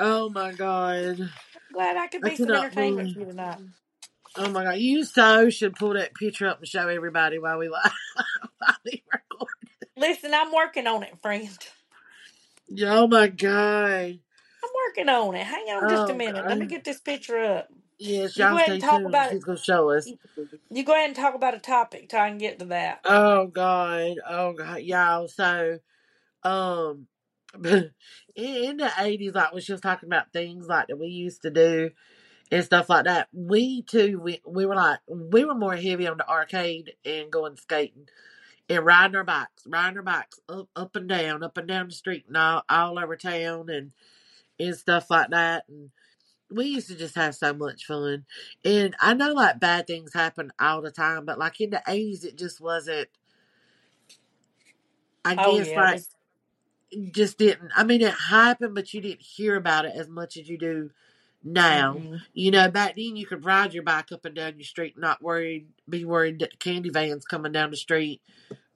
Oh 0.00 0.30
my 0.30 0.52
god. 0.52 1.30
Glad 1.72 1.96
I 1.96 2.08
could 2.08 2.22
I 2.22 2.30
be 2.30 2.36
some 2.36 2.54
cannot 2.54 2.54
entertainment 2.54 3.12
for 3.12 3.20
you 3.20 3.26
tonight. 3.26 3.58
Oh 4.36 4.50
my 4.50 4.64
god. 4.64 4.78
You 4.78 5.04
so 5.04 5.50
should 5.50 5.76
pull 5.76 5.94
that 5.94 6.14
picture 6.14 6.46
up 6.48 6.58
and 6.60 6.68
show 6.68 6.88
everybody 6.88 7.38
while 7.38 7.58
we 7.58 7.68
live. 7.68 7.92
While 8.66 8.76
we 8.86 9.04
record. 9.12 9.48
Listen, 9.96 10.34
I'm 10.34 10.52
working 10.52 10.86
on 10.86 11.02
it, 11.04 11.14
friend. 11.22 11.48
Oh 12.82 13.08
my 13.08 13.28
god. 13.28 14.20
I'm 14.64 14.70
working 14.88 15.08
on 15.10 15.34
it. 15.36 15.46
Hang 15.46 15.66
on 15.70 15.88
just 15.88 16.10
a 16.10 16.14
Oh 16.14 16.14
minute. 16.14 16.46
Let 16.48 16.58
me 16.58 16.66
god. 16.66 16.68
get 16.68 16.84
this 16.84 17.00
picture 17.00 17.38
up. 17.38 17.68
Yes, 17.98 18.36
You 18.36 18.48
go 18.48 18.56
y'all 18.56 18.58
ahead 18.58 18.72
and 18.72 18.80
talk 18.80 19.04
tuned. 19.04 19.06
about 19.06 19.30
it. 19.32 19.36
She's 19.36 19.44
gonna 19.44 19.58
show 19.58 19.90
us. 19.90 20.12
You 20.70 20.84
go 20.84 20.94
ahead 20.94 21.08
and 21.08 21.16
talk 21.16 21.34
about 21.34 21.54
a 21.54 21.60
topic 21.60 22.08
till 22.10 22.20
I 22.20 22.28
can 22.30 22.38
get 22.38 22.58
to 22.60 22.66
that. 22.66 23.04
Oh 23.04 23.48
god. 23.48 24.16
Oh 24.28 24.54
god. 24.54 24.82
Y'all. 24.82 25.28
So 25.28 25.80
um 26.44 27.08
in, 27.64 27.92
in 28.36 28.76
the 28.78 28.90
eighties, 29.00 29.34
like 29.34 29.52
when 29.52 29.62
she 29.62 29.72
was 29.72 29.80
talking 29.82 30.08
about 30.08 30.32
things 30.32 30.68
like 30.68 30.88
that 30.88 30.98
we 30.98 31.08
used 31.08 31.42
to 31.42 31.50
do 31.50 31.90
and 32.52 32.64
stuff 32.64 32.90
like 32.90 33.04
that, 33.06 33.28
we 33.32 33.82
too 33.82 34.20
we, 34.20 34.40
we 34.46 34.66
were 34.66 34.76
like 34.76 35.00
we 35.08 35.44
were 35.44 35.54
more 35.54 35.76
heavy 35.76 36.08
on 36.08 36.18
the 36.18 36.28
arcade 36.28 36.94
and 37.04 37.30
going 37.32 37.56
skating 37.56 38.08
and 38.68 38.84
riding 38.84 39.16
our 39.16 39.24
bikes, 39.24 39.66
riding 39.66 39.98
our 39.98 40.02
bikes 40.02 40.40
up 40.48 40.68
up 40.76 40.96
and 40.96 41.08
down, 41.08 41.42
up 41.42 41.58
and 41.58 41.68
down 41.68 41.88
the 41.88 41.94
street 41.94 42.24
and 42.28 42.36
all, 42.36 42.62
all 42.68 42.98
over 42.98 43.16
town 43.16 43.68
and 43.70 43.92
and 44.58 44.76
stuff 44.76 45.10
like 45.10 45.30
that 45.30 45.64
and 45.68 45.90
we 46.50 46.66
used 46.66 46.88
to 46.88 46.96
just 46.96 47.16
have 47.16 47.34
so 47.34 47.52
much 47.54 47.86
fun. 47.86 48.26
And 48.64 48.94
I 49.00 49.14
know 49.14 49.32
like 49.32 49.60
bad 49.60 49.86
things 49.86 50.14
happen 50.14 50.52
all 50.60 50.82
the 50.82 50.90
time, 50.92 51.24
but 51.24 51.38
like 51.38 51.60
in 51.60 51.70
the 51.70 51.82
eighties 51.88 52.24
it 52.24 52.38
just 52.38 52.60
wasn't 52.60 53.08
I 55.24 55.36
Oh 55.36 55.58
guess 55.58 55.66
yeah, 55.66 55.76
like 55.76 56.02
just 57.12 57.38
didn't 57.38 57.72
I 57.76 57.84
mean 57.84 58.02
it 58.02 58.14
happened 58.30 58.74
but 58.74 58.92
you 58.94 59.00
didn't 59.00 59.22
hear 59.22 59.56
about 59.56 59.84
it 59.84 59.92
as 59.96 60.08
much 60.08 60.36
as 60.36 60.48
you 60.48 60.58
do 60.58 60.90
now. 61.44 61.94
Mm-mm. 61.94 62.20
You 62.32 62.50
know, 62.50 62.70
back 62.70 62.96
then 62.96 63.16
you 63.16 63.26
could 63.26 63.44
ride 63.44 63.74
your 63.74 63.82
bike 63.82 64.10
up 64.12 64.24
and 64.24 64.34
down 64.34 64.56
your 64.56 64.64
street, 64.64 64.98
not 64.98 65.22
worried, 65.22 65.68
be 65.88 66.04
worried 66.04 66.40
that 66.40 66.50
the 66.52 66.56
candy 66.56 66.90
van's 66.90 67.24
coming 67.24 67.52
down 67.52 67.70
the 67.70 67.76
street. 67.76 68.22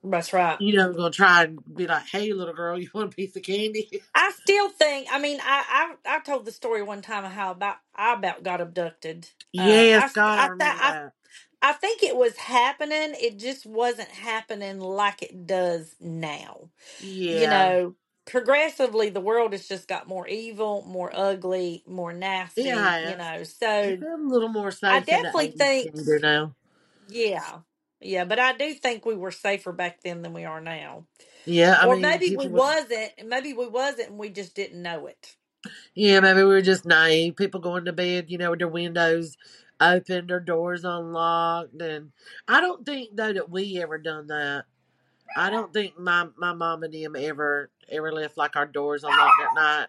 That's 0.03 0.31
right. 0.31 0.59
You 0.61 0.77
know, 0.77 0.93
gonna 0.93 1.11
try 1.11 1.43
and 1.43 1.59
be 1.75 1.85
like, 1.85 2.07
"Hey, 2.07 2.31
little 2.31 2.53
girl, 2.53 2.79
you 2.79 2.89
want 2.93 3.11
a 3.11 3.15
piece 3.15 3.35
of 3.35 3.43
candy?" 3.43 4.01
I 4.15 4.31
still 4.31 4.69
think. 4.69 5.07
I 5.11 5.19
mean, 5.19 5.39
I 5.41 5.95
I, 6.05 6.15
I 6.15 6.19
told 6.19 6.45
the 6.45 6.51
story 6.51 6.81
one 6.81 7.01
time 7.01 7.25
of 7.25 7.31
how 7.31 7.51
about 7.51 7.77
I 7.93 8.13
about 8.13 8.43
got 8.43 8.61
abducted. 8.61 9.27
Uh, 9.57 9.63
yes, 9.63 10.11
I 10.11 10.13
God, 10.13 10.39
I 10.39 10.43
I 10.43 10.47
th- 10.47 10.51
remember 10.51 10.83
I 10.83 10.91
that. 10.93 11.13
I 11.61 11.73
think 11.73 12.03
it 12.03 12.15
was 12.15 12.37
happening. 12.37 13.13
It 13.19 13.37
just 13.37 13.65
wasn't 13.65 14.09
happening 14.09 14.79
like 14.79 15.21
it 15.21 15.45
does 15.45 15.95
now. 15.99 16.69
Yeah. 17.01 17.39
You 17.41 17.47
know, 17.47 17.95
progressively, 18.29 19.09
the 19.09 19.21
world 19.21 19.53
has 19.53 19.67
just 19.67 19.87
got 19.87 20.07
more 20.07 20.27
evil, 20.27 20.83
more 20.87 21.11
ugly, 21.15 21.83
more 21.87 22.13
nasty. 22.13 22.97
You 23.03 23.17
know, 23.17 23.43
so 23.43 23.97
a 24.01 24.17
little 24.17 24.49
more 24.49 24.71
I 24.89 25.01
safe 25.01 25.05
in 25.11 25.23
the 25.23 25.31
definitely 25.31 25.51
think, 25.57 25.91
now. 26.21 26.55
yeah, 27.07 27.59
yeah. 28.01 28.25
But 28.25 28.39
I 28.39 28.53
do 28.53 28.73
think 28.73 29.05
we 29.05 29.15
were 29.15 29.31
safer 29.31 29.71
back 29.71 30.01
then 30.03 30.21
than 30.21 30.33
we 30.33 30.45
are 30.45 30.61
now. 30.61 31.05
Yeah, 31.45 31.77
I 31.81 31.87
Or 31.87 31.95
mean, 31.95 32.01
maybe 32.01 32.31
we 32.31 32.35
people 32.37 32.49
would. 32.49 32.57
wasn't. 32.57 33.11
Maybe 33.25 33.53
we 33.53 33.67
wasn't, 33.67 34.09
and 34.09 34.19
we 34.19 34.29
just 34.29 34.55
didn't 34.55 34.81
know 34.81 35.07
it. 35.07 35.35
Yeah, 35.95 36.19
maybe 36.19 36.39
we 36.39 36.45
were 36.49 36.61
just 36.61 36.85
naive. 36.85 37.35
People 37.35 37.59
going 37.59 37.85
to 37.85 37.93
bed, 37.93 38.25
you 38.29 38.37
know, 38.37 38.51
with 38.51 38.59
their 38.59 38.67
windows 38.67 39.37
open, 39.81 40.27
their 40.27 40.39
doors 40.39 40.83
unlocked, 40.85 41.81
and 41.81 42.11
I 42.47 42.61
don't 42.61 42.85
think 42.85 43.15
though 43.15 43.33
that 43.33 43.49
we 43.49 43.81
ever 43.81 43.97
done 43.97 44.27
that. 44.27 44.65
I 45.35 45.49
don't 45.49 45.73
think 45.73 45.97
my 45.99 46.27
my 46.37 46.53
mom 46.53 46.83
and 46.83 46.93
them 46.93 47.15
ever 47.17 47.69
ever 47.91 48.11
left 48.11 48.37
like 48.37 48.55
our 48.55 48.65
doors 48.67 49.03
unlocked 49.03 49.39
at 49.41 49.53
night, 49.53 49.87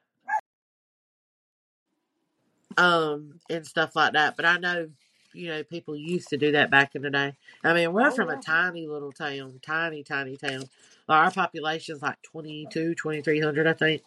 um, 2.79 3.41
and 3.51 3.67
stuff 3.67 3.97
like 3.97 4.15
that. 4.15 4.37
But 4.37 4.47
I 4.47 4.59
know, 4.59 4.89
you 5.35 5.49
know, 5.49 5.63
people 5.65 5.97
used 5.97 6.29
to 6.31 6.37
do 6.39 6.53
that 6.53 6.71
back 6.71 6.95
in 6.97 7.03
the 7.03 7.11
day. 7.11 7.35
I 7.65 7.75
mean, 7.75 7.93
we're 7.93 8.11
Oh 8.11 8.13
from 8.13 8.31
a 8.31 8.37
tiny 8.37 8.87
little 8.89 9.13
town, 9.13 9.61
tiny 9.65 10.05
tiny 10.05 10.37
town. 10.37 10.65
Like, 11.09 11.25
our 11.25 11.31
population's 11.33 12.03
like 12.03 12.23
22, 12.23 12.95
2300, 12.95 13.67
I 13.69 13.73
think. 13.75 14.03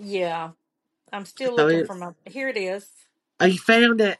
yeah. 0.00 0.50
I'm 1.12 1.26
still 1.26 1.54
So 1.56 1.56
looking 1.56 1.82
it, 1.82 1.84
for 1.84 1.94
my. 1.96 2.12
Here 2.26 2.48
it 2.48 2.56
is. 2.58 2.88
oh, 3.40 3.46
you 3.46 3.58
found 3.58 4.00
it. 4.00 4.18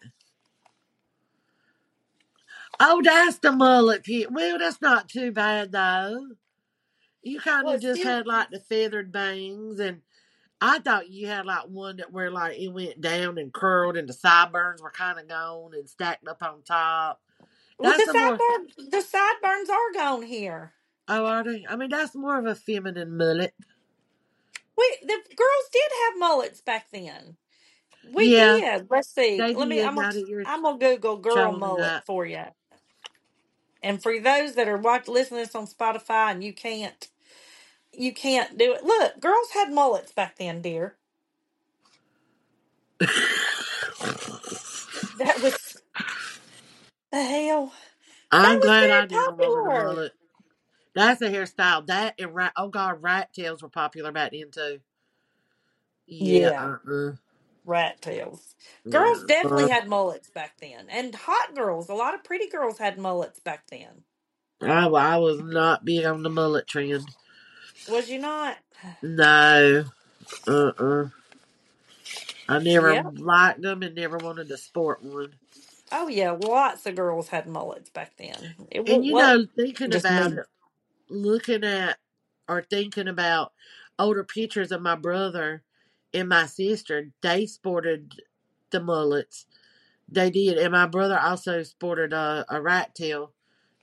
Oh, 2.81 3.01
that's 3.05 3.39
the 3.39 3.53
mullet 3.53 4.05
pit. 4.05 4.31
Well, 4.31 4.59
that's 4.59 4.83
not 4.83 5.09
too 5.09 5.33
bad 5.33 5.73
though. 5.73 6.29
You 7.27 7.41
kind 7.41 7.67
of 7.67 7.75
it's 7.75 7.83
just 7.83 8.05
had 8.05 8.25
like 8.25 8.51
the 8.51 8.61
feathered 8.61 9.11
bangs, 9.11 9.81
and 9.81 10.01
I 10.61 10.79
thought 10.79 11.11
you 11.11 11.27
had 11.27 11.45
like 11.45 11.65
one 11.65 11.97
that 11.97 12.13
where 12.13 12.31
like 12.31 12.57
it 12.57 12.69
went 12.69 13.01
down 13.01 13.37
and 13.37 13.53
curled, 13.53 13.97
and 13.97 14.09
the 14.09 14.13
sideburns 14.13 14.81
were 14.81 14.93
kind 14.93 15.19
of 15.19 15.27
gone 15.27 15.75
and 15.75 15.89
stacked 15.89 16.29
up 16.29 16.41
on 16.41 16.63
top. 16.63 17.21
Well, 17.79 17.99
the 17.99 18.11
a 18.11 18.15
more 18.15 18.39
the 18.91 19.01
sideburns 19.01 19.69
are 19.69 19.93
gone 19.93 20.23
here. 20.23 20.73
oh, 21.09 21.27
are 21.27 21.43
they? 21.43 21.67
I 21.69 21.75
mean, 21.75 21.91
that's 21.91 22.15
more 22.15 22.39
of 22.39 22.47
a 22.47 22.55
feminine 22.55 23.17
mullet. 23.17 23.55
We 24.79 24.99
the 25.03 25.19
girls 25.35 25.69
did 25.73 25.91
have 26.05 26.19
mullets 26.21 26.61
back 26.61 26.87
then. 26.93 27.37
We 28.15 28.37
Yeah, 28.37 28.57
did. 28.79 28.87
Let's 28.89 29.13
see. 29.13 29.37
they 29.39 29.53
Let 29.53 29.67
me. 29.67 29.83
I'm 29.83 29.97
gonna. 29.97 30.07
Now 30.07 30.13
that 30.13 30.29
you're 30.29 30.45
I'm 30.47 30.63
gonna 30.63 30.79
Google 30.79 31.17
girl 31.17 31.51
mullet 31.51 31.81
that, 31.81 32.07
for 32.07 32.25
you. 32.25 32.45
And 33.83 34.01
for 34.01 34.19
those 34.21 34.55
that 34.55 34.69
are 34.69 34.77
watch 34.77 35.09
listening 35.09 35.45
to 35.45 35.47
this 35.47 35.55
on 35.57 35.67
Spotify 35.67 36.31
and 36.31 36.43
you 36.43 36.53
can't, 36.53 37.09
you 37.99 38.15
can't 38.15 38.59
do 38.59 38.75
it. 38.75 38.85
Look, 38.85 39.21
girls 39.21 39.51
had 39.55 39.73
mullets 39.73 40.13
back 40.13 40.39
then, 40.39 40.63
dear. 40.63 40.97
That 45.19 45.41
was 45.43 45.59
the 47.13 47.23
hell. 47.23 47.73
That 48.41 48.49
I'm 48.49 48.61
was 48.61 48.77
glad 48.77 48.79
very 48.79 49.05
I 49.05 49.07
wanted 49.07 49.55
a 49.55 49.63
popular. 49.63 49.73
mullet. 49.73 50.13
That's 50.95 51.23
a 51.23 51.31
hairstyle. 51.31 51.87
That 51.89 52.15
and 52.19 52.35
rat. 52.35 52.53
Oh 52.57 52.69
God, 52.69 53.03
rat 53.03 53.33
tails 53.35 53.63
were 53.63 53.71
popular 53.71 54.13
back 54.13 54.33
then 54.33 54.51
too. 54.53 54.81
Yeah. 56.21 56.51
Yeah, 56.51 56.69
Uh. 56.89 56.91
uh 56.91 57.13
rat 57.65 58.03
tails. 58.03 58.57
Yeah. 58.85 58.91
Girls 58.91 59.25
definitely 59.25 59.67
Uh, 59.67 59.69
had 59.69 59.89
mullets 59.89 60.31
back 60.31 60.55
then, 60.61 60.89
and 60.91 61.15
hot 61.15 61.55
girls. 61.55 61.89
A 61.91 61.95
lot 61.95 62.15
of 62.15 62.25
pretty 62.25 62.49
girls 62.49 62.79
had 62.79 62.99
mullets 62.99 63.41
back 63.41 63.65
then. 63.71 64.05
I, 64.63 64.87
I 64.89 65.17
was 65.19 65.41
not 65.41 65.85
big 65.85 66.05
on 66.07 66.23
the 66.25 66.31
mullet 66.31 66.67
trend. 66.69 67.05
Was 67.89 68.11
you 68.11 68.19
not? 68.21 68.57
No. 69.03 69.85
Uh. 70.49 70.73
uh 70.79 71.05
I 72.49 72.61
never 72.61 72.95
Yeah. 72.95 73.05
liked 73.19 73.63
them 73.63 73.83
and 73.83 73.95
never 73.97 74.19
wanted 74.19 74.49
to 74.51 74.59
sport 74.59 75.03
one. 75.03 75.35
Oh 75.93 76.09
yeah, 76.09 76.33
lots 76.33 76.87
of 76.87 76.97
girls 76.97 77.29
had 77.29 77.49
mullets 77.49 77.91
back 77.91 78.13
then. 78.19 78.55
It 78.71 78.83
And 78.87 79.05
you 79.05 79.15
know, 79.15 79.47
thinking 79.57 79.93
just 79.93 80.11
about 80.11 80.33
me. 80.33 80.35
it, 80.35 80.47
looking 81.11 81.65
at 81.65 81.99
or 82.49 82.63
thinking 82.63 83.09
about 83.09 83.53
older 83.99 84.25
pictures 84.25 84.73
of 84.73 84.83
my 84.83 84.97
brother 84.97 85.65
and 86.15 86.29
my 86.29 86.47
sister, 86.47 87.11
they 87.23 87.47
sported 87.47 88.13
the 88.73 88.81
mullets. 88.81 89.47
They 90.09 90.31
did, 90.31 90.59
and 90.59 90.73
my 90.73 90.87
brother 90.87 91.19
also 91.19 91.63
sported 91.65 92.13
a, 92.15 92.47
a 92.51 92.63
rat 92.63 92.95
tail 92.95 93.33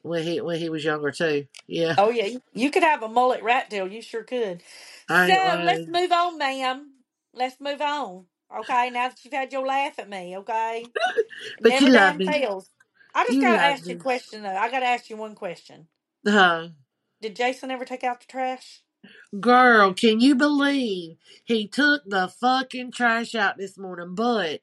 when 0.04 0.24
he 0.24 0.42
when 0.42 0.60
he 0.60 0.70
was 0.70 0.86
younger 0.86 1.12
too. 1.12 1.48
Yeah, 1.68 1.98
Oh 1.98 2.12
yeah, 2.12 2.40
you 2.54 2.72
could 2.72 2.84
have 2.84 3.04
a 3.04 3.10
mullet 3.10 3.44
rat 3.44 3.70
tail. 3.72 3.88
You 3.88 4.02
sure 4.04 4.24
could. 4.24 4.64
I 5.10 5.30
So 5.30 5.34
ain't 5.34 5.44
let's 5.64 5.88
lying. 5.88 5.88
move 5.88 6.12
on, 6.12 6.38
ma'am. 6.40 6.92
Let's 7.34 7.62
move 7.62 7.82
on. 7.82 8.26
Okay, 8.56 8.92
now 8.92 9.10
that 9.10 9.20
you've 9.26 9.34
had 9.34 9.54
your 9.54 9.66
laugh 9.66 10.00
at 10.00 10.10
me, 10.10 10.38
okay? 10.40 10.92
But 11.62 11.80
you 11.82 11.88
love 11.90 12.18
me. 12.18 12.34
fails. 12.34 12.70
I 13.16 13.26
just 13.26 13.40
You 13.40 13.42
gotta 13.42 13.62
love 13.62 13.78
ask 13.78 13.90
you 13.90 13.96
a 13.96 13.98
me. 13.98 14.00
question 14.00 14.44
though. 14.44 14.56
I 14.58 14.72
gotta 14.72 14.88
ask 14.88 15.10
you 15.10 15.18
one 15.18 15.36
question. 15.36 15.88
Huh. 16.28 16.70
Did 17.22 17.36
Jason 17.36 17.72
ever 17.72 17.86
take 17.86 18.04
out 18.04 18.22
the 18.22 18.28
trash? 18.28 18.84
Girl, 19.40 19.94
can 19.94 20.20
you 20.22 20.36
believe 20.36 21.18
he 21.46 21.68
took 21.68 22.04
the 22.06 22.28
fucking 22.30 22.92
trash 22.94 23.36
out 23.36 23.58
this 23.58 23.78
morning? 23.78 24.16
But 24.16 24.62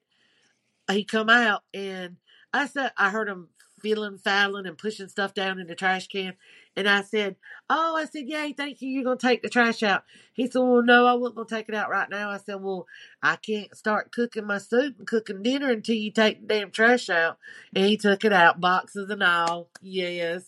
he 0.91 1.05
come 1.05 1.31
out 1.31 1.63
and 1.75 2.17
I 2.53 2.67
said 2.67 2.93
I 2.97 3.11
heard 3.11 3.29
him 3.29 3.49
feeling 3.81 4.19
fouling 4.19 4.67
and 4.67 4.79
pushing 4.79 5.09
stuff 5.09 5.35
down 5.35 5.59
in 5.61 5.67
the 5.67 5.75
trash 5.75 6.09
can. 6.09 6.35
And 6.77 6.89
I 6.89 7.03
said, 7.03 7.37
Oh, 7.71 7.97
I 7.97 8.07
said, 8.07 8.29
Yay, 8.29 8.55
thank 8.55 8.83
you, 8.83 8.91
you're 8.91 9.05
gonna 9.05 9.17
take 9.17 9.43
the 9.43 9.49
trash 9.51 9.83
out. 9.83 10.05
He 10.33 10.47
said, 10.49 10.61
Well, 10.61 10.83
no, 10.83 11.07
I 11.07 11.15
wasn't 11.15 11.37
gonna 11.37 11.49
take 11.49 11.69
it 11.69 11.75
out 11.75 11.91
right 11.91 12.11
now. 12.11 12.31
I 12.31 12.39
said, 12.39 12.63
Well, 12.63 12.87
I 13.23 13.37
can't 13.37 13.75
start 13.77 14.13
cooking 14.13 14.47
my 14.47 14.59
soup 14.59 14.97
and 14.99 15.07
cooking 15.07 15.43
dinner 15.43 15.71
until 15.71 15.97
you 15.97 16.13
take 16.13 16.41
the 16.43 16.47
damn 16.47 16.71
trash 16.71 17.11
out. 17.11 17.39
And 17.75 17.87
he 17.87 17.97
took 17.97 18.25
it 18.25 18.33
out, 18.33 18.61
boxes 18.61 19.11
and 19.11 19.23
all. 19.23 19.69
Yes. 19.83 20.47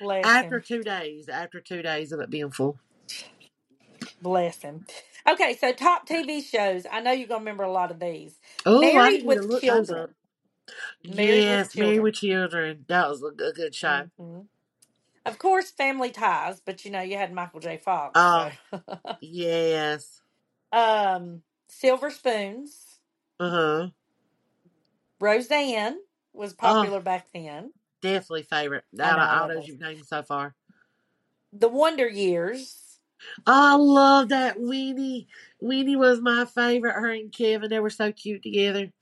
Bless 0.00 0.24
After 0.24 0.56
him. 0.56 0.62
two 0.62 0.82
days, 0.82 1.28
after 1.28 1.60
two 1.60 1.82
days 1.82 2.12
of 2.12 2.20
it 2.20 2.30
being 2.30 2.50
full. 2.50 2.78
Bless 4.22 4.62
him. 4.62 4.86
Okay, 5.28 5.56
so 5.60 5.72
top 5.72 6.08
TV 6.08 6.42
shows. 6.44 6.86
I 6.90 7.00
know 7.00 7.12
you're 7.12 7.28
gonna 7.28 7.40
remember 7.40 7.64
a 7.64 7.72
lot 7.72 7.90
of 7.90 8.00
these. 8.00 8.38
Oh, 8.66 8.96
I 8.96 9.10
Married 9.10 9.24
with 9.24 9.40
look 9.40 9.64
those 9.66 9.90
up. 9.90 10.10
Married 11.04 11.48
with 11.48 11.72
Yes, 11.72 11.76
Married 11.76 11.88
Children. 11.88 12.02
with 12.02 12.14
Children. 12.14 12.84
That 12.88 13.08
was 13.08 13.22
a 13.22 13.30
good, 13.30 13.54
good 13.54 13.74
show. 13.74 14.08
hmm 14.18 14.40
Of 15.24 15.38
course, 15.38 15.70
Family 15.70 16.10
Ties, 16.10 16.60
but 16.64 16.84
you 16.84 16.90
know, 16.90 17.00
you 17.00 17.16
had 17.16 17.32
Michael 17.32 17.60
J. 17.60 17.76
Fox, 17.76 18.20
so. 18.20 18.50
Oh, 18.72 18.80
yes. 19.20 20.20
um, 20.72 21.42
Silver 21.68 22.10
Spoons, 22.10 22.98
Uh 23.40 23.50
huh. 23.50 23.88
Roseanne 25.20 25.98
was 26.32 26.52
Oh, 26.54 26.56
popular 26.58 27.00
back 27.00 27.26
then. 27.32 27.72
definitely 28.02 28.42
favorite 28.44 28.84
I 29.00 29.10
out 29.10 29.16
know, 29.16 29.22
of 29.22 29.28
I 29.28 29.34
all 29.34 29.40
love 29.40 29.48
those 29.48 29.56
those. 29.58 29.68
you've 29.68 29.80
named 29.80 30.06
so 30.06 30.22
far. 30.22 30.54
The 31.52 31.68
Wonder 31.68 32.08
Years. 32.08 32.82
I 33.46 33.74
love 33.76 34.28
that 34.28 34.60
Winnie. 34.60 35.26
Winnie 35.60 35.96
was 35.96 36.20
my 36.20 36.44
favorite. 36.44 36.92
Her 36.94 37.10
and 37.10 37.32
Kevin, 37.32 37.70
they 37.70 37.80
were 37.80 37.88
so 37.90 38.12
cute 38.12 38.42
together. 38.42 38.92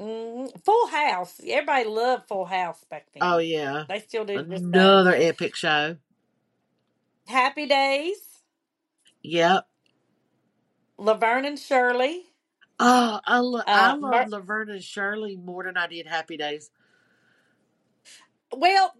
Hmm 0.00 0.46
Full 0.64 0.88
House. 0.88 1.40
Everybody 1.46 1.86
loved 1.90 2.28
Full 2.28 2.46
House 2.46 2.84
back 2.90 3.08
then. 3.14 3.22
Oh 3.22 3.38
then. 3.38 3.38
yeah, 3.38 3.86
They 3.88 4.00
still 4.00 4.26
do 4.26 4.40
to 4.40 4.44
this 4.50 4.62
day. 4.72 4.96
another 4.96 5.14
epic 5.14 5.56
show. 5.56 5.96
Happy 7.28 7.66
Days, 7.66 8.18
Yep. 9.22 9.66
Laverne 10.98 11.46
and 11.46 11.58
Shirley. 11.58 12.24
Oh, 12.80 13.20
I 13.24 13.38
lo- 13.40 13.62
I 13.72 13.88
Uh, 13.88 13.94
love 13.94 14.26
Mer- 14.26 14.28
Laverne 14.28 14.70
and 14.70 14.84
Shirley 14.84 15.36
more 15.36 15.64
than 15.64 15.76
I 15.76 15.86
did 15.88 16.06
Happy 16.06 16.36
Days. 16.36 16.70
well, 18.56 18.92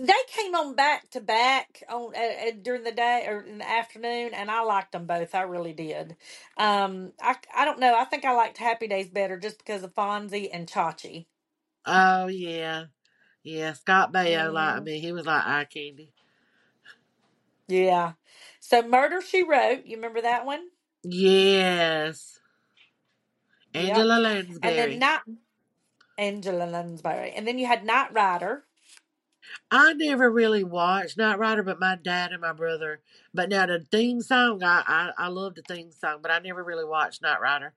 they 0.00 0.12
came 0.28 0.54
on 0.54 0.74
back 0.76 1.10
to 1.10 1.20
back 1.20 1.82
on 1.90 2.14
uh, 2.16 2.48
uh, 2.48 2.52
during 2.62 2.84
the 2.84 2.92
day 2.92 3.26
or 3.28 3.42
in 3.42 3.58
the 3.58 3.68
afternoon, 3.70 4.32
and 4.34 4.50
I 4.50 4.62
liked 4.62 4.92
them 4.92 5.06
both. 5.06 5.34
I 5.34 5.42
really 5.42 5.72
did. 5.74 6.16
Um, 6.58 7.12
I 7.22 7.36
I 7.56 7.64
don't 7.64 7.80
know. 7.80 7.96
I 7.96 8.04
think 8.06 8.24
I 8.24 8.32
liked 8.34 8.58
Happy 8.58 8.88
Days 8.88 9.08
better 9.10 9.38
just 9.38 9.58
because 9.58 9.82
of 9.84 9.94
Fonzie 9.94 10.50
and 10.52 10.68
Chachi. 10.68 11.26
Oh 11.86 12.28
yeah, 12.28 12.86
yeah. 13.44 13.74
Scott 13.74 14.12
Baio 14.12 14.52
liked 14.52 14.82
hmm 14.82 14.86
me. 14.86 15.00
He 15.00 15.12
was 15.12 15.26
like 15.26 15.46
eye 15.46 15.66
candy. 15.66 16.12
Yeah. 17.68 18.12
So 18.60 18.82
Murder 18.86 19.20
She 19.22 19.42
Wrote. 19.42 19.86
You 19.86 19.96
remember 19.96 20.22
that 20.22 20.46
one? 20.46 20.68
Yes, 21.04 22.40
Yep. 23.74 24.10
Angela 24.12 24.20
And 24.62 24.78
then 24.78 24.98
Lansbury. 24.98 25.00
not 25.00 25.22
Angela 26.18 26.64
Lansbury. 26.66 27.32
And 27.32 27.46
then 27.46 27.58
you 27.58 27.66
had 27.66 27.84
Knight 27.84 28.12
Rider. 28.14 28.64
I 29.70 29.92
never 29.94 30.30
really 30.30 30.64
watched 30.64 31.16
Knight 31.18 31.38
Rider, 31.38 31.62
but 31.62 31.80
my 31.80 31.96
dad 31.96 32.32
and 32.32 32.40
my 32.40 32.52
brother. 32.52 33.00
But 33.34 33.48
now 33.48 33.66
the 33.66 33.80
theme 33.90 34.20
song, 34.20 34.62
I 34.62 34.82
I, 34.86 35.10
I 35.18 35.28
love 35.28 35.54
the 35.54 35.62
theme 35.62 35.90
song, 35.92 36.18
but 36.22 36.30
I 36.30 36.38
never 36.38 36.62
really 36.62 36.84
watched 36.84 37.22
Knight 37.22 37.40
Rider. 37.40 37.74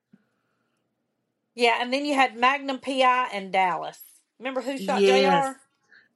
Yeah, 1.55 1.77
and 1.81 1.93
then 1.93 2.05
you 2.05 2.15
had 2.15 2.35
Magnum 2.37 2.79
PI 2.79 3.29
and 3.33 3.51
Dallas. 3.51 3.99
Remember 4.39 4.61
who 4.61 4.77
shot 4.77 5.01
Yes, 5.01 5.55
JR? 5.55 5.59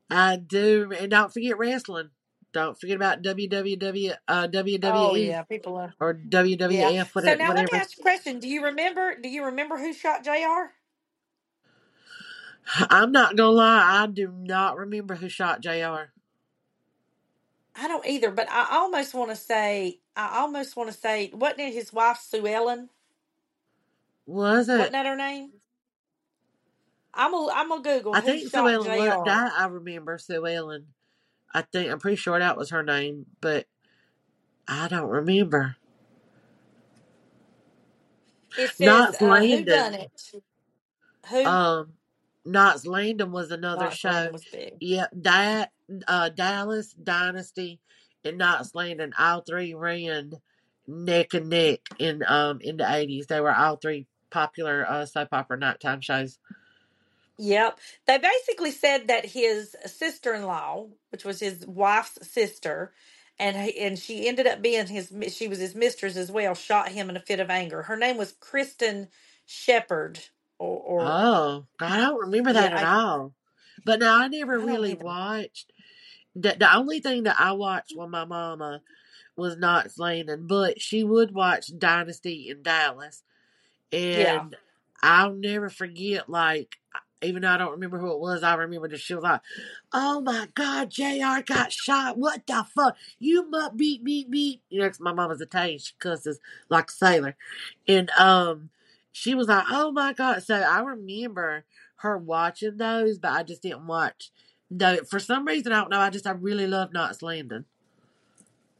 I 0.10 0.36
do. 0.38 0.92
And 0.98 1.12
don't 1.12 1.32
forget 1.34 1.58
wrestling. 1.58 2.10
Don't 2.52 2.80
forget 2.80 2.96
about 2.96 3.22
WWW, 3.22 4.16
uh, 4.28 4.48
Oh 4.84 5.14
WWE 5.14 5.28
yeah, 5.28 5.44
people 5.44 5.78
are 5.78 5.94
or 6.00 6.20
yeah. 6.68 6.92
WWF, 6.92 7.06
So 7.06 7.10
whatever. 7.14 7.38
now 7.38 7.54
let 7.54 7.56
me 7.58 7.62
whatever. 7.64 7.76
ask 7.76 7.98
you 7.98 8.02
a 8.02 8.04
question. 8.04 8.40
Do 8.40 8.48
you 8.50 8.64
remember 8.66 9.16
do 9.22 9.30
you 9.30 9.46
remember 9.46 9.78
who 9.78 9.94
shot 9.94 10.24
JR? 10.24 10.72
I'm 12.90 13.12
not 13.12 13.36
gonna 13.36 13.52
lie, 13.52 14.04
I 14.04 14.08
do 14.08 14.32
not 14.32 14.78
remember 14.78 15.16
who 15.16 15.30
shot 15.30 15.62
Jr. 15.62 16.12
I 17.76 17.88
don't 17.88 18.06
either, 18.06 18.32
but 18.32 18.50
I 18.52 18.68
almost 18.72 19.14
want 19.14 19.30
to 19.32 19.36
say 19.36 20.00
I 20.16 20.40
almost 20.40 20.76
want 20.76 20.92
to 20.92 20.98
say 20.98 21.32
wasn't 21.34 21.62
it 21.62 21.74
his 21.74 21.94
wife 21.94 22.20
Sue 22.20 22.46
Ellen? 22.48 22.90
Was 24.26 24.70
Wasn't 24.70 24.90
it? 24.90 24.92
that 24.94 25.06
her 25.06 25.16
name? 25.16 25.52
I'm 27.14 27.32
gonna 27.32 27.52
I'm 27.54 27.70
gonna 27.70 27.82
Google 27.82 28.14
I 28.16 28.22
who 28.22 28.28
think 28.28 28.44
Sue 28.44 28.50
shot 28.50 28.66
Ellen 28.68 28.86
JR. 28.86 29.24
that. 29.26 29.54
I 29.58 29.66
remember 29.68 30.18
Sue 30.18 30.46
Ellen. 30.46 30.88
I 31.54 31.62
think 31.64 31.92
I'm 31.92 32.00
pretty 32.00 32.18
sure 32.18 32.38
that 32.40 32.58
was 32.58 32.70
her 32.72 32.84
name, 32.84 33.26
but 33.42 33.68
I 34.68 34.88
don't 34.88 35.10
remember. 35.10 35.76
It 38.58 38.72
says 38.72 38.86
Knots 38.86 39.22
uh, 39.22 39.42
who 39.44 39.66
done 39.66 39.94
Landing. 39.94 39.96
it? 39.96 40.12
Who? 41.30 41.38
Um, 41.46 41.94
Knots 42.46 42.86
Landing 42.86 43.32
was 43.32 43.52
another 43.52 43.86
Knots 43.86 43.98
show. 43.98 44.30
was 44.32 44.46
big. 44.52 44.76
Yep, 44.80 45.10
that 45.14 45.72
uh, 46.08 46.30
Dallas 46.30 46.94
Dynasty 46.94 47.80
and 48.24 48.38
Knots 48.38 48.74
Landing, 48.74 49.12
all 49.18 49.42
three 49.42 49.74
ran 49.74 50.34
neck 50.88 51.34
and 51.34 51.50
neck 51.50 51.82
in 52.00 52.24
um 52.28 52.60
in 52.62 52.78
the 52.78 52.96
eighties. 52.96 53.28
They 53.28 53.42
were 53.42 53.56
all 53.56 53.76
three 53.78 54.08
popular 54.30 54.86
uh, 54.88 55.06
soap 55.06 55.30
opera 55.32 55.58
nighttime 55.58 56.02
shows. 56.02 56.40
Yep. 57.38 57.80
They 58.06 58.18
basically 58.18 58.72
said 58.72 59.08
that 59.08 59.28
his 59.28 59.76
sister-in-law, 59.86 60.88
which 61.10 61.24
was 61.24 61.40
his 61.40 61.66
wife's 61.66 62.30
sister, 62.30 62.92
and 63.40 63.56
he, 63.56 63.80
and 63.80 63.98
she 63.98 64.28
ended 64.28 64.46
up 64.46 64.62
being 64.62 64.88
his 64.88 65.14
she 65.34 65.48
was 65.48 65.60
his 65.60 65.74
mistress 65.74 66.18
as 66.18 66.32
well, 66.32 66.54
shot 66.54 66.90
him 66.90 67.10
in 67.10 67.16
a 67.16 67.22
fit 67.22 67.40
of 67.40 67.50
anger. 67.50 67.84
Her 67.84 67.96
name 67.96 68.18
was 68.18 68.34
Kristin 68.34 69.08
Shepard 69.46 70.20
or 70.60 70.80
or 70.82 71.02
Oh, 71.08 71.66
I 71.80 71.98
don't 71.98 72.20
remember 72.22 72.54
yeah, 72.54 72.62
that 72.62 72.74
at 72.74 72.84
I 72.86 72.96
all. 72.96 73.34
But 73.86 74.00
now 74.00 74.18
I 74.20 74.28
never 74.28 74.60
I 74.60 74.64
really 74.64 74.94
watched. 74.94 75.72
The, 76.36 76.56
the 76.60 76.76
only 76.76 77.00
thing 77.00 77.24
that 77.24 77.38
I 77.40 77.54
watched 77.54 77.94
with 77.96 78.10
my 78.10 78.26
mama 78.26 78.82
was 79.36 79.58
Knots 79.58 80.00
Landing, 80.00 80.48
but 80.48 80.82
she 80.82 81.04
would 81.04 81.34
watch 81.34 81.72
Dynasty 81.78 82.50
in 82.50 82.64
Dallas. 82.64 83.24
Yeah. 83.92 84.42
And 84.42 84.56
I'll 85.02 85.34
never 85.34 85.70
forget, 85.70 86.30
like, 86.30 86.78
even 87.22 87.42
though 87.42 87.50
I 87.50 87.58
don't 87.58 87.72
remember 87.72 88.00
who 88.00 88.12
it 88.14 88.20
was, 88.20 88.44
I 88.44 88.54
remember 88.56 88.88
that 88.90 89.00
she 89.00 89.16
was 89.16 89.24
like, 89.24 89.42
Oh 89.94 90.22
my 90.22 90.48
God, 90.54 90.90
JR 90.92 91.42
got 91.42 91.72
shot. 91.72 92.18
What 92.18 92.46
the 92.48 92.66
fuck? 92.76 92.96
You 93.20 93.50
must 93.50 93.78
beat, 93.78 94.04
beat, 94.04 94.30
beat. 94.30 94.62
You 94.70 94.82
know, 94.82 94.88
'cause 94.90 95.00
my 95.00 95.14
mama's 95.14 95.42
a 95.42 95.46
Italian. 95.46 95.80
She 95.80 95.94
cusses 96.00 96.40
like 96.70 96.90
a 96.90 96.94
sailor. 96.94 97.36
And, 97.88 98.10
um, 98.12 98.70
she 99.12 99.36
was 99.36 99.48
like, 99.48 99.66
Oh 99.70 99.92
my 99.92 100.14
God. 100.14 100.44
So 100.44 100.56
I 100.56 100.82
remember 100.82 101.66
her 101.98 102.18
watching 102.18 102.78
those, 102.78 103.20
but 103.20 103.32
I 103.32 103.44
just 103.44 103.64
didn't 103.64 103.88
watch. 103.88 104.32
Though 104.72 105.00
for 105.10 105.20
some 105.20 105.46
reason, 105.46 105.74
I 105.74 105.82
don't 105.82 105.92
know. 105.92 106.00
I 106.00 106.10
just, 106.12 106.28
I 106.28 106.32
really 106.32 106.68
love 106.68 106.94
Knots 106.94 107.22
Landing. 107.22 107.66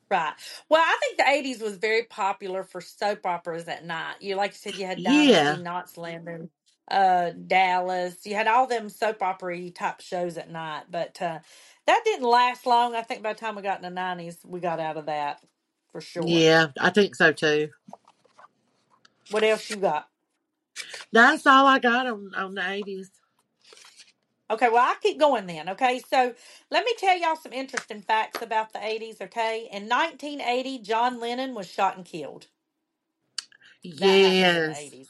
Right. 0.10 0.34
Well, 0.70 0.82
I 0.82 0.98
think 1.02 1.18
the 1.18 1.30
eighties 1.30 1.62
was 1.62 1.78
very 1.78 2.06
popular 2.06 2.64
for 2.64 2.82
soap 2.82 3.26
operas 3.28 3.68
at 3.68 3.86
night. 3.86 4.16
You 4.22 4.38
like 4.38 4.54
you 4.54 4.58
said, 4.58 4.78
you 4.78 4.88
had 4.88 5.04
Yeah. 5.04 5.04
Dynasty, 5.04 5.58
Knots 5.58 5.98
Landing, 5.98 6.50
uh, 6.90 7.32
Dallas. 7.48 8.26
You 8.26 8.36
had 8.36 8.48
all 8.48 8.68
them 8.68 8.90
soap 8.90 9.22
opera 9.22 9.70
type 9.72 10.02
shows 10.02 10.38
at 10.38 10.50
night, 10.52 10.86
but 10.92 11.22
uh, 11.22 11.40
that 11.88 12.02
didn't 12.06 12.26
last 12.30 12.66
long. 12.68 12.96
I 12.96 13.04
think 13.04 13.24
by 13.24 13.34
the 13.34 13.40
time 13.40 13.58
we 13.58 13.64
got 13.64 13.80
in 13.80 13.84
the 13.84 13.92
nineties, 13.92 14.40
we 14.46 14.62
got 14.62 14.80
out 14.80 14.98
of 14.98 15.08
that 15.08 15.42
for 15.92 16.02
sure. 16.02 16.46
Yeah, 16.46 16.68
I 16.80 16.92
think 16.92 17.16
so 17.16 17.34
too. 17.34 17.70
What 19.32 19.44
else 19.44 19.70
you 19.70 19.78
got? 19.78 20.08
That's 21.12 21.48
all 21.48 21.68
I 21.68 21.80
got 21.80 22.08
on, 22.08 22.32
on 22.36 22.56
the 22.56 22.62
80s. 22.62 23.10
Okay, 24.52 24.70
well, 24.70 24.84
I 24.84 24.96
keep 25.04 25.20
going 25.20 25.48
then. 25.48 25.70
Okay, 25.70 26.02
so 26.10 26.34
let 26.72 26.86
me 26.86 26.96
tell 26.98 27.18
y'all 27.20 27.36
some 27.38 27.54
interesting 27.54 28.02
facts 28.02 28.42
about 28.42 28.74
the 28.74 28.80
80s. 28.80 29.22
Okay, 29.22 29.70
in 29.74 29.90
1980, 29.90 30.80
John 30.80 31.20
Lennon 31.20 31.56
was 31.56 31.68
shot 31.70 31.98
and 31.98 32.06
killed. 32.06 32.48
That 34.00 34.20
happened 34.22 34.52
in 34.54 34.66
the 34.66 34.72
Yes. 34.72 34.74
80s. 34.74 35.10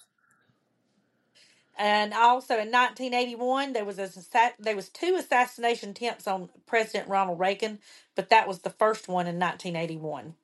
And 1.77 2.13
also 2.13 2.55
in 2.55 2.71
1981, 2.71 3.73
there 3.73 3.85
was 3.85 3.99
a 3.99 4.03
assa- 4.03 4.53
there 4.59 4.75
was 4.75 4.89
two 4.89 5.15
assassination 5.17 5.91
attempts 5.91 6.27
on 6.27 6.49
President 6.67 7.09
Ronald 7.09 7.39
Reagan, 7.39 7.79
but 8.15 8.29
that 8.29 8.47
was 8.47 8.59
the 8.59 8.71
first 8.71 9.07
one 9.09 9.27
in 9.27 9.39
1981. 9.39 10.35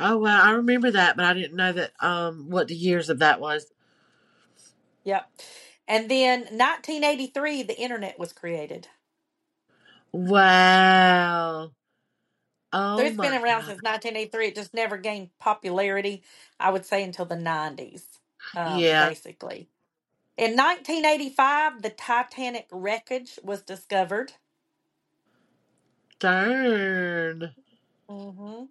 Oh 0.00 0.18
well, 0.18 0.42
I 0.42 0.52
remember 0.52 0.90
that, 0.92 1.16
but 1.16 1.24
I 1.26 1.34
didn't 1.34 1.56
know 1.56 1.72
that 1.72 1.92
um 2.00 2.50
what 2.50 2.68
the 2.68 2.76
years 2.76 3.10
of 3.10 3.20
that 3.20 3.40
was. 3.40 3.66
Yep. 5.04 5.30
And 5.88 6.10
then 6.10 6.40
1983, 6.42 7.64
the 7.64 7.78
internet 7.78 8.18
was 8.18 8.32
created. 8.32 8.88
Wow. 10.12 11.72
So 12.98 13.02
Oh 13.02 13.04
it's 13.04 13.18
been 13.18 13.32
my 13.32 13.34
around 13.34 13.64
God. 13.64 13.64
since 13.64 13.82
1983. 13.82 14.48
It 14.48 14.54
just 14.56 14.74
never 14.74 14.98
gained 14.98 15.30
popularity, 15.40 16.24
I 16.60 16.70
would 16.70 16.86
say, 16.86 17.04
until 17.04 17.26
the 17.26 17.36
90s, 17.36 18.04
um, 18.56 18.94
Yeah. 18.94 18.98
basically. 18.98 19.68
In 20.36 20.56
1985, 20.56 21.82
the 21.82 21.90
Titanic 21.90 22.68
wreckage 22.72 23.38
was 23.44 23.62
discovered. 23.62 24.32
Darn. 26.20 27.54
hmm 28.08 28.64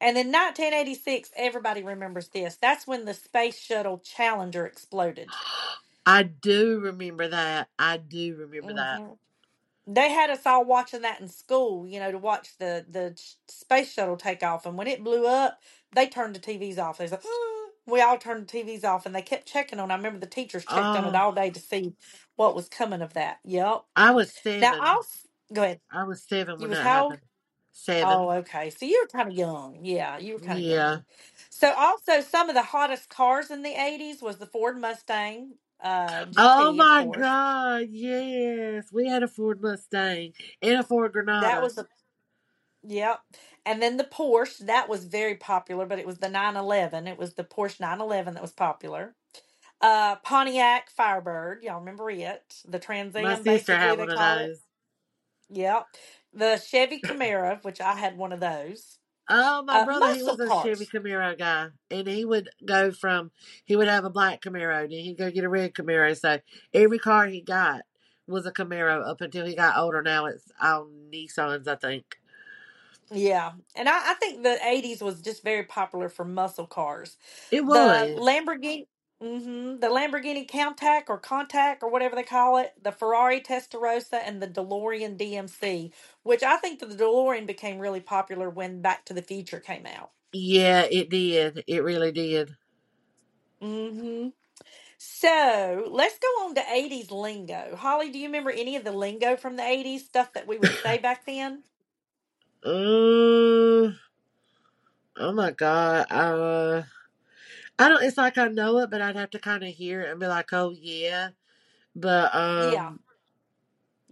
And 0.00 0.18
in 0.18 0.28
1986, 0.28 1.32
everybody 1.36 1.82
remembers 1.82 2.28
this. 2.28 2.56
That's 2.56 2.86
when 2.86 3.06
the 3.06 3.14
space 3.14 3.60
shuttle 3.60 3.98
Challenger 3.98 4.66
exploded. 4.66 5.34
I 6.06 6.24
do 6.24 6.80
remember 6.80 7.28
that. 7.28 7.68
I 7.78 7.98
do 7.98 8.36
remember 8.36 8.74
that. 8.74 9.02
hmm 9.02 9.14
They 9.86 10.10
had 10.10 10.30
us 10.30 10.46
all 10.46 10.64
watching 10.64 11.02
that 11.02 11.20
in 11.20 11.28
school, 11.28 11.86
you 11.86 12.00
know, 12.00 12.12
to 12.12 12.18
watch 12.18 12.50
the 12.58 12.86
the 12.90 13.16
sh- 13.18 13.34
space 13.48 13.92
shuttle 13.92 14.16
take 14.16 14.42
off. 14.44 14.66
And 14.66 14.78
when 14.78 14.88
it 14.88 15.04
blew 15.04 15.26
up, 15.26 15.60
they 15.94 16.08
turned 16.08 16.36
the 16.36 16.40
TVs 16.40 16.78
off. 16.78 16.98
They 16.98 17.04
was 17.04 17.12
like, 17.12 17.24
we 17.86 18.00
all 18.02 18.18
turned 18.18 18.48
the 18.48 18.58
TVs 18.64 18.84
off, 18.84 19.06
and 19.06 19.14
they 19.14 19.22
kept 19.22 19.46
checking 19.48 19.80
on. 19.80 19.90
I 19.92 19.96
remember 19.96 20.20
the 20.20 20.26
teachers 20.26 20.66
checked 20.66 20.96
on 20.96 21.06
it 21.06 21.14
Oh, 21.14 21.16
all 21.16 21.32
day 21.32 21.50
to 21.50 21.60
see 21.60 21.94
what 22.36 22.54
was 22.56 22.68
coming 22.68 23.02
of 23.02 23.14
that. 23.14 23.40
Yep. 23.44 23.84
I 23.96 24.12
was 24.12 24.32
Now, 24.60 24.74
seven. 24.74 24.80
also, 24.80 25.28
Go 25.52 25.62
ahead. 25.64 25.80
I 25.92 26.04
was 26.04 26.22
seven 26.22 26.60
You 26.60 26.62
when 26.62 26.70
was 26.70 26.80
that 26.80 26.82
how 26.82 27.04
old? 27.04 27.10
happened. 27.10 27.20
Seven. 27.76 28.18
Oh, 28.18 28.30
okay. 28.30 28.70
So 28.70 28.86
you 28.86 29.02
were 29.02 29.08
kind 29.18 29.30
of 29.30 29.36
young. 29.36 29.78
Yeah, 29.82 30.18
you 30.18 30.34
were 30.34 30.40
kind 30.40 30.60
of 30.60 30.66
Yeah. 30.66 30.70
young. 30.70 31.04
So 31.50 31.72
also 31.76 32.20
some 32.20 32.48
of 32.48 32.54
the 32.54 32.62
hottest 32.62 33.08
cars 33.10 33.50
in 33.50 33.62
the 33.62 33.74
80s 33.74 34.22
was 34.22 34.38
the 34.38 34.46
Ford 34.46 34.78
Mustang 34.80 35.54
uh 35.82 36.24
Oh 36.36 36.72
GT, 36.72 36.80
of 36.82 36.88
my 36.88 37.06
course. 37.06 37.14
God, 37.14 37.88
yes. 37.90 38.86
We 38.92 39.08
had 39.08 39.22
a 39.24 39.28
Ford 39.28 39.62
Mustang 39.62 40.34
and 40.62 40.80
a 40.80 40.84
Ford 40.84 41.12
Granada. 41.12 41.40
That 41.40 41.62
Granada. 41.62 41.62
was 41.62 41.78
a 41.78 41.86
yep. 42.84 43.20
And 43.66 43.82
then 43.82 43.96
the 43.98 44.04
Porsche, 44.04 44.66
that 44.66 44.88
was 44.88 45.04
very 45.06 45.36
popular, 45.36 45.86
but 45.86 45.98
it 46.00 46.06
was 46.06 46.18
the 46.18 46.28
911. 46.30 47.08
It 47.08 47.18
was 47.18 47.34
the 47.34 47.44
Porsche 47.44 47.80
911 47.80 48.34
that 48.34 48.42
was 48.42 48.52
popular. 48.52 49.14
Uh 49.80 50.16
Pontiac 50.18 50.90
Firebird, 50.90 51.64
y'all 51.64 51.80
remember 51.80 52.10
it? 52.10 52.56
The 52.68 52.78
Trans 52.80 53.16
My 53.16 53.34
Am 53.34 53.44
sister 53.44 53.76
basically 53.76 53.78
had 53.78 53.98
they 53.98 54.06
one 54.06 54.10
of 54.10 54.18
call 54.18 54.38
it. 54.38 54.48
those. 54.48 54.60
Yep. 55.50 55.86
The 56.36 56.58
Chevy 56.58 57.02
Camaro, 57.02 57.64
which 57.64 57.80
I 57.80 57.94
had 57.96 58.16
one 58.16 58.32
of 58.32 58.38
those. 58.40 59.00
Oh, 59.28 59.62
my 59.62 59.78
Uh 59.78 59.80
brother, 59.80 60.08
he 60.12 60.22
muscle 60.22 60.22
was 60.22 60.38
a 60.38 60.50
Chevy. 60.50 60.86
Camaro 60.86 61.36
guy. 61.36 61.70
And 61.90 62.06
he 62.06 62.24
would 62.24 62.48
go 62.64 62.92
from, 62.92 63.32
he 63.64 63.74
would 63.74 63.88
have 63.88 64.04
a 64.04 64.10
black 64.10 64.40
Camaro, 64.42 64.82
then 64.82 64.90
he'd 64.90 65.18
go 65.18 65.30
get 65.32 65.44
a 65.44 65.48
red 65.48 65.74
Camaro. 65.74 66.16
So 66.16 66.38
every 66.72 66.98
car 67.00 67.26
he 67.26 67.40
got 67.40 67.82
was 68.28 68.46
a 68.46 68.52
Camaro 68.52 69.04
up 69.08 69.20
until 69.20 69.44
he 69.46 69.56
got 69.56 69.76
older. 69.76 70.02
Now 70.02 70.26
it's 70.26 70.52
all 70.62 70.88
Nissans, 71.12 71.66
I 71.66 71.74
think. 71.76 72.16
Yeah, 73.10 73.52
and 73.76 73.88
I, 73.88 74.12
I 74.12 74.14
think 74.14 74.42
the 74.42 74.58
'80s 74.64 75.00
was 75.00 75.20
just 75.20 75.44
very 75.44 75.62
popular 75.64 76.08
for 76.08 76.24
muscle 76.24 76.66
cars. 76.66 77.16
It 77.50 77.64
The 77.72 77.78
was. 77.78 78.18
Lamborghini, 78.18 78.86
hmm 79.22 79.78
the 79.80 79.88
Lamborghini 79.88 80.48
Countach 80.48 81.04
or 81.08 81.18
Contact 81.18 81.82
or 81.82 81.90
whatever 81.90 82.16
they 82.16 82.22
call 82.24 82.58
it, 82.58 82.74
the 82.82 82.92
Ferrari 82.92 83.40
Testarossa, 83.40 84.20
and 84.24 84.42
the 84.42 84.48
DeLorean 84.48 85.16
DMC. 85.18 85.92
Which 86.24 86.42
I 86.42 86.56
think 86.58 86.80
that 86.80 86.90
the 86.90 87.04
DeLorean 87.04 87.46
became 87.46 87.78
really 87.78 88.00
popular 88.00 88.50
when 88.50 88.82
Back 88.82 89.04
to 89.06 89.14
the 89.14 89.22
Future 89.22 89.60
came 89.60 89.86
out. 89.86 90.10
Yeah, 90.32 90.82
it 90.90 91.10
did. 91.10 91.64
It 91.68 91.82
really 91.84 92.12
did. 92.12 92.56
hmm 93.60 94.28
So 94.98 95.88
let's 95.90 96.18
go 96.18 96.28
on 96.46 96.54
to 96.56 96.62
'80s 96.62 97.10
lingo. 97.10 97.76
Holly, 97.76 98.10
do 98.10 98.18
you 98.18 98.26
remember 98.28 98.50
any 98.50 98.76
of 98.76 98.84
the 98.84 98.92
lingo 98.92 99.36
from 99.36 99.56
the 99.56 99.64
'80s 99.64 100.00
stuff 100.00 100.32
that 100.34 100.46
we 100.48 100.58
would 100.58 100.74
say 100.74 100.98
back 100.98 101.26
then? 101.26 101.64
Uh, 102.64 103.92
oh 105.18 105.32
my 105.34 105.52
God. 105.52 106.06
Uh, 106.10 106.82
I 107.78 107.88
don't, 107.88 108.02
it's 108.02 108.16
like 108.18 108.38
I 108.38 108.48
know 108.48 108.78
it, 108.78 108.90
but 108.90 109.02
I'd 109.02 109.16
have 109.16 109.30
to 109.30 109.38
kind 109.38 109.62
of 109.64 109.70
hear 109.70 110.02
it 110.02 110.10
and 110.10 110.20
be 110.20 110.26
like, 110.26 110.52
oh 110.52 110.70
yeah. 110.70 111.30
But, 111.94 112.32
Yeah, 112.56 112.88
um, 112.88 113.00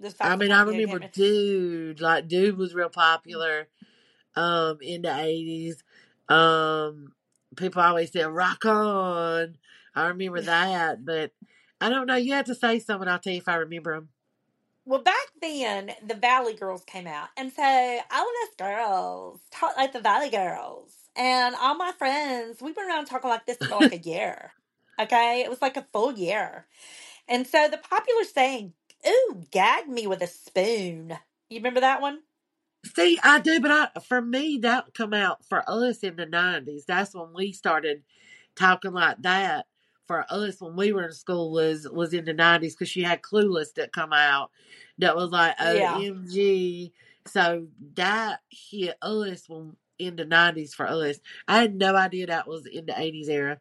just 0.01 0.17
I 0.21 0.37
mean, 0.37 0.53
I 0.53 0.59
top 0.59 0.69
of 0.69 0.75
your 0.75 0.89
remember. 0.89 1.09
Dude. 1.13 2.01
Like, 2.01 2.29
Dude 2.29 2.57
was 2.59 2.75
real 2.75 2.89
popular. 2.89 3.69
um 4.37 4.79
in 4.83 5.03
the 5.03 5.17
eighties. 5.21 5.83
Um 6.29 7.13
people 7.57 7.83
always 7.83 8.13
said 8.13 8.27
rock 8.29 8.65
on. 8.65 9.57
I 9.95 10.07
remember 10.09 10.41
that, 10.43 11.05
but 11.05 11.33
I 11.81 11.89
don't 11.91 12.07
know. 12.07 12.17
You 12.17 12.35
have 12.35 12.47
to 12.47 12.55
say 12.55 12.79
something. 12.79 13.09
I'll 13.09 13.19
tell 13.19 13.33
you 13.33 13.39
if 13.39 13.49
I 13.49 13.57
remember 13.57 13.95
them. 13.95 14.09
Well, 14.87 15.03
back 15.03 15.29
then, 15.41 15.93
the 16.07 16.15
Valley 16.15 16.55
Girls 16.55 16.85
came 16.85 17.07
out. 17.07 17.29
And 17.37 17.53
so 17.53 17.63
all 17.63 18.23
of 18.29 18.49
us 18.49 18.55
girls 18.59 19.41
talk 19.51 19.77
like 19.77 19.93
the 19.93 20.01
Valley 20.01 20.31
Girls. 20.31 20.93
And 21.17 21.55
all 21.61 21.75
my 21.77 21.93
friends, 21.93 22.61
we've 22.61 22.75
been 22.75 22.89
around 22.89 23.07
talking 23.07 23.31
like 23.31 23.47
this 23.47 23.59
for 23.59 23.77
like 23.77 23.93
a 23.93 23.99
year. 24.09 24.53
Okay? 25.01 25.43
It 25.43 25.51
was 25.51 25.63
like 25.63 25.77
a 25.77 25.87
full 25.93 26.13
year. 26.13 26.67
And 27.29 27.47
so 27.47 27.69
the 27.69 27.79
popular 27.79 28.25
saying, 28.25 28.73
ooh, 29.07 29.43
gag 29.51 29.89
me 29.89 30.07
with 30.07 30.23
a 30.23 30.27
spoon. 30.27 31.17
You 31.49 31.59
remember 31.59 31.81
that 31.81 32.01
one? 32.01 32.21
See, 32.95 33.19
I 33.23 33.41
do, 33.41 33.61
but 33.61 33.71
I 33.71 34.01
for 34.01 34.21
me 34.21 34.59
that 34.59 34.93
come 34.95 35.15
out 35.15 35.45
for 35.47 35.65
us 35.67 36.01
in 36.01 36.17
the 36.17 36.27
nineties. 36.27 36.85
That's 36.85 37.15
when 37.15 37.33
we 37.35 37.53
started 37.53 38.03
talking 38.57 38.93
like 38.93 39.23
that. 39.23 39.67
For 40.07 40.27
us, 40.29 40.61
when 40.61 40.77
we 40.77 40.93
were 40.93 41.07
in 41.07 41.13
school, 41.13 41.51
was 41.51 41.89
was 41.89 42.13
in 42.13 42.27
the 42.27 42.35
nineties 42.35 42.75
because 42.75 42.95
you 42.95 43.07
had 43.07 43.23
Clueless 43.23 43.73
that 43.75 43.93
come 43.93 44.13
out 44.13 44.51
that 44.99 45.17
was 45.17 45.31
like 45.31 45.55
Yeah. 45.59 45.97
OMG. 45.97 46.93
So 47.27 47.69
that 47.95 48.41
hit 48.51 48.97
us 49.01 49.49
when 49.49 49.77
in 49.99 50.17
the 50.17 50.25
nineties 50.25 50.75
for 50.75 50.87
us. 50.89 51.19
I 51.49 51.61
had 51.63 51.75
no 51.77 51.97
idea 51.97 52.27
that 52.29 52.49
was 52.49 52.67
in 52.67 52.87
the 52.87 53.01
eighties 53.01 53.29
era. 53.29 53.61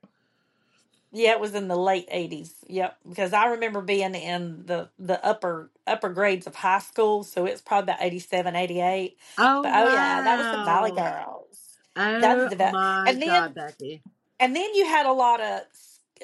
Yeah, 1.11 1.31
it 1.31 1.39
was 1.39 1.55
in 1.55 1.67
the 1.67 1.77
late 1.77 2.09
80s. 2.09 2.51
Yep. 2.67 2.97
Because 3.07 3.33
I 3.33 3.47
remember 3.47 3.81
being 3.81 4.15
in 4.15 4.63
the, 4.65 4.89
the 4.99 5.23
upper 5.25 5.71
upper 5.87 6.09
grades 6.09 6.47
of 6.47 6.55
high 6.55 6.79
school. 6.79 7.23
So 7.23 7.45
it's 7.45 7.61
probably 7.61 7.93
about 7.93 8.03
87, 8.03 8.55
88. 8.55 9.17
Oh 9.37 9.63
But 9.63 9.71
oh, 9.75 9.93
yeah, 9.93 10.21
that 10.23 10.37
was 10.37 10.47
the 10.49 10.57
Valley! 10.57 10.91
Girls. 10.91 11.79
Oh 11.95 12.47
the 12.49 12.55
va- 12.55 12.71
my 12.73 13.07
and 13.09 13.21
then 13.21 13.29
God, 13.29 13.55
Becky! 13.55 14.01
and 14.39 14.55
then 14.55 14.73
you 14.75 14.85
had 14.87 15.05
a 15.05 15.13
lot 15.13 15.41
of 15.41 15.61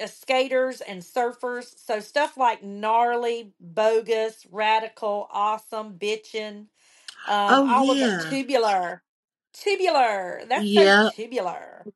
uh, 0.02 0.06
skaters 0.06 0.80
and 0.82 1.02
surfers. 1.02 1.74
So 1.78 2.00
stuff 2.00 2.36
like 2.36 2.62
gnarly, 2.62 3.52
bogus, 3.60 4.46
radical, 4.50 5.28
awesome, 5.32 5.94
bitchin', 5.98 6.66
um, 7.28 7.62
Oh 7.62 7.66
all 7.68 7.90
of 7.90 7.98
the 7.98 8.06
yeah, 8.06 8.18
tubular, 8.18 9.02
tubular. 9.54 10.42
That's 10.48 10.72
so 10.72 10.90
yep. 10.90 11.14
tubular. 11.16 11.88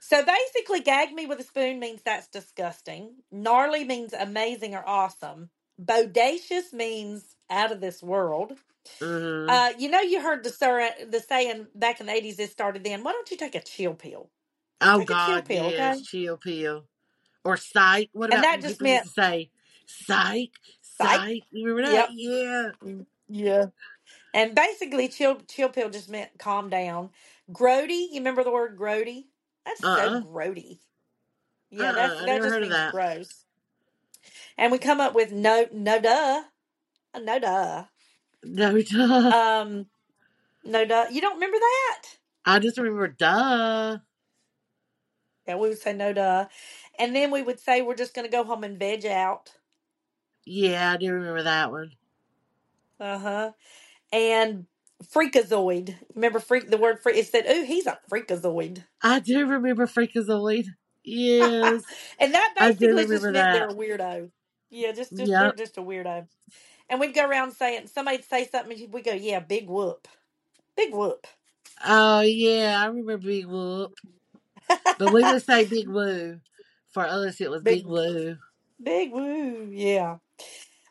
So 0.00 0.24
basically, 0.24 0.80
gag 0.80 1.12
me 1.14 1.26
with 1.26 1.40
a 1.40 1.44
spoon 1.44 1.80
means 1.80 2.02
that's 2.04 2.28
disgusting. 2.28 3.16
Gnarly 3.32 3.84
means 3.84 4.14
amazing 4.14 4.74
or 4.74 4.84
awesome. 4.88 5.50
Bodacious 5.82 6.72
means 6.72 7.36
out 7.50 7.72
of 7.72 7.80
this 7.80 8.02
world. 8.02 8.54
hmm 9.02 9.48
Uh, 9.48 9.72
you 9.78 9.90
know, 9.90 10.00
you 10.00 10.22
heard 10.22 10.44
the 10.44 10.50
sir 10.50 10.90
the 11.08 11.20
saying 11.20 11.68
back 11.74 12.00
in 12.00 12.06
the 12.06 12.12
eighties. 12.14 12.38
It 12.40 12.50
started 12.50 12.84
then. 12.84 13.04
Why 13.04 13.12
don't 13.12 13.30
you 13.30 13.36
take 13.38 13.54
a 13.56 13.60
chill 13.62 13.94
pill? 13.94 14.30
Oh 14.80 15.00
Take 15.00 15.10
a 15.10 15.16
chill 15.16 15.42
God, 15.42 15.44
pill, 15.44 15.68
yes, 15.68 16.00
okay? 16.00 16.02
chill 16.02 16.36
pill 16.38 16.86
or 17.44 17.56
psych. 17.56 18.10
What 18.12 18.30
And 18.30 18.42
about 18.42 18.44
that 18.44 18.60
when 18.60 18.62
just 18.62 18.80
people 18.80 18.88
used 18.88 19.02
meant 19.02 19.04
to 19.04 19.10
say 19.10 19.50
psych, 19.86 20.52
psych. 20.82 21.22
psych? 21.22 21.44
You 21.52 21.68
remember 21.68 21.90
that? 21.90 22.06
Yep. 22.06 22.10
Yeah. 22.10 22.70
Mm, 22.84 23.06
Yeah. 23.28 23.66
And 24.34 24.54
basically, 24.54 25.08
chill 25.08 25.40
chill 25.48 25.68
pill 25.68 25.90
just 25.90 26.08
meant 26.10 26.30
calm 26.38 26.70
down. 26.70 27.10
Grody. 27.52 28.08
You 28.10 28.16
remember 28.20 28.44
the 28.44 28.50
word 28.52 28.78
grody? 28.78 29.26
That's 29.66 29.82
Uh 29.82 29.94
so 29.94 30.02
uh-uh. 30.02 30.20
grody. 30.20 30.78
uh. 30.78 30.78
Yeah, 31.70 31.92
that's 31.92 32.20
I 32.20 32.26
that 32.26 32.26
never 32.26 32.44
just 32.44 32.54
heard 32.54 32.62
of 32.64 32.68
means 32.68 32.76
that. 32.76 32.92
gross. 32.92 33.44
And 34.56 34.72
we 34.72 34.78
come 34.78 35.00
up 35.00 35.14
with 35.14 35.32
no 35.32 35.66
no 35.72 36.00
duh. 36.00 36.44
Uh, 37.14 37.18
No 37.20 37.38
duh. 37.38 37.84
No, 38.44 38.80
duh. 38.82 39.32
Um 39.32 39.86
no 40.64 40.84
duh. 40.84 41.06
You 41.10 41.20
don't 41.20 41.34
remember 41.34 41.58
that? 41.58 42.02
I 42.44 42.58
just 42.60 42.78
remember 42.78 43.08
duh. 43.08 43.98
Yeah, 45.46 45.56
we 45.56 45.68
would 45.68 45.78
say 45.78 45.92
no 45.92 46.12
duh. 46.12 46.48
And 46.98 47.14
then 47.14 47.30
we 47.30 47.42
would 47.42 47.60
say 47.60 47.82
we're 47.82 47.94
just 47.96 48.14
gonna 48.14 48.28
go 48.28 48.44
home 48.44 48.64
and 48.64 48.78
veg 48.78 49.06
out. 49.06 49.52
Yeah, 50.44 50.92
I 50.92 50.96
do 50.98 51.12
remember 51.12 51.42
that 51.42 51.70
one. 51.72 51.92
Uh-huh. 53.00 53.52
And 54.12 54.66
freakazoid. 55.04 55.96
Remember 56.14 56.40
freak 56.40 56.70
the 56.70 56.76
word 56.78 57.00
freak 57.02 57.16
it 57.16 57.26
said, 57.28 57.46
ooh, 57.50 57.64
he's 57.64 57.86
a 57.86 57.98
freakazoid. 58.10 58.84
I 59.02 59.20
do 59.20 59.46
remember 59.46 59.86
Freakazoid. 59.86 60.66
Yes, 61.04 61.82
and 62.18 62.34
that 62.34 62.54
I 62.58 62.72
do 62.72 62.92
basically 62.92 63.06
just 63.06 63.28
remember 63.28 63.30
meant 63.30 63.50
they're 63.52 63.68
that. 63.68 63.70
a 63.70 63.74
weirdo. 63.74 64.30
Yeah, 64.70 64.92
just 64.92 65.16
just 65.16 65.36
they're 65.38 65.50
Yep. 65.50 65.56
just 65.56 65.78
a 65.78 65.82
weirdo. 65.82 66.26
And 66.88 67.00
we'd 67.00 67.14
go 67.14 67.26
around 67.26 67.52
saying 67.52 67.88
somebody'd 67.88 68.24
say 68.24 68.46
something 68.48 68.80
and 68.82 68.92
we 68.92 69.02
go, 69.02 69.12
Yeah, 69.12 69.40
big 69.40 69.68
whoop. 69.68 70.08
Big 70.76 70.92
whoop. 70.94 71.26
Oh 71.84 72.20
yeah, 72.22 72.80
I 72.82 72.86
remember 72.86 73.18
Big 73.18 73.46
Whoop. 73.46 73.94
But 74.98 75.10
we 75.12 75.24
would 75.24 75.42
say 75.42 75.64
Big 75.64 75.88
Woo. 75.88 76.40
For 76.90 77.04
us, 77.06 77.40
it 77.40 77.50
was 77.50 77.62
big 77.62 77.84
Big 77.84 77.86
Woo. 77.86 78.36
big 78.82 79.12
woo, 79.12 79.70
yeah. 79.72 80.18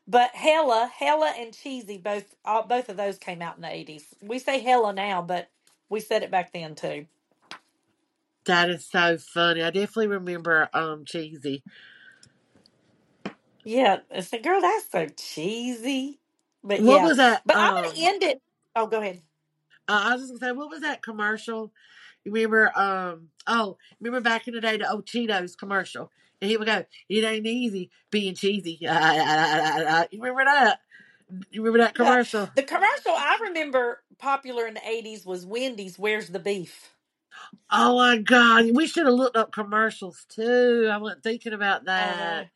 But 0.08 0.32
hella, 0.36 0.92
hella 0.98 1.34
and 1.38 1.54
cheesy 1.54 1.98
both 1.98 2.36
all, 2.46 2.64
both 2.68 2.90
of 2.90 2.98
those 2.98 3.18
came 3.18 3.42
out 3.42 3.58
in 3.58 3.64
the 3.64 3.74
eighties. 3.74 4.08
We 4.22 4.40
say 4.40 4.60
hella 4.60 4.94
now, 4.94 5.22
but 5.22 5.50
we 5.90 6.00
said 6.02 6.24
it 6.24 6.32
back 6.32 6.54
then 6.54 6.76
too. 6.76 7.08
That 8.46 8.70
is 8.70 8.88
so 8.90 9.18
funny. 9.20 9.64
I 9.64 9.72
definitely 9.72 10.08
remember 10.10 10.70
um 10.74 11.06
cheesy. 11.06 11.64
Yeah, 13.66 14.00
I 14.16 14.22
said, 14.22 14.44
girl, 14.44 14.62
that's 14.62 14.90
so 14.92 15.08
cheesy. 15.08 16.20
But 16.64 16.84
What 16.84 16.86
yeah, 16.86 17.04
was 17.04 17.18
that? 17.18 17.44
but 17.46 17.58
I'm 17.60 17.74
gonna 17.76 17.90
Um, 18.04 18.14
end 18.14 18.24
it. 18.24 18.42
Oh, 18.76 18.88
go 18.88 19.02
ahead. 19.02 19.22
uh, 19.88 20.04
I 20.06 20.14
was 20.14 20.24
just 20.24 20.34
gonna 20.42 20.54
say, 20.54 20.58
what 20.58 20.70
was 20.72 20.82
that 20.82 21.04
commercial? 21.04 21.74
You 22.26 22.34
remember? 22.34 22.78
Um, 22.78 23.30
oh, 23.48 23.78
remember 24.02 24.22
back 24.28 24.48
in 24.48 24.56
the 24.56 24.62
day, 24.62 24.78
the 24.78 24.92
old 24.92 25.08
Cheetos 25.08 25.58
commercial, 25.58 26.12
and 26.42 26.50
he 26.50 26.58
would 26.58 26.68
go, 26.68 26.86
"It 27.10 27.24
ain't 27.24 27.46
easy 27.46 27.92
being 28.10 28.36
cheesy." 28.36 28.78
you 28.82 28.88
remember 28.90 30.46
that? 30.46 30.80
You 31.52 31.62
remember 31.64 31.80
that 31.80 31.94
Yeah, 31.94 31.96
commercial? 31.96 32.50
the 32.56 32.64
commercial 32.64 33.14
I 33.14 33.38
remember 33.44 34.04
popular 34.18 34.68
in 34.68 34.74
the 34.74 34.88
eighties 34.88 35.26
was 35.26 35.46
Wendy's. 35.46 35.98
Where's 36.00 36.30
the 36.30 36.40
beef? 36.40 36.92
Oh 37.72 37.96
my 37.98 38.18
God, 38.18 38.72
we 38.74 38.88
should 38.88 39.06
have 39.06 39.16
looked 39.16 39.38
up 39.38 39.52
commercials 39.52 40.26
too. 40.30 40.90
I 40.92 40.98
wasn't 40.98 41.24
thinking 41.24 41.54
about 41.54 41.86
I 41.98 42.16
know. 42.16 42.44
that. 42.44 42.50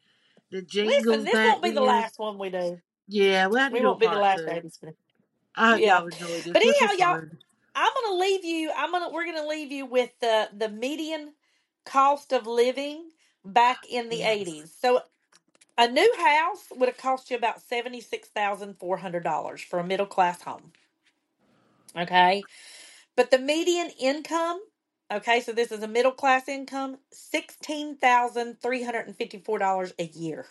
The 0.52 0.58
Listen, 0.58 0.72
jingles 0.72 1.26
this 1.26 1.34
back 1.34 1.52
won't 1.52 1.64
be 1.64 1.72
the 1.72 1.82
then. 1.82 1.88
last 1.88 2.20
one 2.20 2.38
we 2.38 2.50
do. 2.50 2.80
Yeah, 3.08 3.48
we'll 3.48 3.60
have 3.60 3.72
to 3.72 3.76
We 3.76 3.82
do 3.82 3.88
a 3.88 3.90
won't 3.90 4.00
be 4.00 4.08
the 4.08 4.12
part 4.12 4.22
last 4.22 4.42
two. 4.42 4.50
eighties. 4.50 4.80
I 5.56 5.72
hope 5.72 5.82
Yeah. 5.82 5.98
y'all 5.98 6.08
enjoyed 6.08 6.44
this. 6.44 6.54
But 6.54 6.62
This 6.64 6.82
was 6.82 6.92
anyhow, 6.92 7.08
y'all, 7.08 7.20
fun. 7.20 7.38
I'm 7.76 7.92
gonna 8.04 8.18
leave 8.20 8.46
you. 8.46 8.72
I'm 8.76 8.92
gonna 8.92 9.10
we're 9.12 9.26
gonna 9.26 9.48
leave 9.48 9.72
you 9.72 9.86
with 9.86 10.12
the 10.22 10.50
the 10.56 10.70
median 10.70 11.34
cost 11.86 12.34
of 12.34 12.48
living 12.48 13.12
back 13.46 13.86
in 13.90 14.10
the 14.10 14.20
Yes. 14.20 14.26
80s. 14.26 14.70
So 14.82 15.02
a 15.78 15.90
new 15.90 16.14
house 16.20 16.68
would 16.76 16.90
have 16.90 16.98
cost 17.00 17.32
you 17.32 17.38
about 17.38 17.62
seventy 17.62 18.02
six 18.02 18.30
thousand 18.30 18.76
four 18.80 18.98
hundred 18.98 19.24
dollars 19.24 19.62
for 19.62 19.80
a 19.80 19.86
middle 19.86 20.08
class 20.08 20.44
home. 20.44 20.74
Okay, 21.98 22.48
but 23.16 23.32
the 23.32 23.40
median 23.40 23.92
income. 24.00 24.62
Okay, 25.14 25.42
so 25.42 25.54
this 25.54 25.72
is 25.72 25.84
a 25.84 25.88
middle 25.90 26.12
class 26.12 26.50
income, 26.50 26.98
sixteen 27.12 27.98
thousand 27.98 28.62
three 28.62 28.84
hundred 28.84 29.08
and 29.08 29.18
fifty 29.18 29.40
four 29.40 29.60
dollars 29.60 29.94
a 30.00 30.06
year. 30.06 30.48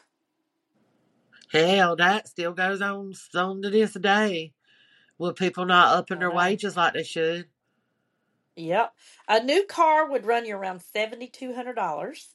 Hell, 1.53 1.97
that 1.97 2.29
still 2.29 2.53
goes 2.53 2.83
on 2.83 3.15
on 3.35 3.63
to 3.63 3.71
this 3.71 3.95
day. 3.95 4.55
With 5.19 5.37
people 5.37 5.67
not 5.67 5.97
upping 5.97 6.19
I 6.19 6.21
their 6.21 6.31
know. 6.31 6.33
wages 6.33 6.77
like 6.77 6.95
they 6.95 7.05
should. 7.05 7.49
Yep. 8.57 8.93
A 9.29 9.43
new 9.45 9.65
car 9.67 10.11
would 10.11 10.27
run 10.27 10.47
you 10.47 10.57
around 10.57 10.83
seventy 10.83 11.29
two 11.29 11.55
hundred 11.55 11.75
dollars. 11.75 12.34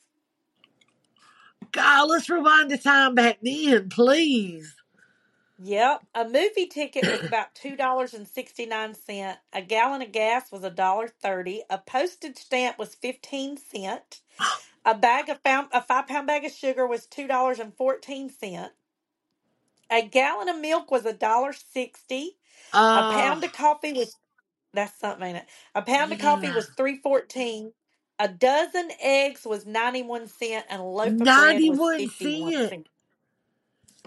God, 1.72 2.10
let's 2.10 2.30
rewind 2.30 2.72
the 2.72 2.78
time 2.78 3.16
back 3.16 3.40
then, 3.44 3.90
please. 3.90 4.76
Yep. 5.60 6.02
A 6.16 6.26
movie 6.26 6.68
ticket 6.68 7.08
was 7.08 7.24
about 7.24 7.56
two 7.56 7.78
dollars 7.78 8.14
and 8.14 8.28
sixty 8.28 8.66
nine 8.68 8.96
cent. 8.96 9.40
A 9.54 9.62
gallon 9.62 10.02
of 10.04 10.12
gas 10.12 10.52
was 10.52 10.64
a 10.66 10.72
dollar 10.72 11.08
thirty. 11.08 11.64
A 11.70 11.80
postage 11.80 12.38
stamp 12.38 12.80
was 12.80 12.96
fifteen 12.96 13.58
cent. 13.58 14.22
A 14.86 14.96
bag 14.96 15.30
of 15.30 15.44
pound, 15.44 15.70
a 15.74 15.82
five 15.82 16.08
pound 16.08 16.28
bag 16.28 16.46
of 16.46 16.52
sugar 16.54 16.88
was 16.88 17.08
two 17.08 17.28
dollars 17.28 17.60
and 17.60 17.76
fourteen 17.76 18.30
cent. 18.30 18.74
A 19.92 20.04
gallon 20.04 20.50
of 20.50 20.60
milk 20.60 20.92
was 20.92 21.06
a 21.06 21.14
dollar 21.14 21.54
sixty. 21.54 22.38
A 22.96 23.04
Uh, 23.04 23.12
pound 23.12 23.44
of 23.44 23.54
coffee 23.54 23.94
was 23.94 24.18
that's 24.74 25.00
something, 25.00 25.28
ain't 25.30 25.38
it? 25.38 25.48
A 25.76 25.82
pound 25.84 26.14
of 26.14 26.20
coffee 26.20 26.48
yeah. 26.48 26.56
was 26.56 26.70
three 26.70 26.98
fourteen. 26.98 27.74
A 28.20 28.28
dozen 28.30 28.92
eggs 29.02 29.46
was 29.46 29.66
ninety 29.66 30.04
one 30.04 30.28
cent, 30.28 30.66
and 30.70 30.82
a 30.82 30.86
loaf 30.86 31.22
of 31.22 31.34
bread 31.34 31.66
was 31.68 31.80
91 31.80 31.90
fifty 31.98 32.30
one 32.30 32.58
cent. 32.58 32.70
cent. 32.70 32.88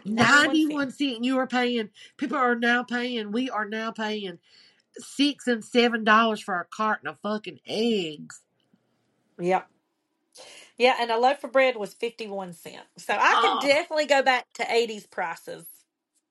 Ninety 0.04 0.38
one 0.38 0.58
cent. 0.60 0.86
91 0.86 0.92
cent. 0.92 1.16
And 1.16 1.26
you 1.26 1.38
are 1.38 1.46
paying, 1.48 1.90
people 2.18 2.38
are 2.38 2.56
now 2.56 2.82
paying, 2.84 3.32
we 3.32 3.50
are 3.50 3.68
now 3.68 3.92
paying 3.92 4.38
six 4.98 5.48
and 5.48 5.64
seven 5.64 6.04
dollars 6.04 6.40
for 6.40 6.60
a 6.60 6.64
carton 6.66 7.08
of 7.08 7.18
fucking 7.22 7.60
eggs. 7.66 8.42
Yep. 9.40 9.68
Yeah, 10.78 10.96
and 11.00 11.10
a 11.10 11.18
loaf 11.18 11.44
of 11.44 11.52
bread 11.52 11.76
was 11.76 11.94
51 11.94 12.54
cents. 12.54 12.86
So 12.98 13.14
I 13.18 13.36
can 13.36 13.58
Oh, 13.58 13.58
definitely 13.58 14.06
go 14.06 14.22
back 14.22 14.46
to 14.54 14.64
80s 14.64 15.10
prices. 15.10 15.66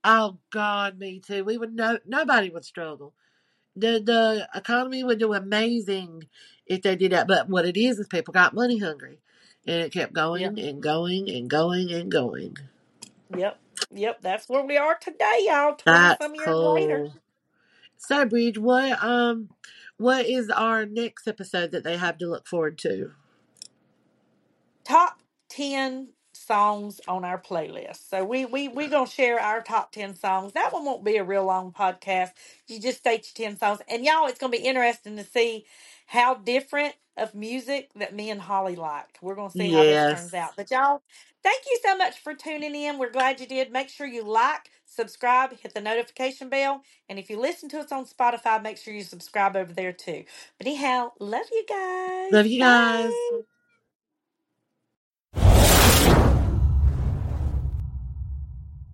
oh 0.04 0.40
God, 0.52 1.00
me 1.00 1.20
too. 1.20 1.44
We 1.46 1.58
would 1.58 1.76
no 1.76 2.00
nobody 2.08 2.50
would 2.50 2.66
struggle. 2.66 3.14
The 3.76 4.02
the 4.04 4.50
economy 4.56 5.04
would 5.04 5.20
do 5.20 5.34
amazing 5.34 6.26
if 6.68 6.84
they 6.84 6.96
did 6.96 7.14
that. 7.14 7.28
But 7.28 7.50
what 7.50 7.66
it 7.66 7.78
is 7.78 8.00
is 8.00 8.08
people 8.08 8.34
got 8.34 8.56
money 8.56 8.80
hungry. 8.80 9.20
And 9.68 9.78
it 9.84 9.94
kept 9.94 10.14
Yep. 10.32 10.56
going 10.56 10.60
and 10.60 10.82
going 10.84 11.30
and 11.30 11.50
going 11.50 11.92
and 11.92 12.12
going. 12.12 12.58
Yep. 13.30 13.60
Yep. 13.94 14.20
That's 14.22 14.50
where 14.50 14.66
we 14.66 14.78
are 14.78 14.98
today, 15.00 15.46
y'all, 15.48 15.76
20 15.76 16.10
That's 16.10 16.22
some 16.22 16.36
years 16.36 16.60
later. 16.62 17.06
So 17.98 18.26
Bridge, 18.26 18.58
what 18.60 19.04
um 19.04 19.50
what 19.98 20.26
is 20.28 20.50
our 20.50 20.86
next 20.86 21.28
episode 21.28 21.72
that 21.72 21.84
they 21.84 21.98
have 21.98 22.18
to 22.20 22.28
look 22.28 22.48
forward 22.48 22.78
to? 22.80 23.12
Top 24.86 25.22
10 25.50 26.10
songs 26.52 27.02
on 27.08 27.26
our 27.26 27.40
playlist. 27.42 28.10
So 28.10 28.26
we 28.26 28.46
we 28.46 28.70
we 28.70 28.88
going 28.88 29.08
to 29.08 29.12
share 29.14 29.40
our 29.40 29.62
top 29.62 29.94
10 29.94 30.16
songs. 30.16 30.54
That 30.54 30.74
one 30.74 30.86
won't 30.86 31.06
be 31.06 31.18
a 31.18 31.24
real 31.26 31.46
long 31.46 31.72
podcast. 31.74 32.32
You 32.68 32.80
just 32.82 33.00
state 33.00 33.28
your 33.38 33.50
10 33.50 33.60
songs. 33.60 33.82
And 33.90 34.06
y'all, 34.06 34.28
it's 34.28 34.40
going 34.40 34.54
to 34.54 34.60
be 34.60 34.66
interesting 34.66 35.18
to 35.18 35.26
see 35.26 35.66
how 36.08 36.36
different 36.36 36.96
of 37.18 37.36
music 37.36 37.92
that 37.98 38.16
me 38.16 38.32
and 38.32 38.42
Holly 38.42 38.76
like. 38.78 39.20
We're 39.22 39.36
going 39.36 39.52
to 39.52 39.56
see 39.56 39.70
how 39.70 39.86
this 39.86 40.06
turns 40.06 40.34
Yes. 40.34 40.36
out. 40.36 40.54
But 40.58 40.72
y'all, 40.72 41.04
thank 41.44 41.64
you 41.72 41.80
so 41.86 41.98
much 41.98 42.20
for 42.20 42.36
tuning 42.36 42.76
in. 42.76 43.00
We're 43.00 43.12
glad 43.12 43.40
you 43.42 43.48
did. 43.48 43.72
Make 43.72 43.90
sure 43.90 44.08
you 44.08 44.24
like, 44.24 44.72
subscribe, 44.86 45.54
hit 45.60 45.76
the 45.76 45.82
notification 45.82 46.50
bell. 46.50 46.84
And 47.10 47.20
if 47.20 47.30
you 47.30 47.40
listen 47.40 47.70
to 47.72 47.80
us 47.82 47.92
on 47.94 48.06
Spotify, 48.06 48.64
make 48.64 48.78
sure 48.78 48.94
you 48.96 49.04
subscribe 49.04 49.56
over 49.58 49.74
there 49.74 49.94
too. 49.94 50.26
But 50.60 50.68
anyhow, 50.68 51.12
love 51.20 51.48
you 51.52 51.66
guys. 51.70 52.32
Love 52.32 52.48
you 52.48 52.60
guys. 52.60 53.22
Bye. 53.22 53.42